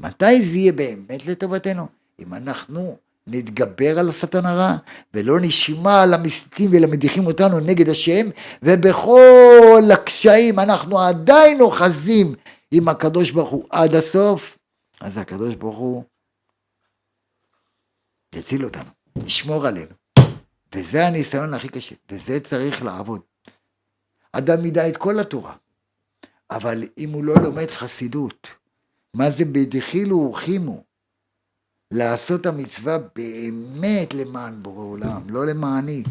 מתי 0.00 0.44
זה 0.44 0.56
יהיה 0.56 0.72
באמת 0.72 1.26
לטובתנו? 1.26 1.86
אם 2.20 2.34
אנחנו 2.34 2.96
נתגבר 3.26 3.98
על 3.98 4.08
השטן 4.08 4.46
הרע, 4.46 4.76
ולא 5.14 5.40
נשמע 5.40 6.02
על 6.02 6.14
המסיתים 6.14 6.70
ולמדיחים 6.72 7.26
אותנו 7.26 7.60
נגד 7.60 7.88
השם, 7.88 8.28
ובכל 8.62 9.82
הקשיים 9.92 10.58
אנחנו 10.58 11.00
עדיין 11.00 11.60
אוחזים 11.60 12.34
עם 12.70 12.88
הקדוש 12.88 13.30
ברוך 13.30 13.50
הוא 13.50 13.64
עד 13.70 13.94
הסוף, 13.94 14.58
אז 15.00 15.18
הקדוש 15.18 15.54
ברוך 15.54 15.78
הוא 15.78 16.02
יציל 18.34 18.64
אותנו, 18.64 18.90
ישמור 19.26 19.66
עלינו. 19.66 19.92
וזה 20.74 21.06
הניסיון 21.06 21.54
הכי 21.54 21.68
קשה, 21.68 21.94
וזה 22.10 22.40
צריך 22.40 22.82
לעבוד. 22.82 23.20
אדם 24.32 24.66
ידע 24.66 24.88
את 24.88 24.96
כל 24.96 25.20
התורה, 25.20 25.54
אבל 26.50 26.82
אם 26.98 27.10
הוא 27.10 27.24
לא 27.24 27.34
לומד 27.42 27.70
חסידות, 27.70 28.46
מה 29.14 29.30
זה 29.30 29.44
בדחילו 29.44 30.16
ורחימו? 30.16 30.84
לעשות 31.90 32.46
המצווה 32.46 32.98
באמת 32.98 34.14
למען 34.14 34.62
בורא 34.62 34.84
עולם, 34.84 35.30
לא 35.30 35.46
למעני. 35.46 36.02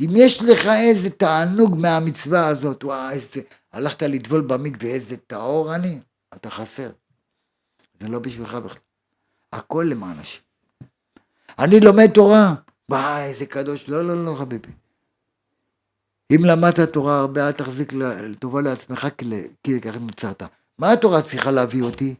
אם 0.00 0.08
יש 0.16 0.42
לך 0.42 0.66
איזה 0.66 1.10
תענוג 1.10 1.76
מהמצווה 1.80 2.46
הזאת, 2.46 2.84
וואי, 2.84 3.14
איזה, 3.14 3.40
הלכת 3.72 4.02
לטבול 4.02 4.40
במקווה, 4.40 4.90
איזה 4.90 5.16
טהור 5.16 5.74
אני, 5.74 5.98
אתה 6.34 6.50
חסר. 6.50 6.90
זה 8.00 8.08
לא 8.08 8.18
בשבילך 8.18 8.54
בכלל. 8.54 8.80
הכל 9.52 9.86
למען 9.90 10.18
השם. 10.18 10.40
אני 11.58 11.80
לומד 11.80 12.10
תורה, 12.10 12.54
וואי, 12.88 13.22
איזה 13.22 13.46
קדוש. 13.46 13.88
לא, 13.88 14.02
לא, 14.04 14.24
לא, 14.24 14.34
חביבי. 14.34 14.68
אם 16.34 16.44
למדת 16.44 16.92
תורה 16.92 17.18
הרבה, 17.18 17.46
אל 17.46 17.52
תחזיק 17.52 17.92
טובה 18.38 18.60
לעצמך, 18.60 19.08
כי 19.62 19.74
לכך 19.74 19.96
נוצרת. 19.96 20.42
מה 20.78 20.92
התורה 20.92 21.22
צריכה 21.22 21.50
להביא 21.50 21.82
אותי? 21.82 22.14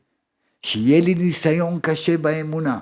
שיהיה 0.63 1.01
לי 1.01 1.15
ניסיון 1.15 1.79
קשה 1.83 2.17
באמונה. 2.17 2.79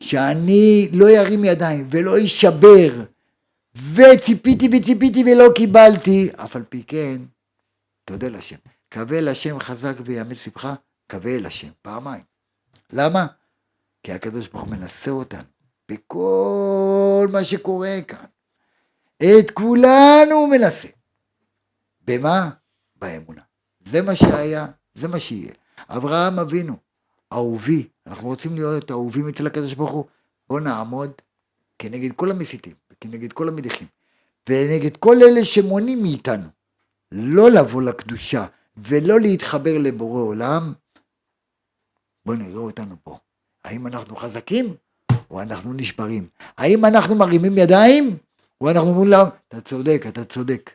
שאני 0.00 0.88
לא 0.92 1.10
ירים 1.10 1.44
ידיים 1.44 1.86
ולא 1.90 2.18
יישבר, 2.18 3.04
וציפיתי 3.74 4.68
וציפיתי 4.72 5.24
ולא 5.26 5.44
קיבלתי, 5.54 6.30
אף 6.36 6.56
על 6.56 6.62
פי 6.68 6.82
כן, 6.86 7.16
תודה 8.04 8.28
לשם. 8.28 8.56
קווה 8.92 9.20
לשם 9.20 9.60
חזק 9.60 9.94
ויאמץ 10.04 10.46
לבך, 10.46 10.74
קווה 11.10 11.36
אל 11.36 11.46
השם, 11.46 11.68
פעמיים. 11.82 12.22
למה? 12.92 13.26
כי 14.02 14.12
הקדוש 14.12 14.48
ברוך 14.48 14.64
הוא 14.64 14.70
מנסה 14.70 15.10
אותנו. 15.10 15.55
בכל 15.88 17.28
מה 17.32 17.44
שקורה 17.44 17.98
כאן. 18.08 18.24
את 19.16 19.50
כולנו 19.50 20.46
מנסה. 20.46 20.88
במה? 22.06 22.50
באמונה. 22.96 23.42
זה 23.84 24.02
מה 24.02 24.16
שהיה, 24.16 24.66
זה 24.94 25.08
מה 25.08 25.20
שיהיה. 25.20 25.52
אברהם 25.88 26.38
אבינו, 26.38 26.76
אהובי, 27.32 27.88
אנחנו 28.06 28.28
רוצים 28.28 28.54
להיות 28.54 28.90
אהובים 28.90 29.28
אצל 29.28 29.46
הקדוש 29.46 29.74
ברוך 29.74 29.90
הוא, 29.90 30.04
בוא 30.48 30.60
נעמוד 30.60 31.12
כנגד 31.78 32.12
כל 32.12 32.30
המסיתים, 32.30 32.74
כנגד 33.00 33.32
כל 33.32 33.48
המדיחים, 33.48 33.88
ונגד 34.48 34.96
כל 34.96 35.16
אלה 35.22 35.44
שמונעים 35.44 36.02
מאיתנו 36.02 36.48
לא 37.12 37.50
לבוא 37.50 37.82
לקדושה 37.82 38.46
ולא 38.76 39.20
להתחבר 39.20 39.78
לבורא 39.78 40.20
עולם, 40.22 40.72
בוא 42.26 42.34
נראה 42.34 42.58
אותנו 42.58 42.96
פה. 43.02 43.18
האם 43.64 43.86
אנחנו 43.86 44.16
חזקים 44.16 44.74
או 45.30 45.42
אנחנו 45.42 45.72
נשברים? 45.72 46.28
האם 46.56 46.84
אנחנו 46.84 47.14
מרימים 47.14 47.58
ידיים, 47.58 48.16
או 48.60 48.70
אנחנו 48.70 48.88
אומרים 48.88 49.08
להם, 49.08 49.28
אתה 49.48 49.60
צודק, 49.60 50.04
אתה 50.08 50.24
צודק. 50.24 50.70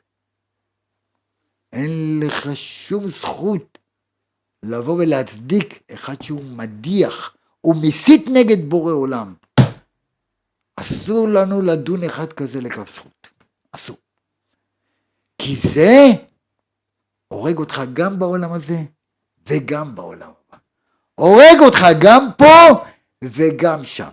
אין 1.73 2.19
לך 2.23 2.49
שום 2.55 3.09
זכות 3.09 3.77
לבוא 4.63 4.93
ולהצדיק 4.99 5.79
אחד 5.93 6.21
שהוא 6.21 6.43
מדיח, 6.43 7.35
הוא 7.61 7.75
מסית 7.81 8.25
נגד 8.33 8.69
בורא 8.69 8.93
עולם. 8.93 9.33
אסור 10.75 11.27
לנו 11.27 11.61
לדון 11.61 12.03
אחד 12.03 12.33
כזה 12.33 12.61
לכף 12.61 12.95
זכות. 12.95 13.27
אסור. 13.71 13.97
כי 15.37 15.55
זה 15.55 16.11
הורג 17.27 17.57
אותך 17.57 17.81
גם 17.93 18.19
בעולם 18.19 18.53
הזה 18.53 18.83
וגם 19.47 19.95
בעולם 19.95 20.29
הבא. 20.29 20.57
הורג 21.15 21.59
אותך 21.65 21.85
גם 22.01 22.27
פה 22.37 22.83
וגם 23.23 23.83
שם. 23.83 24.09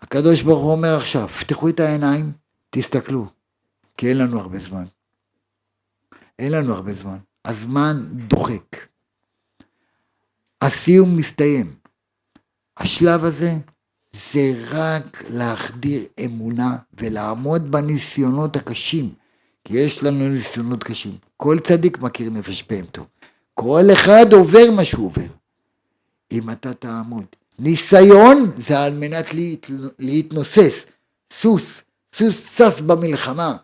הקדוש 0.00 0.42
ברוך 0.42 0.62
הוא 0.62 0.72
אומר 0.72 0.96
עכשיו, 0.96 1.28
פתחו 1.28 1.68
את 1.68 1.80
העיניים, 1.80 2.32
תסתכלו, 2.70 3.26
כי 3.96 4.08
אין 4.08 4.18
לנו 4.18 4.40
הרבה 4.40 4.58
זמן. 4.58 4.84
אין 6.38 6.52
לנו 6.52 6.74
הרבה 6.74 6.92
זמן. 6.92 7.18
הזמן 7.44 8.04
דוחק. 8.28 8.76
הסיום 10.62 11.16
מסתיים. 11.16 11.74
השלב 12.76 13.24
הזה 13.24 13.52
זה 14.12 14.52
רק 14.70 15.22
להחדיר 15.28 16.04
אמונה 16.24 16.76
ולעמוד 16.94 17.70
בניסיונות 17.70 18.56
הקשים, 18.56 19.14
כי 19.64 19.78
יש 19.78 20.02
לנו 20.02 20.28
ניסיונות 20.28 20.84
קשים. 20.84 21.16
כל 21.36 21.58
צדיק 21.64 21.98
מכיר 21.98 22.30
נפש 22.30 22.64
בהמתו. 22.70 23.06
כל 23.54 23.84
אחד 23.92 24.32
עובר 24.32 24.70
מה 24.76 24.84
שהוא 24.84 25.06
עובר. 25.06 25.26
אם 26.32 26.50
אתה 26.50 26.74
תעמוד. 26.74 27.24
ניסיון 27.58 28.50
זה 28.58 28.80
על 28.80 28.94
מנת 28.94 29.34
להת... 29.34 29.66
להתנוסס. 29.98 30.86
סוס, 31.32 31.82
סוס 32.14 32.56
שש 32.56 32.80
במלחמה. 32.80 33.56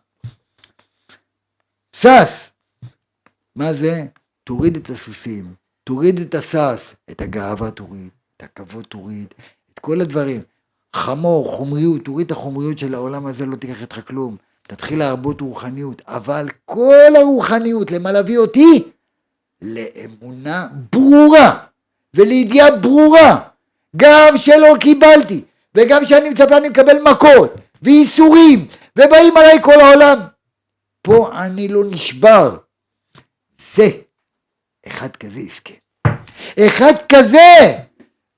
שש. 1.97 2.51
מה 3.57 3.75
זה? 3.75 4.05
תוריד 4.45 4.77
את 4.77 4.91
הסוסים, 4.91 5.55
תוריד 5.85 6.21
את 6.21 6.35
הסס, 6.35 6.95
את 7.11 7.21
הגאווה 7.21 7.71
תוריד, 7.71 8.09
את 8.37 8.43
הכבוד 8.43 8.85
תוריד, 8.85 9.35
את 9.75 9.79
כל 9.79 10.01
הדברים. 10.01 10.41
חמור, 10.97 11.57
חומריות, 11.57 12.05
תוריד 12.05 12.27
את 12.27 12.33
החומריות 12.33 12.79
של 12.79 12.95
העולם 12.95 13.27
הזה, 13.27 13.47
לא 13.47 13.57
תיקח 13.57 13.83
איתך 13.83 14.01
כלום. 14.09 14.37
תתחיל 14.63 14.99
להרבות 14.99 15.41
רוחניות, 15.41 16.03
אבל 16.07 16.49
כל 16.65 17.17
הרוחניות, 17.17 17.91
למה 17.91 18.13
להביא 18.13 18.39
אותי? 18.39 18.93
לאמונה 19.63 20.69
ברורה 20.93 21.65
ולידיעה 22.15 22.77
ברורה. 22.77 23.54
גם 23.97 24.37
שלא 24.37 24.77
קיבלתי, 24.81 25.45
וגם 25.75 26.05
שאני 26.05 26.29
מצפה 26.29 26.57
אני 26.57 26.69
מקבל 26.69 27.03
מכות, 27.03 27.55
וייסורים, 27.83 28.67
ובאים 28.99 29.37
עליי 29.37 29.63
כל 29.63 29.81
העולם. 29.81 30.19
פה 31.03 31.31
אני 31.33 31.69
לא 31.69 31.85
נשבר. 31.91 32.57
זה, 33.75 33.89
אחד 34.87 35.17
כזה 35.17 35.41
יזכה. 35.41 35.75
אחד 36.59 36.93
כזה, 37.09 37.77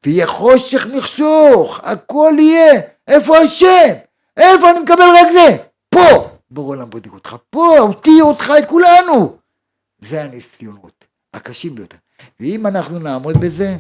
ויהיה 0.07 0.27
חושך 0.27 0.87
מחשוך, 0.97 1.81
הכל 1.83 2.33
יהיה. 2.39 2.81
איפה 3.09 3.39
השם? 3.39 3.93
איפה 4.37 4.71
אני 4.71 4.79
מקבל 4.79 5.05
רק 5.17 5.33
זה? 5.33 5.57
פה. 5.89 6.31
ברור 6.51 6.75
העולם 6.75 6.91
בודק 6.91 7.13
אותך, 7.13 7.37
פה, 7.51 7.79
אותי, 7.79 8.21
אותך, 8.21 8.53
את 8.59 8.69
כולנו. 8.69 9.37
זה 10.01 10.23
הניסיונות 10.23 11.05
הקשים 11.35 11.75
ביותר. 11.75 11.97
ואם 12.41 12.67
אנחנו 12.67 12.99
נעמוד 12.99 13.37
בזה, 13.41 13.77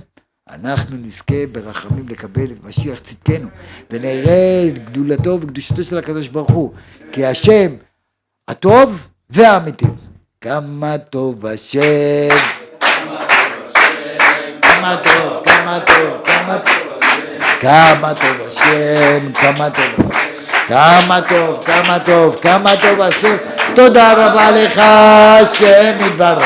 אנחנו 0.50 0.96
נזכה 0.96 1.46
ברחמים 1.52 2.08
לקבל 2.08 2.44
את 2.44 2.64
משיח 2.64 2.98
צדקנו, 2.98 3.48
ונראה 3.90 4.64
את 4.68 4.90
גדולתו 4.90 5.38
וקדושתו 5.40 5.84
של 5.84 5.98
הקדוש 5.98 6.28
ברוך 6.28 6.50
הוא, 6.50 6.72
כי 7.12 7.26
השם 7.26 7.70
הטוב 8.48 9.08
והאמיתי. 9.30 9.86
כמה 10.40 10.98
טוב 10.98 11.46
השם, 11.46 12.36
כמה 14.62 14.96
טוב, 14.96 15.42
כמה 15.44 15.80
טוב, 15.80 16.22
כמה 16.24 16.58
טוב, 16.58 17.00
כמה 17.60 18.14
טוב 18.14 18.46
השם, 18.48 19.32
כמה 19.34 19.70
טוב, 19.70 20.10
כמה 20.68 21.20
טוב, 21.28 21.64
כמה 21.64 21.98
טוב, 21.98 22.36
כמה 22.42 22.74
טוב 22.82 23.00
השם. 23.00 23.55
תודה 23.76 24.12
רבה 24.12 24.50
לך, 24.50 24.78
השם 24.78 26.06
יתברך, 26.06 26.44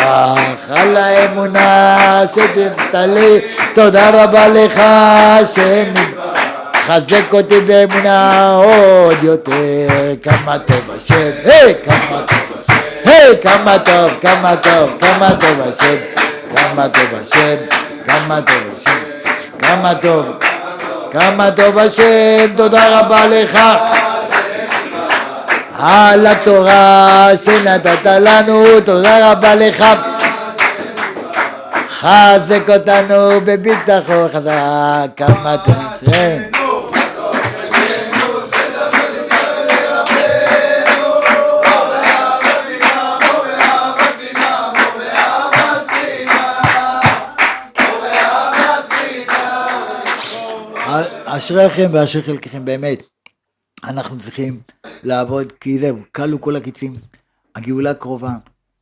על 0.71 0.97
האמונה 0.97 2.23
שתת 2.33 2.95
לי. 2.95 3.41
תודה 3.75 4.11
רבה 4.25 4.49
לך, 4.49 4.79
השם 4.79 5.85
יתברך. 5.91 6.41
חזק 6.87 7.33
אותי 7.33 7.61
באמונה 7.61 8.51
עוד 8.55 9.23
יותר, 9.23 9.53
כמה 10.23 10.59
טוב 10.59 10.91
השם, 10.97 11.31
היי, 11.45 11.75
כמה 11.85 12.21
טוב 12.27 12.39
השם, 12.69 13.11
היי, 13.11 13.37
כמה 13.43 13.79
טוב, 13.79 14.11
כמה 14.21 14.57
טוב, 14.57 14.91
כמה 15.01 15.31
טוב 15.31 15.69
השם, 15.69 15.97
כמה 16.57 16.89
טוב 16.89 17.21
השם, 17.21 17.57
כמה 18.07 18.41
טוב 18.41 18.63
השם, 18.75 18.99
כמה 19.59 19.95
טוב, 19.95 20.27
כמה 21.11 21.51
טוב 21.51 21.79
השם, 21.79 22.47
תודה 22.57 23.01
רבה 23.01 23.27
לך. 23.27 23.59
על 25.83 26.27
התורה 26.27 27.29
שנתת 27.45 28.07
לנו, 28.07 28.81
תודה 28.85 29.33
רבה 29.33 29.55
לך. 29.55 29.85
חזק 32.01 32.71
אותנו 32.71 33.41
בביטחון 33.45 34.29
חזק, 34.29 35.09
כמה 35.17 35.57
תעשן. 35.57 36.43
אשריכם 51.25 51.89
ואשר 51.93 52.23
חלקכם 52.23 52.65
באמת. 52.65 53.20
אנחנו 53.85 54.19
צריכים 54.19 54.61
לעבוד, 55.03 55.53
כי 55.53 55.79
זהו, 55.79 55.99
כלו 56.13 56.41
כל 56.41 56.57
הקיצים, 56.57 56.95
הגאולה 57.55 57.95
קרובה, 57.95 58.33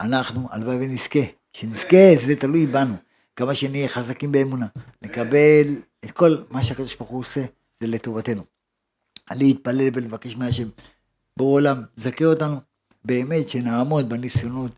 אנחנו, 0.01 0.49
הלוואי 0.51 0.77
ונזכה, 0.77 1.19
שנזכה, 1.53 2.27
זה 2.27 2.37
תלוי 2.37 2.67
בנו, 2.67 2.95
כמה 3.37 3.55
שנהיה 3.55 3.89
חזקים 3.89 4.33
באמונה, 4.33 4.67
נקבל 5.03 5.77
את 6.05 6.11
כל 6.11 6.37
מה 6.51 6.65
שהקדוש 6.65 6.97
ברוך 6.97 7.11
הוא 7.11 7.21
עושה, 7.21 7.41
זה 7.81 7.87
לטובתנו. 7.87 8.43
להתפלל 9.35 9.89
ולבקש 9.95 10.37
מהשם, 10.37 10.69
בורא 11.37 11.53
עולם, 11.53 11.83
זכה 11.97 12.25
אותנו, 12.25 12.57
באמת 13.05 13.49
שנעמוד 13.49 14.09
בניסיונות, 14.09 14.73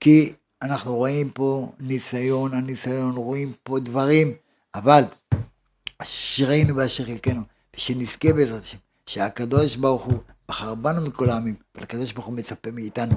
כי 0.00 0.32
אנחנו 0.62 0.96
רואים 0.96 1.30
פה 1.30 1.72
ניסיון, 1.80 2.54
הניסיון, 2.54 3.12
רואים 3.12 3.52
פה 3.62 3.78
דברים, 3.78 4.32
אבל 4.74 5.02
אשרינו 5.98 6.76
ואשר 6.76 7.04
חלקנו, 7.04 7.42
ושנזכה 7.76 8.32
בעזרת 8.32 8.62
השם. 8.62 8.78
שהקדוש 9.06 9.76
ברוך 9.76 10.02
הוא 10.02 10.18
בחר 10.48 10.74
בנו 10.74 11.00
מכל 11.00 11.30
העמים, 11.30 11.54
אבל 11.74 11.84
הקדוש 11.84 12.12
ברוך 12.12 12.26
הוא 12.26 12.34
מצפה 12.34 12.70
מאיתנו, 12.70 13.14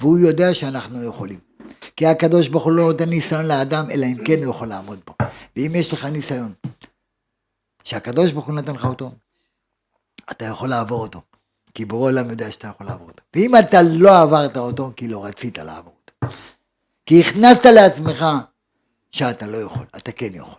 והוא 0.00 0.18
יודע 0.18 0.54
שאנחנו 0.54 1.04
יכולים. 1.04 1.38
כי 1.96 2.06
הקדוש 2.06 2.48
ברוך 2.48 2.64
הוא 2.64 2.72
לא 2.72 2.82
נותן 2.82 3.08
ניסיון 3.08 3.46
לאדם, 3.46 3.90
אלא 3.90 4.06
אם 4.06 4.24
כן 4.24 4.42
הוא 4.42 4.50
יכול 4.50 4.68
לעמוד 4.68 5.00
בו. 5.06 5.14
ואם 5.56 5.72
יש 5.74 5.92
לך 5.92 6.04
ניסיון, 6.04 6.52
שהקדוש 7.84 8.32
ברוך 8.32 8.46
הוא 8.46 8.54
נתן 8.54 8.74
לך 8.74 8.84
אותו, 8.84 9.10
אתה 10.30 10.44
יכול 10.44 10.68
לעבור 10.68 11.02
אותו. 11.02 11.20
כי 11.74 11.84
בורא 11.84 12.04
עולם 12.04 12.30
יודע 12.30 12.52
שאתה 12.52 12.68
יכול 12.68 12.86
לעבור 12.86 13.08
אותו. 13.08 13.22
ואם 13.36 13.56
אתה 13.56 13.82
לא 13.82 14.22
עברת 14.22 14.56
אותו, 14.56 14.92
כי 14.96 15.08
לא 15.08 15.24
רצית 15.24 15.58
לעבור 15.58 15.94
אותו. 16.00 16.36
כי 17.06 17.20
הכנסת 17.20 17.64
לעצמך 17.64 18.26
שאתה 19.12 19.46
לא 19.46 19.56
יכול, 19.56 19.86
אתה 19.96 20.12
כן 20.12 20.34
יכול. 20.34 20.58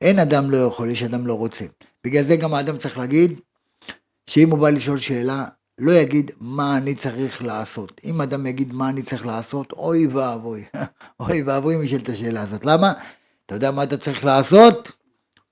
אין 0.00 0.18
אדם 0.18 0.50
לא 0.50 0.56
יכול, 0.56 0.90
יש 0.90 1.02
אדם 1.02 1.26
לא 1.26 1.34
רוצה. 1.34 1.64
בגלל 2.04 2.24
זה 2.24 2.36
גם 2.36 2.54
האדם 2.54 2.78
צריך 2.78 2.98
להגיד, 2.98 3.40
שאם 4.30 4.50
הוא 4.50 4.58
בא 4.58 4.70
לשאול 4.70 4.98
שאלה, 4.98 5.44
לא 5.78 5.92
יגיד 5.92 6.30
מה 6.40 6.76
אני 6.76 6.94
צריך 6.94 7.42
לעשות. 7.42 8.00
אם 8.04 8.20
אדם 8.20 8.46
יגיד 8.46 8.72
מה 8.72 8.88
אני 8.88 9.02
צריך 9.02 9.26
לעשות, 9.26 9.72
אוי 9.72 10.06
ואבוי. 10.06 10.64
אוי 11.20 11.42
ואבוי 11.42 11.76
אם 11.76 11.82
ישאל 11.82 12.00
את 12.00 12.08
השאלה 12.08 12.42
הזאת. 12.42 12.64
למה? 12.64 12.92
אתה 13.46 13.54
יודע 13.54 13.70
מה 13.70 13.82
אתה 13.82 13.98
צריך 13.98 14.24
לעשות? 14.24 14.92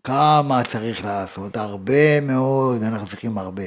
כמה 0.05 0.63
צריך 0.65 1.05
לעשות? 1.05 1.57
הרבה 1.57 2.21
מאוד, 2.21 2.83
אנחנו 2.83 3.07
צריכים 3.07 3.39
הרבה. 3.39 3.63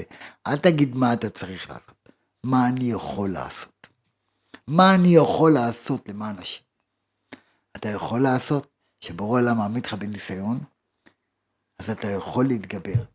אל 0.48 0.58
תגיד 0.58 0.96
מה 0.96 1.14
אתה 1.14 1.30
צריך 1.30 1.70
לעשות, 1.70 2.10
מה 2.44 2.68
אני 2.68 2.92
יכול 2.92 3.30
לעשות. 3.30 3.88
מה 4.68 4.96
אני 4.96 5.16
יכול 5.16 5.54
לעשות 5.54 6.10
למען 6.10 6.36
השם. 6.38 6.62
אתה 7.76 7.90
יכול 7.90 8.22
לעשות 8.22 8.68
שבורא 9.04 9.42
עולם 9.42 9.58
מעמיד 9.58 9.86
לך 9.86 9.94
בניסיון, 9.94 10.60
אז 11.80 11.90
אתה 11.90 12.08
יכול 12.08 12.46
להתגבר. 12.48 13.11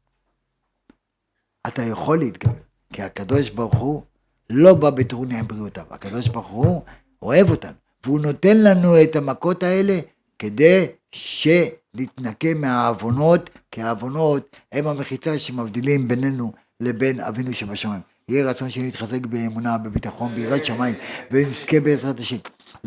אתה 1.68 1.82
יכול 1.82 2.18
להתגבר, 2.18 2.52
כי 2.92 3.02
הקדוש 3.02 3.50
ברוך 3.50 3.74
הוא 3.78 4.02
לא 4.50 4.74
בא 4.74 4.90
בטרוניה 4.90 5.38
עם 5.38 5.48
בריאותיו, 5.48 5.84
הקדוש 5.90 6.28
ברוך 6.28 6.48
הוא 6.48 6.82
אוהב 7.22 7.50
אותנו, 7.50 7.72
והוא 8.04 8.20
נותן 8.20 8.56
לנו 8.56 9.02
את 9.02 9.16
המכות 9.16 9.62
האלה 9.62 9.98
כדי 10.38 10.86
שנתנקה 11.12 12.54
מהעוונות, 12.56 13.50
כי 13.70 13.82
העוונות 13.82 14.56
הם 14.72 14.86
המחיצה 14.86 15.38
שמבדילים 15.38 16.08
בינינו 16.08 16.52
לבין 16.80 17.20
אבינו 17.20 17.54
שבשמיים. 17.54 18.00
יהי 18.28 18.42
רצון 18.42 18.70
שנתחזק 18.70 19.26
באמונה, 19.26 19.78
בביטחון, 19.78 20.34
ביראת 20.34 20.64
שמיים, 20.64 20.94
ונזכה 21.30 21.80
בעזרת 21.80 22.20
השם 22.20 22.36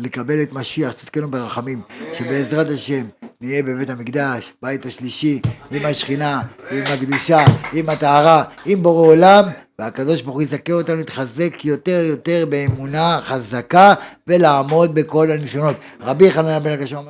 לקבל 0.00 0.42
את 0.42 0.52
משיח, 0.52 0.92
תזכנו 0.92 1.30
ברחמים, 1.30 1.80
שבעזרת 2.14 2.68
השם 2.68 3.04
נהיה 3.40 3.62
בבית 3.62 3.90
המקדש, 3.90 4.52
בית 4.62 4.86
השלישי, 4.86 5.40
עם 5.70 5.86
השכינה, 5.86 6.42
עם 6.70 6.82
הקדושה, 6.94 7.44
עם 7.72 7.88
הטהרה, 7.88 8.44
עם 8.66 8.82
בורא 8.82 9.06
עולם, 9.06 9.44
והקדוש 9.78 10.22
ברוך 10.22 10.34
הוא 10.34 10.42
יזכה 10.42 10.72
אותנו 10.72 10.96
להתחזק 10.96 11.64
יותר 11.64 12.04
יותר 12.04 12.46
באמונה 12.48 13.18
חזקה 13.22 13.94
ולעמוד 14.26 14.94
בכל 14.94 15.30
הניסיונות. 15.30 15.76
רבי 16.00 16.32
חנן 16.32 16.58
בן 16.62 16.70
הקשור 16.70 17.02